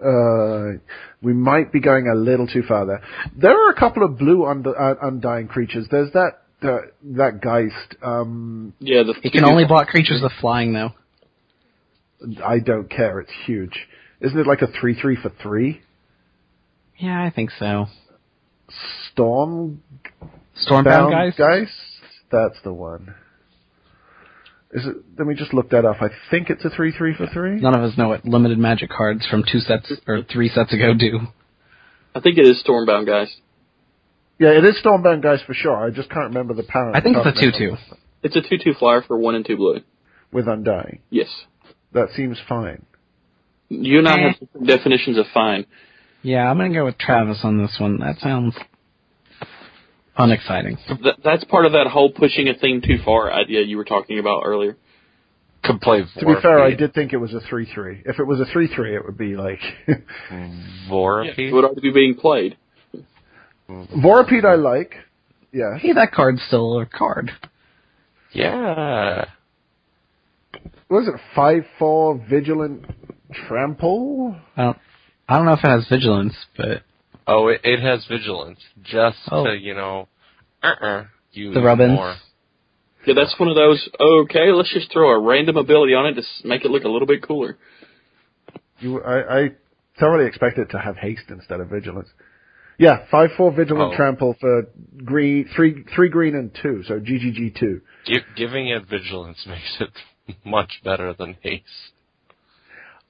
[0.00, 0.78] Uh,
[1.22, 3.02] we might be going a little too far there.
[3.36, 5.86] There are a couple of blue und- uh, undying creatures.
[5.90, 6.78] There's that uh,
[7.16, 7.96] that Geist.
[8.02, 10.90] Um, Yeah, the It can only block creatures with flying, though.
[12.44, 13.20] I don't care.
[13.20, 13.86] It's huge.
[14.20, 15.82] Isn't it like a three three for three?
[16.98, 17.86] Yeah, I think so.
[19.12, 19.82] Storm
[20.66, 21.34] Stormbound Bound guys.
[21.36, 21.72] Geist.
[22.30, 23.14] That's the one.
[24.72, 24.96] Is it?
[25.18, 25.96] Let me just look that up.
[26.02, 27.60] I think it's a three three for three.
[27.60, 30.92] None of us know what limited magic cards from two sets or three sets ago
[30.98, 31.20] do.
[32.14, 33.40] I think it is Stormbound Geist.
[34.38, 35.76] Yeah, it is Stormbound Geist for sure.
[35.76, 36.94] I just can't remember the power.
[36.94, 37.76] I think it's a two-two.
[38.22, 39.80] It's a two-two flyer for one and two blue.
[40.32, 40.98] with Undying.
[41.10, 41.28] Yes,
[41.92, 42.84] That seems fine.
[43.68, 44.22] you and I Eh.
[44.28, 45.64] have different definitions of fine.
[46.22, 47.98] Yeah, I'm gonna go with Travis on this one.
[47.98, 48.54] That sounds
[50.16, 50.78] unexciting.
[50.86, 54.18] Th- that's part of that whole pushing a theme too far idea you were talking
[54.18, 54.76] about earlier.
[55.64, 58.02] Could play To be fair, I did think it was a three three.
[58.04, 59.58] If it was a three three, it would be like
[60.88, 61.38] Vorapede?
[61.38, 62.56] It would already be being played.
[63.68, 64.44] Vorapede.
[64.44, 64.94] I like.
[65.52, 65.76] Yeah.
[65.78, 67.32] Hey, that card's still a card.
[68.32, 69.24] Yeah.
[70.88, 72.84] Was it five four vigilant
[73.48, 74.36] trample?
[74.56, 74.78] I don't,
[75.28, 76.82] I don't know if it has vigilance, but
[77.26, 79.44] Oh, it, it has vigilance, just Oh.
[79.44, 80.08] to you know,
[80.62, 81.94] uh-uh, use The Rubbins.
[81.94, 82.14] more.
[83.06, 83.88] Yeah, that's one of those.
[84.00, 87.06] Okay, let's just throw a random ability on it to make it look a little
[87.06, 87.56] bit cooler.
[88.80, 89.48] You, I, I
[89.98, 92.08] thoroughly expect it to have haste instead of vigilance.
[92.78, 93.96] Yeah, five four vigilant Oh.
[93.96, 94.66] trample for
[95.04, 97.80] green three three green and two, so GGG two.
[98.06, 99.90] Gi- giving it vigilance makes it
[100.44, 101.64] much better than haste.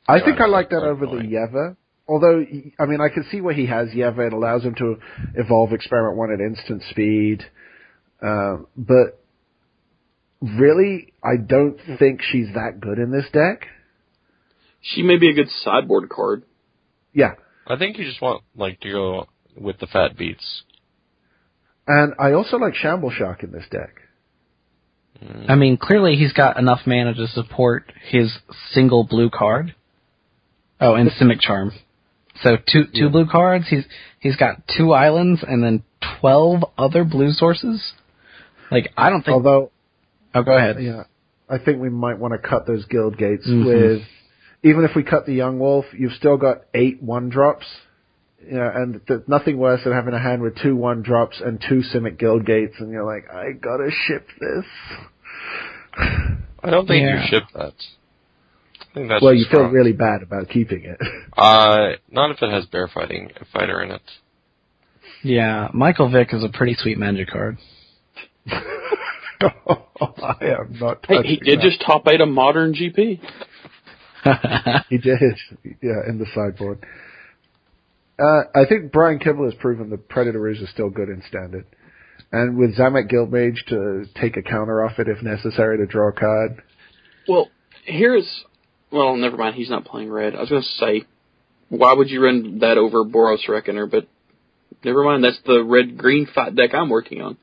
[0.09, 1.31] I think I like that quite over the annoying.
[1.31, 1.77] Yeva.
[2.09, 2.45] Although,
[2.79, 4.29] I mean, I can see where he has Yeva.
[4.29, 4.97] It allows him to
[5.35, 7.43] evolve Experiment 1 at instant speed.
[8.23, 9.21] Um, but
[10.41, 13.67] really, I don't think she's that good in this deck.
[14.83, 16.45] She may be a good sideboard card.
[17.13, 17.35] Yeah.
[17.67, 20.63] I think you just want like to go with the fat beats.
[21.89, 24.01] And I also like Shambleshark in this deck.
[25.49, 28.37] I mean, clearly he's got enough mana to support his
[28.73, 29.75] single blue card.
[30.81, 31.73] Oh, and Simic Charm.
[32.43, 33.09] So two two Yeah.
[33.09, 33.67] blue cards.
[33.69, 33.85] He's
[34.21, 35.83] he's got two islands and then
[36.21, 37.93] twelve other blue sources.
[38.71, 39.35] Like I don't think.
[39.35, 39.71] Although,
[40.35, 40.77] oh, go ahead.
[40.81, 41.05] yeah,
[41.49, 43.65] I think we might want to cut those guild gates Mhm.
[43.67, 44.03] with,
[44.63, 47.67] even if we cut the Young Wolf, you've still got eight one drops.
[48.51, 51.81] Yeah, and there's nothing worse than having a hand with two one drops and two
[51.93, 54.65] Simic guild gates, and you're like, I gotta ship this.
[56.63, 57.23] I don't think Yeah.
[57.23, 57.75] you ship that.
[58.97, 60.99] I think that's well, you just feel really bad about keeping it.
[61.37, 64.01] Uh, not if it has bear fighting fighter in it.
[65.23, 67.59] Yeah, Michael Vick is a pretty sweet magic card.
[68.47, 68.55] I
[70.41, 71.05] am not.
[71.07, 71.63] Hey, he did that.
[71.63, 73.21] just top eight a modern GP.
[74.89, 75.21] He did.
[75.83, 76.85] Yeah, in the sideboard.
[78.19, 81.67] Uh, I think Brian Kibler has proven the Predator Ooze is still good in standard.
[82.33, 86.13] And with Zameck Guildmage to take a counter off it if necessary to draw a
[86.13, 86.63] card.
[87.29, 87.51] Well,
[87.85, 88.45] here's
[88.91, 89.55] well, never mind.
[89.57, 90.35] He's not playing red.
[90.35, 91.05] I was going to say,
[91.69, 93.87] why would you run that over Boros Reckoner?
[93.87, 94.07] But
[94.85, 95.25] never mind.
[95.25, 97.37] That's the red green fight deck I'm working on.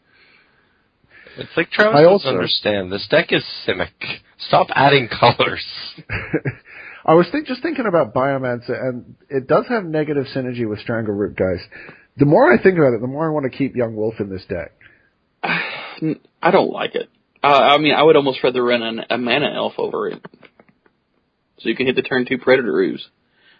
[1.38, 2.92] It's like Travis I also- understand.
[2.92, 3.90] This deck is Simic.
[4.48, 5.66] Stop adding colors.
[7.06, 11.36] I was think, just thinking about Biomancer, and it does have negative synergy with Strangleroot
[11.36, 11.68] Geist.
[12.18, 14.30] The more I think about it, the more I want to keep Young Wolf in
[14.30, 14.72] this deck.
[15.44, 17.10] I don't like it.
[17.44, 20.26] Uh, I mean, I would almost rather run an, a mana elf over it,
[21.64, 23.08] so you can hit the turn two Predator Ooze,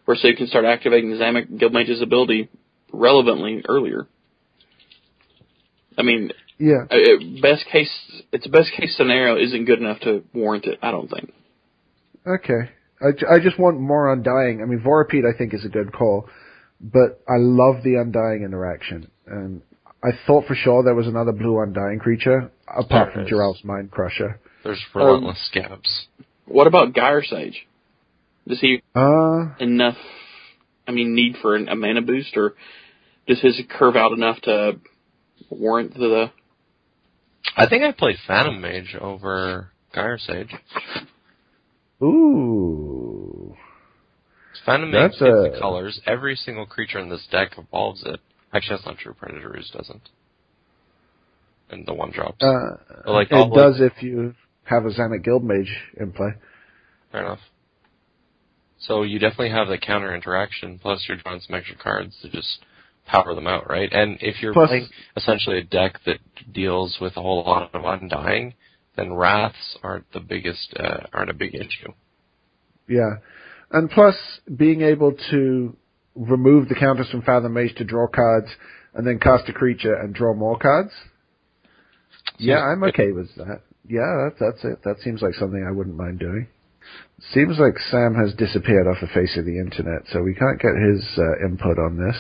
[0.06, 2.50] or so you can start activating Zameck Guildmage's ability
[2.92, 4.08] relevantly earlier.
[5.98, 6.86] I mean, Yeah.
[6.92, 6.98] uh,
[7.42, 7.90] best case,
[8.32, 10.80] its a best case scenario isn't good enough to warrant it.
[10.82, 11.34] I don't think.
[12.28, 12.70] Okay.
[13.02, 14.62] I, I just want more Undying.
[14.62, 16.30] I mean, Vorapede I think is a good call,
[16.82, 19.08] but I love the Undying interaction.
[19.28, 19.62] And
[20.04, 23.64] I thought for sure there was another blue Undying creature, apart There from is.
[23.64, 24.40] Mind Crusher.
[24.64, 26.06] There's Relentless Skaabs.
[26.46, 27.68] What about Gyre Sage?
[28.48, 29.98] Does he Uh, enough?
[30.88, 32.56] I mean, need for an, a mana boost, or
[33.28, 34.80] does his curve out enough to
[35.50, 36.32] warrant the
[37.56, 40.50] I think I played Fathom Mage over Gyre Sage.
[42.02, 43.56] Ooh.
[44.66, 46.02] Fathom Mage That's gets a- the colors.
[46.06, 48.20] Every single creature in this deck evolves it.
[48.54, 49.14] Actually, that's not true.
[49.14, 50.10] Predator Ooze doesn't.
[51.70, 52.42] And the one drops.
[52.44, 56.34] Uh, Like, it the- does if you have a Zameck Guildmage in play.
[57.12, 57.40] Fair enough.
[58.88, 62.60] So you definitely have the counter interaction, plus you're drawing some extra cards to just
[63.06, 63.90] power them out, right?
[63.92, 66.20] And if you're Plus- playing essentially a deck that
[66.52, 68.54] deals with a whole lot of undying,
[68.96, 71.94] then wraths aren't the biggest, uh, aren't a big issue.
[72.88, 73.16] Yeah.
[73.72, 74.16] And plus,
[74.56, 75.76] being able to
[76.16, 78.48] remove the counters from Fathom Mage to draw cards,
[78.94, 80.92] and then cast a creature and draw more cards.
[82.38, 83.62] Yeah, I'm okay with that.
[83.88, 84.84] Yeah, that, that's it.
[84.84, 86.48] That seems like something I wouldn't mind doing.
[87.32, 90.74] Seems like Sam has disappeared off the face of the internet, so we can't get
[90.76, 92.18] his uh, input on this.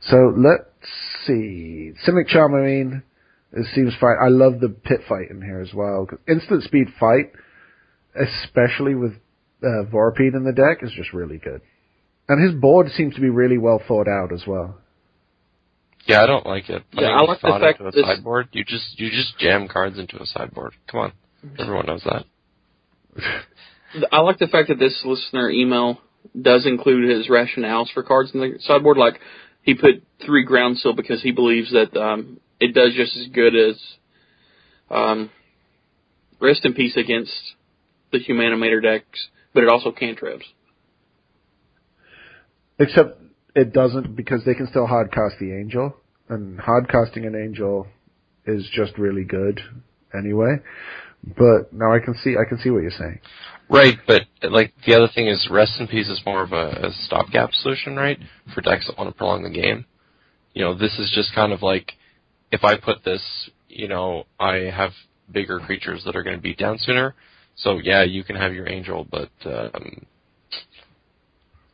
[0.00, 0.64] So let's
[1.26, 1.92] see.
[2.06, 3.02] Simic Charmarine,
[3.52, 4.16] it seems fine.
[4.22, 6.08] I love the pit fight in here as well.
[6.26, 7.32] Instant speed fight,
[8.14, 9.12] especially with
[9.62, 11.60] uh, Vorapede in the deck, is just really good.
[12.28, 14.78] And his board seems to be really well thought out as well.
[16.06, 16.82] Yeah, I don't like it.
[16.92, 18.48] Yeah, I like the fact into a this- sideboard.
[18.52, 20.72] You just you just jam cards into a sideboard.
[20.90, 21.12] Come on,
[21.58, 22.24] everyone knows that.
[24.12, 26.00] I like the fact that this listener email
[26.40, 28.96] does include his rationales for cards in the sideboard.
[28.96, 29.20] Like
[29.62, 33.54] he put three ground seal because he believes that um, it does just as good
[33.56, 33.80] as
[34.90, 35.30] um,
[36.40, 37.32] rest in peace against
[38.12, 40.44] the Humanimator decks, but it also cantrips.
[42.78, 43.20] Except
[43.54, 45.96] it doesn't because they can still hard cast the angel,
[46.28, 47.86] and hard casting an angel
[48.46, 49.60] is just really good
[50.16, 50.56] anyway.
[51.24, 53.20] But now I can see I can see what you're saying.
[53.68, 56.92] Right, but like the other thing is, rest in peace is more of a, a
[57.04, 58.18] stopgap solution, right?
[58.54, 59.84] For decks that want to prolong the game.
[60.54, 61.92] You know, this is just kind of like
[62.50, 63.22] if I put this,
[63.68, 64.90] you know, I have
[65.30, 67.14] bigger creatures that are going to beat down sooner.
[67.56, 70.06] So yeah, you can have your angel, but um,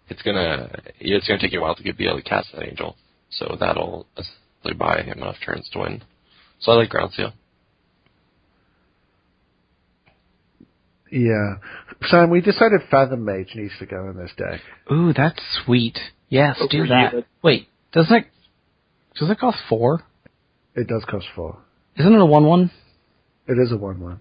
[0.09, 2.97] it's gonna it's gonna take you a while to be able to cast that angel.
[3.31, 4.06] So that'll
[4.78, 6.02] buy him enough turns to win.
[6.60, 7.32] So I like ground seal.
[11.10, 11.54] Yeah,
[12.08, 14.60] Sam, we decided Fathom Mage needs to go in this deck.
[14.92, 15.98] Ooh, that's sweet.
[16.28, 17.24] Yes, Over do that.
[17.42, 18.26] Wait, does that
[19.18, 20.02] does that cost four?
[20.74, 21.58] It does cost four.
[21.96, 22.70] Isn't it a one one?
[23.48, 24.20] It is a one-one.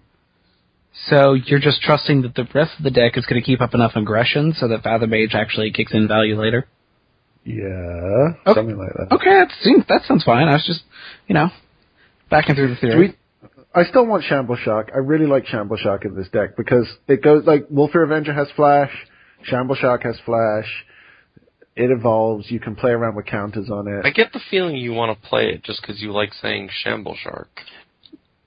[1.08, 3.74] So you're just trusting that the rest of the deck is going to keep up
[3.74, 6.66] enough aggression so that Fathom Mage actually kicks in value later.
[7.44, 8.54] Yeah, Okay.
[8.54, 9.14] something like that.
[9.16, 10.48] Okay, that seems that sounds fine.
[10.48, 10.82] I was just,
[11.26, 11.48] you know,
[12.30, 13.16] backing through the theory.
[13.76, 14.94] We- I still want Shambleshark.
[14.94, 18.90] I really like Shambleshark in this deck because it goes like Wolfir Avenger has Flash,
[19.50, 20.84] Shambleshark has Flash.
[21.76, 22.50] It evolves.
[22.50, 24.06] You can play around with counters on it.
[24.06, 27.48] I get the feeling you want to play it just because you like saying Shambleshark.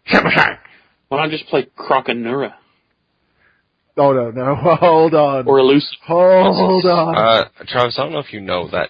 [0.06, 0.60] Shamble Shark.
[1.10, 2.54] Why not just play Crocanura
[3.98, 6.00] Oh no, no, hold on, or Elusive?
[6.08, 7.16] hold on.
[7.18, 8.90] Uh, Travis, I don't know if you know that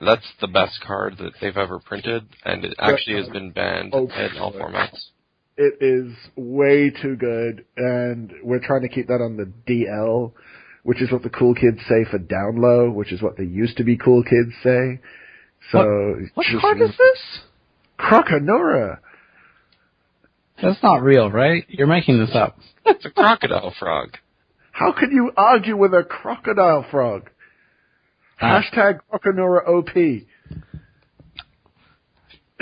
[0.00, 4.08] that's the best card that they've ever printed, and it actually has been banned Oh,
[4.08, 4.98] in all formats.
[5.60, 10.32] It is way too good, and we're trying to keep that on the DL,
[10.84, 13.76] which is what the cool kids say for down low, which is what the used
[13.78, 15.00] to be cool kids say.
[15.72, 17.40] So what just- card is this?
[17.98, 18.98] Crocanura.
[20.62, 21.64] That's not real, right?
[21.68, 22.58] You're making this up.
[22.86, 24.16] It's a crocodile frog.
[24.70, 27.30] How can you argue with a crocodile frog?
[28.40, 30.24] Uh, Hashtag Crocanura OP.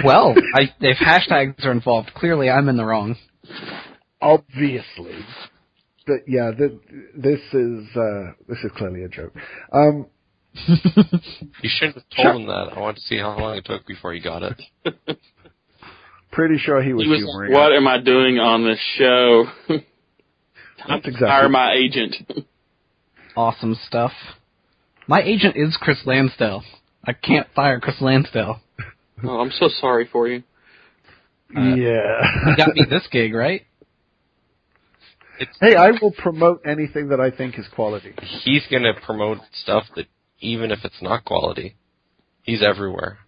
[0.04, 3.16] well, I, if hashtags are involved, clearly I'm in the wrong.
[4.20, 5.14] Obviously.
[6.06, 6.72] But yeah, th
[7.16, 9.34] this is uh, this is clearly a joke.
[9.72, 10.06] Um,
[11.62, 12.72] You shouldn't have told him that.
[12.76, 14.62] I want to see how long it took before he got it.
[16.32, 17.52] pretty sure he was, He was humoring.
[17.52, 17.76] what us.
[17.78, 19.44] am I doing on this show?
[19.68, 19.82] Time
[20.88, 22.16] That's to exactly- fire my agent.
[23.36, 24.12] awesome stuff.
[25.08, 26.62] My agent is Chris Lansdale.
[27.04, 28.60] I can't fire Chris Lansdale.
[29.24, 30.42] Oh, I'm so sorry for you.
[31.56, 32.22] Uh, yeah.
[32.46, 33.62] You got me this gig, right?
[35.60, 38.14] hey, I will promote anything that I think is quality.
[38.42, 40.06] He's gonna promote stuff that
[40.40, 41.76] even if it's not quality,
[42.42, 43.18] he's everywhere.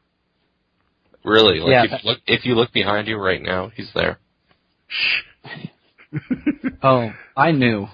[1.24, 3.90] Really, like Yeah, if that- you look if you look behind you right now, he's
[3.94, 4.18] there.
[6.82, 7.86] Oh, I knew.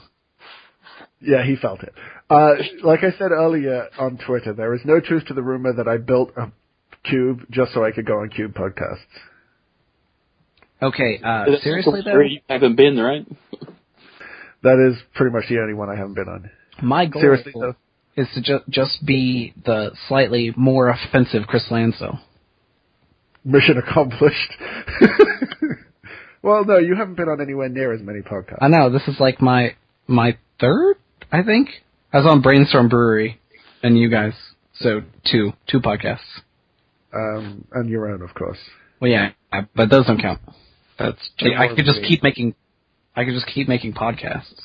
[1.21, 1.93] Yeah, he felt it.
[2.31, 2.51] Uh,
[2.85, 5.97] like I said earlier on Twitter, there is no truth to the rumor that I
[5.97, 6.53] built a
[7.05, 8.99] cube just so I could go on Cube podcasts.
[10.83, 13.27] Okay, uh, seriously though, you haven't been, right?
[14.63, 16.51] That is pretty much the only one I haven't been on.
[16.83, 17.75] my goal Seriously though.
[18.17, 22.19] is to ju- just be the slightly more offensive Chris Lansdale.
[23.45, 24.53] Mission accomplished.
[26.43, 28.59] Well, no, you haven't been on anywhere near as many podcasts.
[28.61, 29.77] I know this is like my
[30.07, 30.97] my third,
[31.33, 31.71] I think.
[32.13, 33.41] I was on Brainstorm Brewery,
[33.83, 34.35] and you guys,
[34.75, 36.19] so two two podcasts.
[37.15, 38.59] Um, and your own, of course.
[39.01, 39.31] Well, yeah,
[39.75, 40.41] but those don't count.
[40.99, 42.09] That's Like, I could just me.
[42.09, 42.55] keep making,
[43.15, 44.61] I could just keep making podcasts.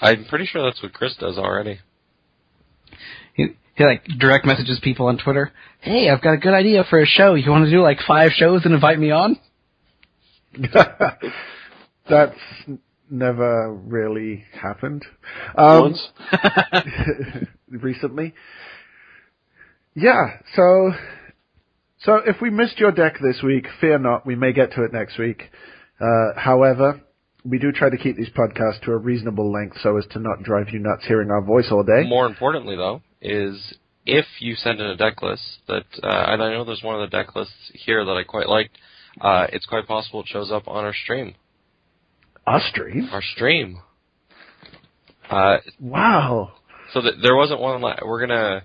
[0.00, 1.78] I'm pretty sure that's what Chris does already.
[3.34, 5.52] He, he like direct messages people on Twitter.
[5.80, 7.34] Hey, I've got a good idea for a show.
[7.34, 9.38] You want to do like five shows and invite me on?
[12.08, 12.36] That's
[13.08, 15.04] never really happened.
[15.56, 16.08] Um, Once.
[17.70, 18.34] recently.
[19.94, 20.92] Yeah, so
[22.04, 24.92] so if we missed your deck this week, fear not, we may get to it
[24.92, 25.42] next week.
[26.00, 27.00] Uh, however,
[27.44, 30.42] we do try to keep these podcasts to a reasonable length so as to not
[30.42, 32.04] drive you nuts hearing our voice all day.
[32.08, 33.74] More importantly, though, is
[34.06, 37.10] if you send in a deck list that, uh, and I know there's one of
[37.10, 38.76] the deck lists here that I quite liked.
[39.20, 41.34] Uh, it's quite possible it shows up on our stream.
[42.46, 43.08] Our stream?
[43.12, 43.80] Our stream.
[45.28, 46.52] Uh, Wow.
[46.92, 47.80] so th- there wasn't one.
[47.82, 48.62] la- We're gonna,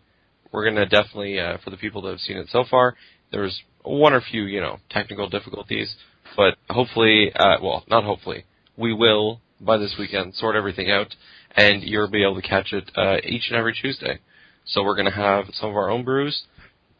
[0.55, 2.95] we're gonna definitely uh, for the people that have seen it so far.
[3.31, 5.95] There was one or few, you know, technical difficulties,
[6.37, 8.45] but hopefully, uh, well, not hopefully,
[8.77, 11.13] we will by this weekend sort everything out,
[11.55, 14.19] and you'll be able to catch it uh, each and every Tuesday.
[14.65, 16.43] So we're gonna have some of our own brews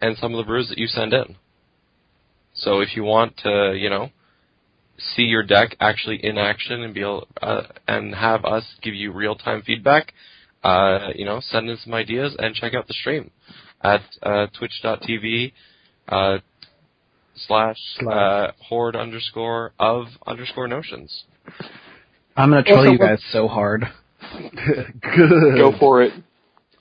[0.02, 1.38] and some of the brews that you send in.
[2.53, 4.10] So if you want to, you know,
[4.98, 9.11] see your deck actually in action and be able, uh, and have us give you
[9.14, 10.14] real time feedback,
[10.65, 13.31] uh, you know, send in some ideas and check out the stream
[13.81, 15.53] at uh, twitch.tv
[16.09, 16.37] uh,
[17.47, 18.13] slash Slash.
[18.13, 21.23] uh, horde underscore of underscore notions.
[22.37, 23.85] I'm gonna troll Also, you guys so hard.
[25.15, 25.57] Good.
[25.57, 26.13] Go for it.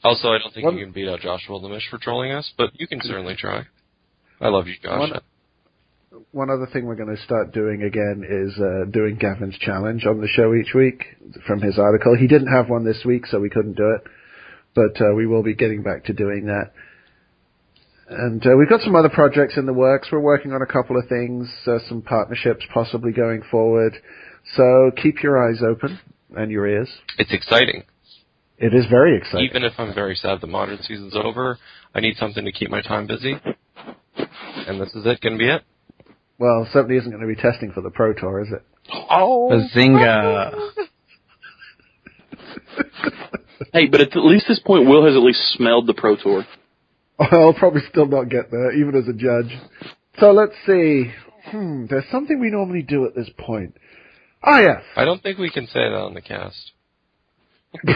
[0.02, 2.70] Also, I don't think One- you can beat out Joshua Lemish for trolling us, but
[2.74, 3.64] you can certainly try.
[4.40, 4.98] I love you, Josh.
[4.98, 5.20] One-
[6.30, 10.20] One other thing we're going to start doing again is uh, doing Gavin's challenge on
[10.20, 11.02] the show each week
[11.46, 12.16] from his article.
[12.16, 14.10] He didn't have one this week, so we couldn't do it,
[14.74, 16.70] but uh, we will be getting back to doing that.
[18.08, 20.08] And uh, we've got some other projects in the works.
[20.12, 23.94] We're working on a couple of things, uh, some partnerships possibly going forward.
[24.54, 25.98] So keep your eyes open
[26.36, 26.90] and your ears.
[27.18, 27.84] It's exciting.
[28.58, 29.48] It is very exciting.
[29.48, 31.58] Even if I'm very sad the modern season's over,
[31.94, 33.34] I need something to keep my time busy.
[34.16, 35.20] And this is it.
[35.20, 35.62] Gonna be it.
[36.38, 38.64] Well, certainly isn't going to be testing for the Pro Tour, is it?
[39.10, 39.50] Oh.
[39.50, 40.54] Bazinga!
[43.72, 46.46] Hey, but at least this point, Will has at least smelled the Pro Tour.
[47.18, 49.56] I'll probably still not get there, even as a judge.
[50.20, 51.10] So let's see.
[51.46, 53.76] Hmm, there's something we normally do at this point.
[54.42, 54.82] Ah, yes.
[54.96, 56.72] I don't think we can say that on the cast.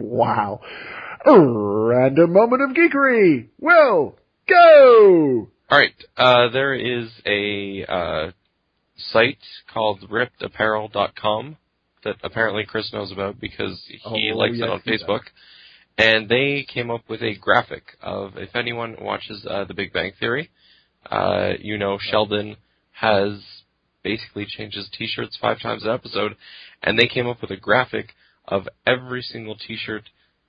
[0.00, 0.60] wow.
[1.24, 3.48] A random moment of geekery.
[3.60, 4.16] Will,
[4.48, 5.51] go!
[5.72, 5.94] All right.
[6.18, 8.30] Uh, there is a uh,
[8.98, 9.38] site
[9.72, 11.56] called rippedapparel.com
[12.04, 15.02] that apparently Chris knows about because he Oh, likes yes, it on does.
[15.02, 15.20] Facebook.
[15.96, 20.12] And they came up with a graphic of if anyone watches uh, The Big Bang
[20.20, 20.50] Theory,
[21.10, 22.56] uh, you know Sheldon
[22.92, 23.40] has
[24.02, 26.36] basically changed his T-shirts five times an episode,
[26.82, 28.10] and they came up with a graphic
[28.46, 30.02] of every single T-shirt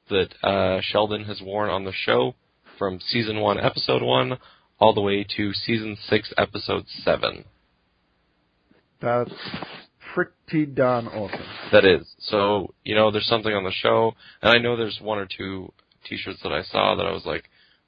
[0.09, 2.35] that uh, Sheldon has worn on the show
[2.77, 4.37] from season one, episode one,
[4.79, 7.45] all the way to season six, episode seven.
[9.01, 9.31] That's
[10.13, 11.45] pretty darn awesome.
[11.71, 12.07] That is.
[12.19, 15.71] So, you know, there's something on the show, and I know there's one or two
[16.05, 17.45] t-shirts that I saw that I was like,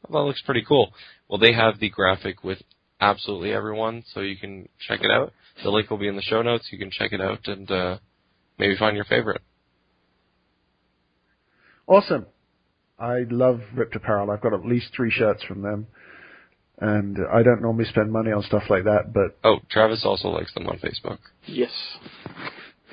[0.07, 0.93] oh, that looks pretty cool.
[1.29, 2.59] Well, they have the graphic with
[2.99, 5.33] absolutely everyone, so you can check it out.
[5.63, 6.69] The link will be in the show notes.
[6.71, 7.97] You can check it out and, uh,
[8.57, 9.41] maybe find your favorite.
[11.87, 12.25] Awesome.
[12.97, 14.31] I love Ripped Apparel.
[14.31, 15.87] I've got at least three shirts from them.
[16.79, 20.53] And I don't normally spend money on stuff like that, but Oh, Travis also likes
[20.53, 21.19] them on Facebook.
[21.45, 21.71] Yes.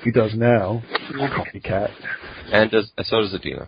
[0.03, 0.81] he does now.
[1.11, 1.89] Copycat.
[2.51, 3.67] And does, so does Adina.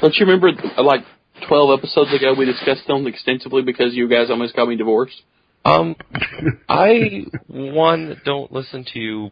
[0.00, 0.50] Don't you remember,
[0.82, 1.04] like,
[1.48, 5.22] 12 episodes ago, we discussed them extensively because you guys almost got me divorced?
[5.64, 5.96] Um,
[6.68, 9.30] I one don't listen to you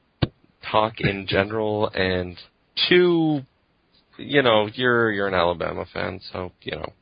[0.70, 2.36] talk in general, and
[2.88, 3.40] two,
[4.18, 6.92] you know, you're you're an Alabama fan, so you know,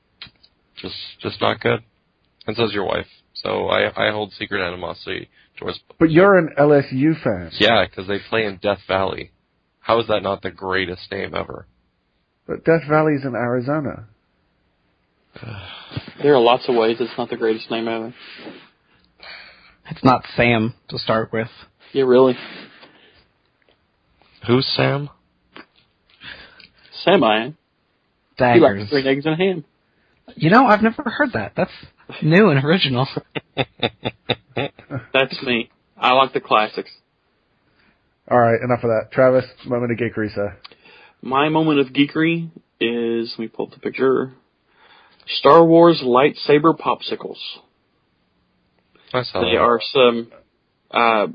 [0.84, 1.80] just just not good.
[2.46, 3.06] And so's your wife.
[3.34, 5.28] So I I hold secret animosity
[5.58, 5.80] towards.
[5.98, 7.50] But you're an LSU fan.
[7.58, 9.30] Yeah, because they play in Death Valley.
[9.80, 11.66] How is that not the greatest name ever?
[12.46, 14.06] But Death Valley's in Arizona.
[16.22, 18.14] There are lots of ways it's not the greatest name ever.
[19.90, 21.48] It's not Sam to start with.
[21.92, 22.36] Yeah, really.
[24.46, 25.10] Who's Sam?
[27.04, 27.50] Sam I am.
[28.36, 28.78] He Daggers.
[28.80, 29.64] likes green eggs and ham.
[30.36, 31.52] You know, I've never heard that.
[31.56, 31.70] That's
[32.22, 33.06] new and original.
[35.12, 35.70] That's me.
[35.96, 36.90] I like the classics.
[38.30, 39.10] All right, enough of that.
[39.12, 40.56] Travis, moment of geekery, sir.
[41.22, 44.32] My moment of geekery is, let me pull up the picture.
[45.26, 47.36] Star Wars lightsaber popsicles.
[49.12, 49.58] I saw They that.
[49.58, 50.32] are some
[50.90, 51.26] uh,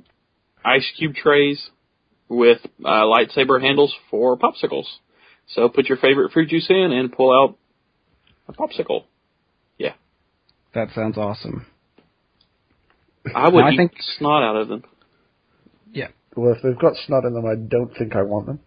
[0.65, 1.69] ice cube trays
[2.27, 4.85] with uh, lightsaber handles for popsicles.
[5.47, 7.57] So put your favorite fruit juice in and pull out
[8.49, 9.03] a popsicle.
[9.77, 9.93] Yeah.
[10.73, 11.65] That sounds awesome.
[13.35, 14.83] I would I eat think- snot out of them.
[15.93, 16.07] Yeah.
[16.35, 18.59] Well, if they've got snot in them, I don't think I want them.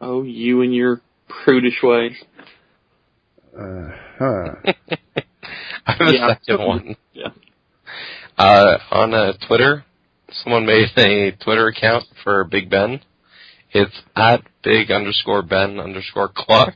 [0.00, 2.12] Oh, you and your prudish ways.
[3.56, 3.88] Uh,
[4.18, 4.54] huh.
[5.86, 6.28] I have a Yeah.
[6.46, 6.96] second one.
[7.12, 7.28] Yeah.
[8.38, 9.84] Uh, on uh, Twitter,
[10.42, 13.00] someone made a Twitter account for Big Ben.
[13.72, 16.74] It's at big underscore Ben underscore clock.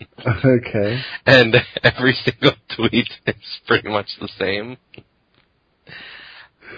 [0.44, 1.00] okay.
[1.26, 3.34] And every single tweet is
[3.66, 4.76] pretty much the same.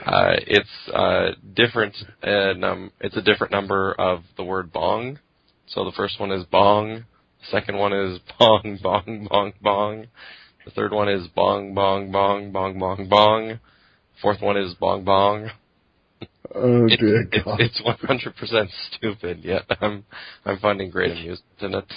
[0.05, 1.97] Uh, it's uh, different.
[2.23, 5.19] Uh, num- it's a different number of the word bong.
[5.67, 7.05] So the first one is bong.
[7.41, 10.07] The second one is bong, bong, bong, bong.
[10.65, 13.61] The third one is bong, bong, bong, bong, bong, bong.
[14.21, 15.51] Fourth one is bong, bong.
[16.55, 17.61] Oh dear it's, God.
[17.61, 20.05] it's 100% stupid, yet I'm
[20.45, 21.93] I'm finding great amusement in it.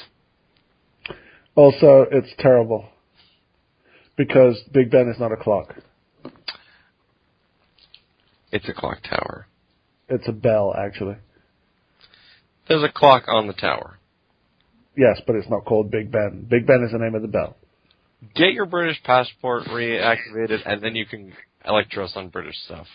[1.59, 2.85] Also, it's terrible
[4.15, 5.75] because Big Ben is not a clock.
[8.53, 9.45] It's a clock tower.
[10.07, 11.17] It's a bell, actually.
[12.69, 13.99] There's a clock on the tower.
[14.95, 16.47] Yes, but it's not called Big Ben.
[16.49, 17.57] Big Ben is the name of the bell.
[18.35, 21.33] Get your British passport reactivated, and then you can
[21.65, 22.87] electro us on British stuff.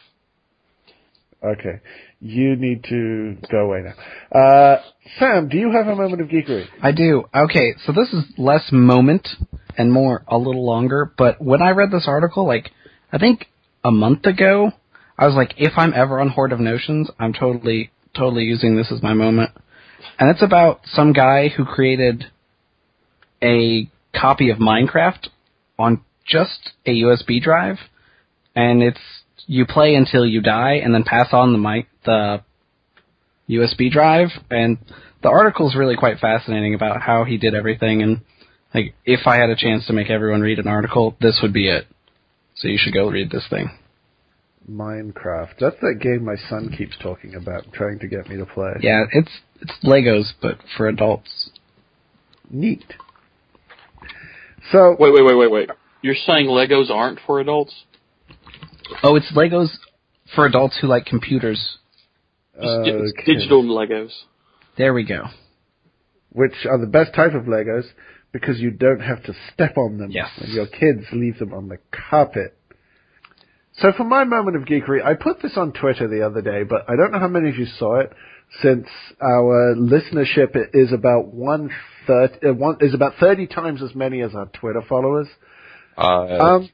[1.45, 1.81] Okay.
[2.27, 4.41] You need to go away now.
[4.41, 4.83] Uh,
[5.19, 6.65] Sam, do you have a moment of geekery?
[6.81, 7.25] I do.
[7.35, 9.29] Okay, so this is less moment
[9.77, 12.71] and more a little longer, but when I read this article, like,
[13.13, 13.49] I think
[13.85, 14.73] a month ago,
[15.19, 18.91] I was like, if I'm ever on Horde of Notions, I'm totally, totally using this
[18.91, 19.51] as my moment.
[20.19, 22.25] And it's about some guy who created
[23.43, 25.29] a copy of Minecraft
[25.79, 27.77] on just a USB drive,
[28.57, 29.01] and it's,
[29.47, 32.43] you play until you die and then pass on the mic, the
[33.49, 34.79] USB drive, and
[35.23, 38.21] the article is really quite fascinating about how he did everything and
[38.75, 41.69] like if I had a chance to make everyone read an article, this would be
[41.69, 41.87] it.
[42.57, 43.71] So you should go read this thing.
[44.71, 45.55] Minecraft.
[45.61, 48.73] That's that game my son keeps talking about, trying to get me to play.
[48.81, 51.51] Yeah, it's it's Legos but for adults.
[52.51, 52.85] Neat.
[54.73, 55.71] So, Wait, wait, wait, wait, wait.
[56.03, 57.75] You're saying Legos aren't for adults?
[59.03, 59.69] Oh, it's Legos
[60.35, 61.79] for adults who like computers.
[62.57, 63.35] It's, it's okay.
[63.35, 64.11] digital Legos.
[64.79, 65.25] There we go.
[66.31, 67.85] which are the best type of Legos
[68.33, 70.29] because you don't have to step on them Yes.
[70.41, 71.79] when your kids leave them on the
[72.11, 72.57] carpet.
[73.79, 76.89] So for my moment of geekery, I put this on Twitter the other day, but
[76.89, 78.13] I don't know how many of you saw it
[78.63, 78.87] since
[79.21, 81.71] our listenership is about one
[82.07, 85.27] thirty, uh, one, is about 30 times as many as our Twitter followers.
[85.97, 86.69] Uh, Um,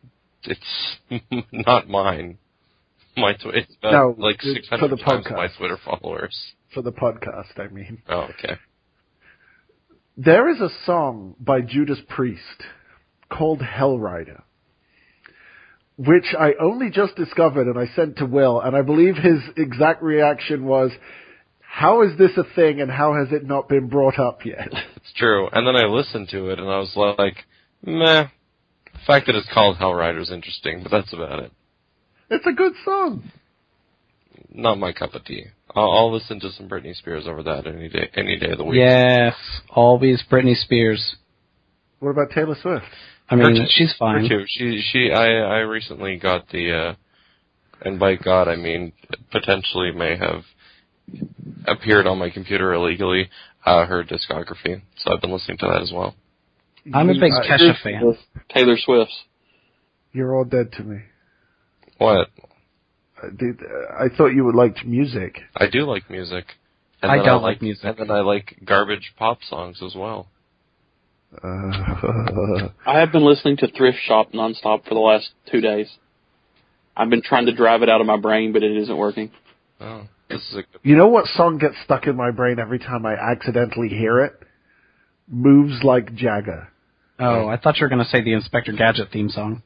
[0.45, 0.97] it's
[1.53, 2.39] not mine.
[3.17, 5.37] My tw- it's about No, like 600 times podcast.
[5.37, 6.37] my Twitter followers.
[6.75, 8.03] for the podcast, I mean.
[8.09, 8.57] Oh, okay.
[10.17, 12.41] There is a song by Judas Priest
[13.31, 14.43] called Hellrider,
[15.97, 20.03] which I only just discovered and I sent to Will, and I believe his exact
[20.03, 20.91] reaction was,
[21.61, 24.69] how is this a thing and how has it not been brought up yet?
[24.97, 25.49] It's true.
[25.51, 27.37] And then I listened to it, and I was like,
[27.85, 28.27] meh.
[28.93, 31.53] The fact that it's called Hellrider is interesting, but that's about it.
[32.31, 33.31] It's a good song.
[34.53, 35.47] Not my cup of tea.
[35.75, 38.65] I'll, I'll listen to some Britney Spears over that any day, any day of the
[38.65, 38.79] week.
[38.79, 39.35] Yes,
[39.69, 41.17] always Britney Spears.
[41.99, 42.85] What about Taylor Swift?
[43.29, 44.29] I mean, Her she's fine.
[44.29, 44.45] too.
[44.49, 46.95] She, she, I, I recently got the, uh,
[47.83, 48.93] and by God I mean
[49.31, 50.43] potentially may have
[51.67, 53.31] appeared on my computer illegally,
[53.65, 54.83] uh, her discography.
[54.99, 56.15] So I've been listening to that as well.
[56.93, 58.17] I'm a big Kesha fan.
[58.53, 59.25] Taylor Swift's.
[60.13, 61.03] You're all dead to me.
[62.01, 62.31] What?
[63.23, 65.39] Uh, dude, uh, I thought you would like music.
[65.55, 66.47] I do like music.
[67.03, 67.85] And I don't like music.
[67.85, 70.27] And then I like garbage pop songs as well.
[71.35, 71.47] Uh,
[72.87, 75.89] I have been listening to Thrift Shop nonstop for the last two days.
[76.97, 79.31] I've been trying to drive it out of my brain, but it isn't working.
[79.79, 80.81] Oh, this is a good.
[80.83, 84.33] you know what song gets stuck in my brain every time I accidentally hear it?
[85.29, 86.69] Moves Like Jagger.
[87.19, 89.63] Oh, I thought you were going to say the Inspector Gadget theme song.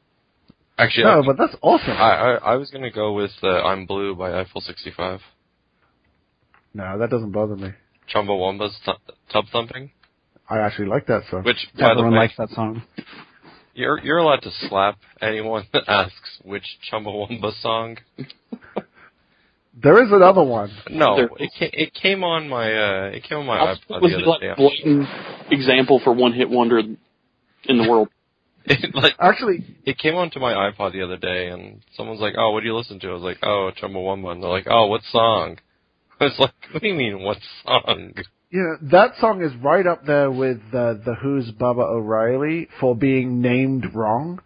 [0.77, 1.91] Actually, No, I, but that's awesome.
[1.93, 5.21] I, I, I was gonna go with uh, "I'm Blue" by Eiffel 65.
[6.73, 7.69] No, that doesn't bother me.
[8.13, 8.97] Chumbawamba's th-
[9.31, 9.91] tub thumping.
[10.49, 11.43] I actually like that song.
[11.43, 12.83] Which, by the Everyone way, likes that song.
[13.73, 17.97] you're you're allowed to slap anyone that asks which Chumbawamba song.
[19.83, 20.71] There is another one.
[20.89, 24.01] No, There- it came, it came on my uh, it came on my I iPod
[24.01, 24.47] was the it other like day.
[24.51, 25.07] a blatant
[25.51, 26.97] example for one hit wonder in
[27.65, 28.07] the world?
[28.67, 32.49] It, like Actually, it came onto my iPod the other day, and someone's like, "Oh,
[32.51, 35.01] what do you listen to?" I was like, "Oh, Chumbawamba," and they're like, "Oh, what
[35.11, 35.59] song?"
[36.19, 38.13] I was like, "What do you mean, what song?"
[38.51, 43.39] yeah, that song is right up there with uh, the Who's Baba O'Riley for being
[43.39, 44.41] named wrong.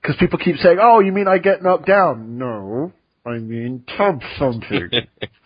[0.00, 2.92] Because people keep saying, "Oh, you mean I get knocked down?" No,
[3.26, 4.90] I mean tub something.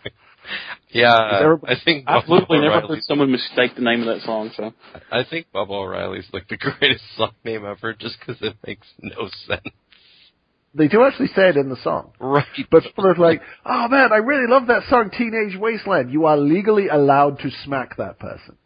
[0.91, 4.51] yeah, I think I've Bubba literally never heard someone mistake the name of that song.
[4.55, 4.73] So
[5.11, 9.29] I think Bubba O'Riley's like the greatest song name ever, just because it makes no
[9.47, 9.67] sense.
[10.73, 12.11] they do actually say it in the song.
[12.19, 16.25] Right, But people are like, "Oh man, I really love that song, Teenage Wasteland." You
[16.25, 18.57] are legally allowed to smack that person.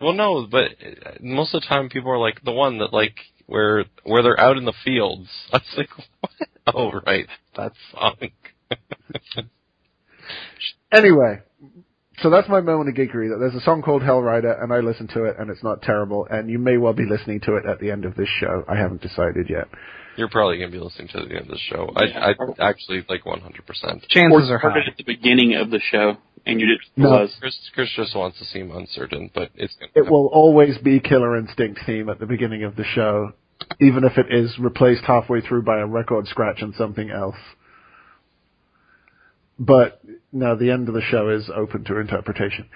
[0.00, 3.16] Well, no, but uh, most of the time people are like the one that like
[3.46, 5.28] where where they're out in the fields.
[5.52, 5.90] I was like,
[6.20, 6.48] what?
[6.74, 7.26] Oh, right,
[7.56, 8.16] that song.
[10.92, 11.40] Anyway,
[12.20, 13.30] so that's my moment of geekery.
[13.30, 15.82] That there's a song called Hell Rider, and I listen to it, and it's not
[15.82, 16.26] terrible.
[16.30, 18.64] And you may well be listening to it at the end of this show.
[18.68, 19.68] I haven't decided yet.
[20.16, 21.90] You're probably gonna be listening to the end of the show.
[21.96, 22.32] I, Yeah.
[22.60, 23.64] I actually like 100.
[23.66, 24.80] percent Chances or are heard high.
[24.80, 27.10] it at the beginning of the show, and you didn't No.
[27.12, 27.34] realize.
[27.40, 29.90] Chris, Chris just wants to seem uncertain, but it's gonna.
[29.94, 33.32] It will always be Killer Instinct theme at the beginning of the show,
[33.80, 37.36] even if it is replaced halfway through by a record scratch and something else.
[39.64, 40.00] But
[40.32, 42.68] now the end of the show is open to interpretation.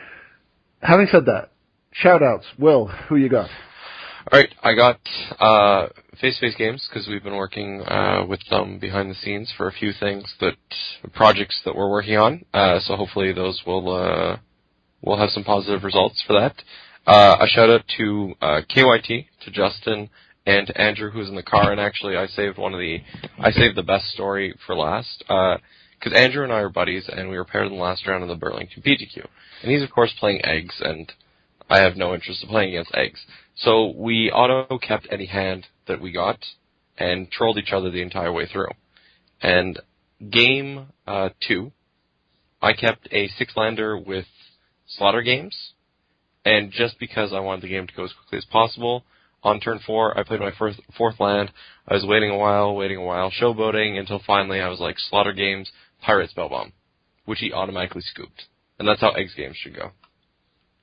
[0.81, 1.51] Having said that,
[1.91, 2.47] shout outs.
[2.59, 3.51] Will, who you got?
[4.31, 5.01] All right, I got
[5.41, 5.89] uh,
[6.21, 9.93] face-to-face games because we've been working uh, with them behind the scenes for a few
[9.99, 10.55] things that
[11.13, 12.45] projects that we're working on.
[12.55, 14.37] Uh, so hopefully those will uh,
[15.03, 16.55] will have some positive results for that.
[17.05, 20.09] Uh, a shout out to uh, KYT, to Justin,
[20.45, 21.73] and to Andrew who's in the car.
[21.73, 22.99] And actually, I saved one of the
[23.41, 25.25] I saved the best story for last
[25.99, 28.29] because Andrew and I are buddies, and we were paired in the last round of
[28.29, 29.27] the Burlington PTQ.
[29.63, 31.13] And he's of course playing eggs, and
[31.69, 33.21] I have no interest in playing against eggs.
[33.57, 36.39] So we auto kept any hand that we got
[36.99, 38.69] and trolled each other the entire way through.
[39.41, 39.81] And
[40.31, 41.73] game uh, two,
[42.63, 44.27] I kept a six lander with
[44.87, 45.73] slaughter games,
[46.45, 49.05] and just because I wanted the game to go as quickly as possible,
[49.43, 51.53] on turn four I played my first fourth land.
[51.87, 55.33] I was waiting a while, waiting a while, showboating until finally I was like slaughter
[55.33, 55.71] games,
[56.03, 56.73] Pyrite Spellbomb,
[57.25, 58.45] which he automatically scooped,
[58.79, 59.91] and that's how eggs games should go.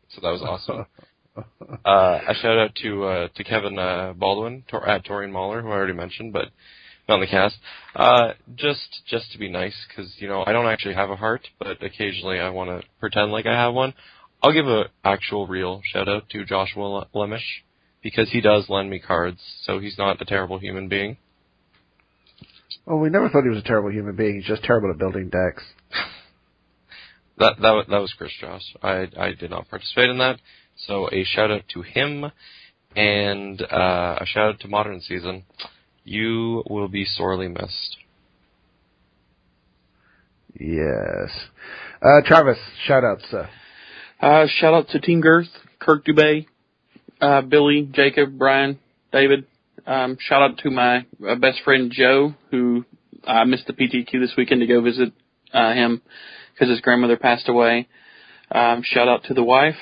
[0.09, 0.85] So that was awesome.
[1.83, 5.69] Uh, a shout out to uh, to Kevin uh, Baldwin Tor- at Torian Mahler, who
[5.69, 6.49] I already mentioned, but
[7.09, 7.57] not on the cast.
[7.95, 11.47] Uh, just just to be nice, because you know I don't actually have a heart,
[11.57, 13.95] but occasionally I want to pretend like I have one.
[14.43, 17.63] I'll give a actual real shout out to Joshua Lemish
[18.03, 21.17] because he does lend me cards, so he's not a terrible human being.
[22.85, 24.35] Well, we never thought he was a terrible human being.
[24.35, 25.63] He's just terrible at building decks.
[27.39, 28.61] That that that was Chris Josh.
[28.83, 30.39] I I did not participate in that.
[30.85, 32.31] So a shout out to him,
[32.95, 35.43] and uh, a shout out to Modern Season.
[36.03, 37.97] You will be sorely missed.
[40.59, 41.31] Yes.
[42.01, 43.49] Uh, Travis, shout outs, sir.
[44.21, 45.47] Uh, shout out to Team Girth,
[45.79, 46.45] Kirk Dubay,
[47.19, 48.79] uh, Billy, Jacob, Brian,
[49.11, 49.45] David.
[49.85, 52.85] Um, shout out to my uh, best friend Joe, who
[53.25, 55.13] I missed the PTQ this weekend to go visit
[55.53, 56.01] uh, him
[56.53, 57.87] because his grandmother passed away.
[58.51, 59.75] Um, shout out to the wife.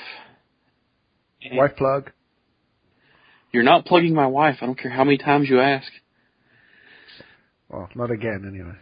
[1.42, 2.10] And Wife plug.
[3.52, 4.56] You're not plugging my wife.
[4.60, 5.90] I don't care how many times you ask.
[7.68, 8.74] Well, not again, anyway.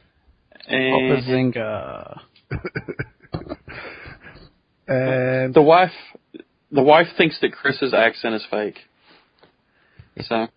[0.67, 2.21] And Bazinga.
[4.91, 5.93] And the wife,
[6.73, 8.79] the wife thinks that Chris's accent is fake.
[10.21, 10.49] So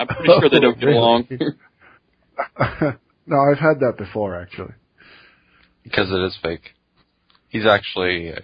[0.00, 0.98] I'm pretty sure they don't get Really?
[0.98, 1.28] along.
[3.26, 4.72] no, I've had that before, actually.
[5.84, 6.70] Because it is fake.
[7.48, 8.40] He's actually uh,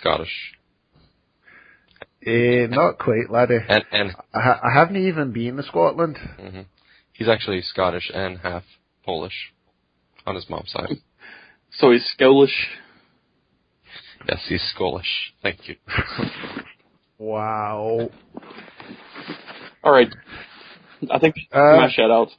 [0.00, 0.54] Scottish.
[2.26, 3.58] Eh, not quite, laddie.
[3.68, 6.18] And, and I, ha- I haven't even been to Scotland.
[6.38, 6.60] hmm
[7.12, 8.62] he's actually Scottish and half
[9.04, 9.52] Polish
[10.26, 10.88] on his mom's side.
[11.78, 12.66] so he's Scolish.
[14.28, 15.32] Yes, he's Scottish.
[15.42, 15.76] Thank you.
[17.20, 18.10] Wow.
[19.82, 20.06] All right.
[21.10, 22.32] I think Uh, my shout outs.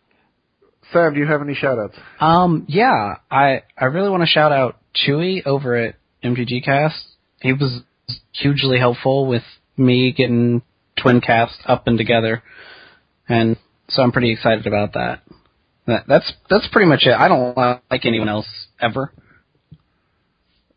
[0.91, 1.95] Sam, do you have any shout outs?
[2.19, 7.03] Um, yeah, I I really want to shout out Chewy over at MTG Cast.
[7.41, 7.81] He was
[8.31, 9.43] hugely helpful with
[9.77, 10.61] me getting
[11.01, 12.41] Twin Cast up and together,
[13.27, 13.55] and
[13.89, 15.21] so I'm pretty excited about that.
[15.85, 17.13] that that's that's pretty much it.
[17.13, 17.55] I don't
[17.91, 18.47] like anyone else
[18.81, 19.11] ever.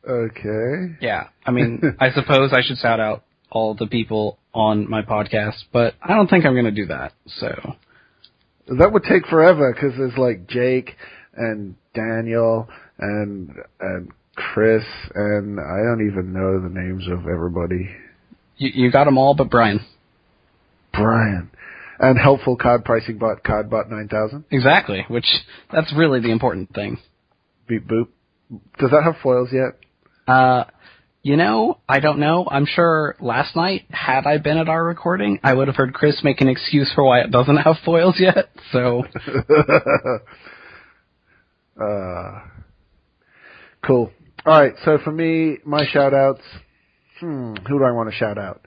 [0.08, 0.96] Okay.
[1.00, 5.64] Yeah, I mean, I suppose I should shout out all the people on my podcast,
[5.72, 7.12] but I don't think I'm going to do that.
[7.38, 7.74] So
[8.68, 10.90] That would take forever because there's like Jake
[11.34, 12.68] and Daniel
[12.98, 13.50] and
[13.80, 14.84] and Chris
[15.14, 17.88] and I don't even know the names of everybody.
[18.56, 19.80] you, you got them all, but Brian.
[20.92, 21.50] Brian
[21.98, 24.44] and helpful card pricing bot cardbot nine thousand.
[24.50, 25.26] Exactly, which
[25.72, 26.98] that's really the important thing.
[27.66, 28.08] Beep boop.
[28.78, 29.78] Does that have foils yet?
[30.26, 30.64] Uh,
[31.22, 32.46] you know, I don't know.
[32.50, 36.22] I'm sure last night, had I been at our recording, I would have heard Chris
[36.24, 38.50] make an excuse for why it doesn't have foils yet.
[38.72, 39.04] So,
[41.80, 42.40] uh,
[43.86, 44.10] cool.
[44.44, 44.72] All right.
[44.84, 46.42] So for me, my shout outs.
[47.20, 48.64] Hmm, who do I want to shout out?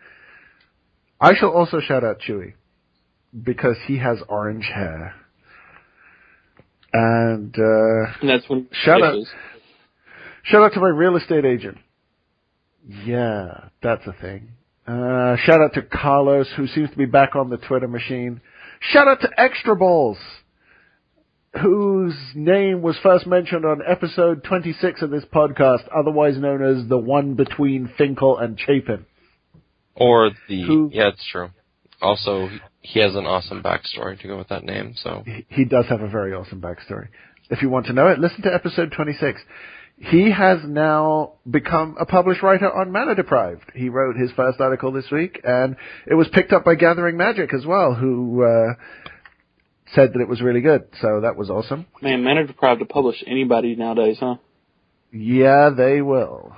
[1.20, 2.54] I shall also shout out Chewy
[3.44, 5.14] because he has orange hair.
[6.94, 9.14] And uh, And that's when Shut up.
[9.14, 9.30] dishes.
[10.44, 11.78] shout out to my real estate agent.
[12.88, 14.50] Yeah, that's a thing.
[14.88, 18.42] Uh, shout out to Carlos, who seems to be back on the Twitter machine.
[18.80, 20.18] Shout out to Extra Balls,
[21.62, 26.98] whose name was first mentioned on episode 26 of this podcast, otherwise known as the
[26.98, 29.06] one between Finkel and Chapin.
[29.96, 31.50] Or the Who- yeah, it's true.
[32.02, 32.50] Also,
[32.82, 34.94] he has an awesome backstory to go with that name.
[34.98, 37.08] So He- He does have a very awesome backstory.
[37.50, 39.42] If you want to know it, listen to episode 26.
[39.98, 43.72] He has now become a published writer on Mana Deprived.
[43.74, 47.54] He wrote his first article this week, and it was picked up by Gathering Magic
[47.54, 48.74] as well, who uh,
[49.94, 50.88] said that it was really good.
[51.02, 51.86] So that was awesome.
[52.02, 54.36] Man, men are deprived to publish anybody nowadays, huh?
[55.14, 56.56] Yeah, they will.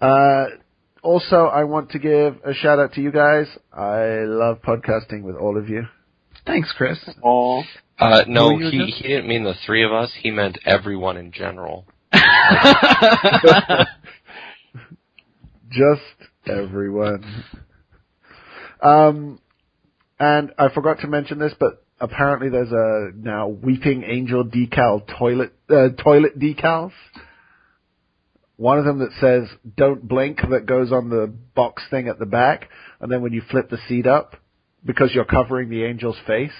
[0.00, 0.46] Uh,
[1.02, 3.46] also, I want to give a shout out to you guys.
[3.72, 5.86] I love podcasting with all of you.
[6.46, 6.98] thanks, Chris.
[7.22, 7.62] Aw.
[8.00, 8.88] Uh, no, Who are you he again?
[8.96, 10.10] he didn't mean the three of us.
[10.20, 11.86] He meant everyone in general.
[15.70, 16.02] Just
[16.46, 17.44] everyone.
[18.82, 19.40] Um,
[20.18, 25.52] and I forgot to mention this, but apparently there's a now Weeping Angel decal toilet
[25.68, 26.92] uh, toilet decals.
[28.56, 32.26] One of them that says "Don't blink" that goes on the box thing at the
[32.26, 32.68] back,
[33.00, 34.36] and then when you flip the seat up,
[34.84, 36.52] because you're covering the angel's face,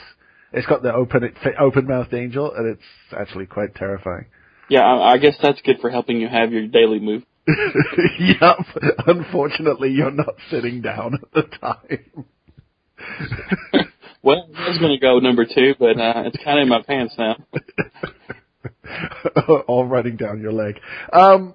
[0.53, 2.83] it's got the open open mouthed angel, and it's
[3.17, 4.27] actually quite terrifying.
[4.69, 7.25] Yeah, I, I guess that's good for helping you have your daily move.
[8.19, 8.59] yep.
[9.07, 12.27] Unfortunately, you're not sitting down at the time.
[14.23, 16.83] Well, I was going to go number two, but uh, it's kind of in my
[16.83, 17.37] pants now.
[19.67, 20.79] All running down your leg.
[21.11, 21.55] Um,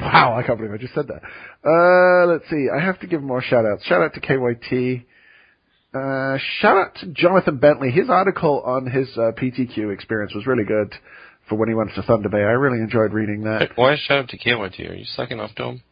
[0.00, 1.22] wow, I can't believe I just said that.
[1.68, 2.68] Uh, let's see.
[2.74, 3.84] I have to give more shout outs.
[3.84, 5.04] Shout out to KYT.
[5.96, 7.90] Uh, shout out to Jonathan Bentley.
[7.90, 10.92] His article on his uh, PTQ experience was really good
[11.48, 12.38] for when he went to Thunder Bay.
[12.38, 13.70] I really enjoyed reading that.
[13.76, 14.90] Why shout out to KYT?
[14.90, 15.82] Are you sucking up to him?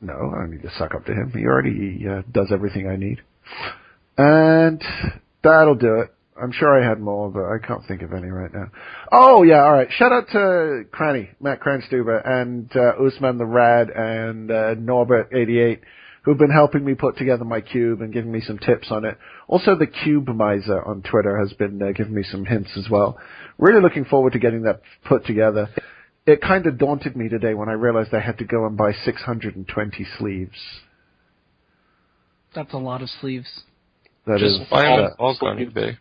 [0.00, 1.32] No, I don't need to suck up to him.
[1.34, 3.20] He already uh, does everything I need.
[4.18, 4.82] And
[5.42, 6.12] that'll do it.
[6.40, 8.66] I'm sure I had more, but I can't think of any right now.
[9.10, 9.88] Oh yeah, all right.
[9.90, 15.80] Shout out to Cranny, Matt Cranstuber, and uh, Usman the Rad, and uh, Norbert88,
[16.24, 19.16] who've been helping me put together my cube and giving me some tips on it.
[19.48, 23.18] Also, the Cube Miser on Twitter has been uh, giving me some hints as well.
[23.58, 25.68] Really looking forward to getting that put together.
[26.26, 28.92] It kind of daunted me today when I realized I had to go and buy
[29.04, 30.56] 620 sleeves.
[32.54, 33.62] That's a lot of sleeves.
[34.26, 35.98] That is, Just find uh, a bulk on eBay.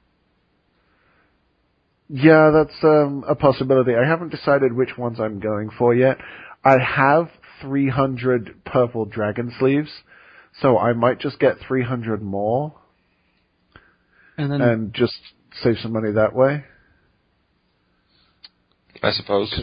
[2.09, 3.93] Yeah, that's um, a possibility.
[3.95, 6.17] I haven't decided which ones I'm going for yet.
[6.63, 7.29] I have
[7.61, 9.89] 300 purple dragon sleeves,
[10.61, 12.73] so I might just get 300 more
[14.37, 15.17] And then and just
[15.63, 16.63] save some money that way.
[19.01, 19.53] I suppose.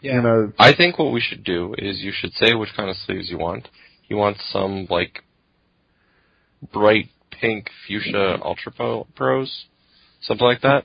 [0.00, 2.88] yeah, You know, I think what we should do is you should say which kind
[2.90, 3.68] of sleeves you want.
[4.08, 5.22] You want some like
[6.72, 9.66] bright pink fuchsia ultra pro- pros,
[10.20, 10.84] something like that.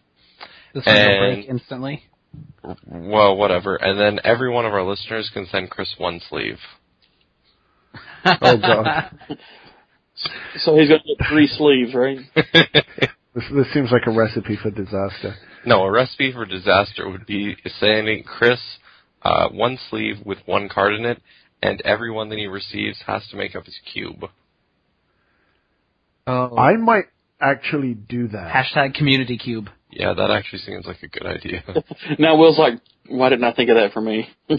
[0.73, 2.03] this one will break instantly.
[2.85, 3.75] Well, whatever.
[3.75, 6.59] And then every one of our listeners can send Chris one sleeve.
[8.25, 9.17] oh god,
[10.57, 12.19] So he's going to get three sleeves, right?
[12.35, 15.35] this this seems like a recipe for disaster.
[15.65, 18.59] no, a recipe for disaster would be sending Chris
[19.21, 21.21] uh, one sleeve with one card in it,
[21.61, 24.25] and everyone that he receives has to make up his cube.
[26.27, 27.05] Oh, I might
[27.41, 28.53] actually do that.
[28.53, 29.69] hashtag community cube.
[29.91, 31.63] Yeah, that actually seems like a good idea.
[32.19, 32.75] now Will's like,
[33.07, 34.29] why didn't I think of that for me?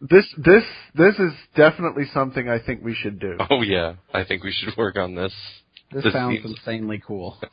[0.00, 3.36] This this this is definitely something I think we should do.
[3.50, 5.34] oh yeah, I think we should work on this.
[5.92, 7.38] This, This sounds seems- insanely cool.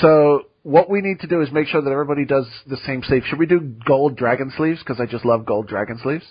[0.00, 3.22] So what we need to do is make sure that everybody does the same sleeve.
[3.28, 4.80] Should we do gold dragon sleeves?
[4.80, 6.24] Because I just love gold dragon sleeves.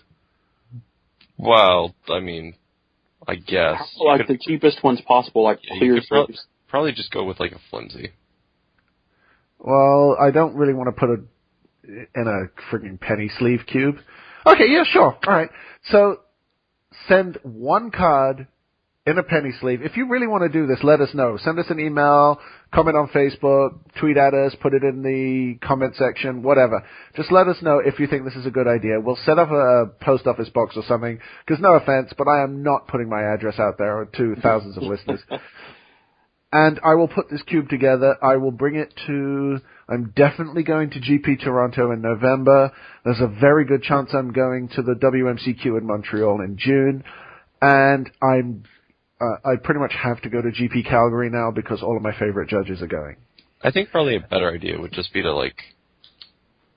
[1.37, 2.55] Well, I mean,
[3.27, 3.79] I guess.
[3.99, 6.45] You like could- the cheapest ones possible, like Yeah, clear could prob- sleeves.
[6.67, 8.11] probably just go with like a flimsy.
[9.63, 11.19] Well, I don't really want to put it
[12.15, 13.95] in a freaking penny sleeve cube.
[14.45, 15.17] Okay, yeah, sure.
[15.25, 15.49] All right.
[15.89, 16.19] So
[17.07, 18.47] send one card
[19.05, 19.81] in a penny sleeve.
[19.81, 21.37] If you really want to do this, let us know.
[21.37, 22.39] Send us an email,
[22.73, 26.85] comment on Facebook, tweet at us, put it in the comment section, whatever.
[27.15, 28.99] Just let us know if you think this is a good idea.
[29.01, 32.63] We'll set up a post office box or something, because no offense, but I am
[32.63, 35.21] not putting my address out there to thousands of listeners.
[36.55, 38.15] And I will put this cube together.
[38.21, 39.57] I will bring it to.
[39.89, 42.71] I'm definitely going to GP Toronto in November.
[43.03, 47.03] There's a very good chance I'm going to the WMCQ in Montreal in June,
[47.59, 48.65] and I'm.
[49.19, 52.11] Uh, I pretty much have to go to GP Calgary now because all of my
[52.19, 53.15] favorite judges are going.
[53.63, 55.55] I think probably a better idea would just be to like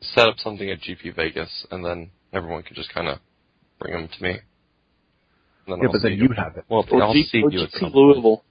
[0.01, 3.19] set up something at GP Vegas, and then everyone could just kind of
[3.79, 4.39] bring them to me.
[5.69, 6.65] Yeah, I'll but then see you have it.
[6.71, 7.95] Well, Or, I'll G- see or you at GP some point.
[7.95, 8.43] Louisville.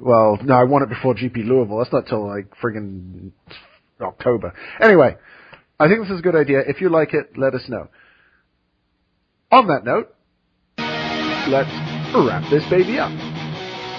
[0.00, 1.78] Well, no, I want it before GP Louisville.
[1.78, 3.32] That's not till like friggin'
[4.00, 4.54] October.
[4.80, 5.16] Anyway,
[5.80, 6.60] I think this is a good idea.
[6.66, 7.88] If you like it, let us know.
[9.50, 10.14] On that note,
[11.48, 11.70] let's
[12.14, 13.10] wrap this baby up.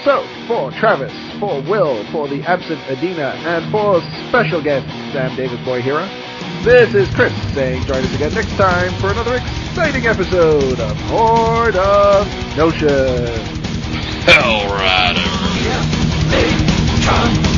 [0.05, 3.99] So, for Travis, for Will, for the absent Adina, and for
[4.29, 6.07] special guest Sam Davis Boy Hero,
[6.63, 11.75] this is Chris saying join us again next time for another exciting episode of Horde
[11.75, 13.43] of Notion.
[14.23, 15.48] Hell Rider.
[15.61, 17.48] Hey, John.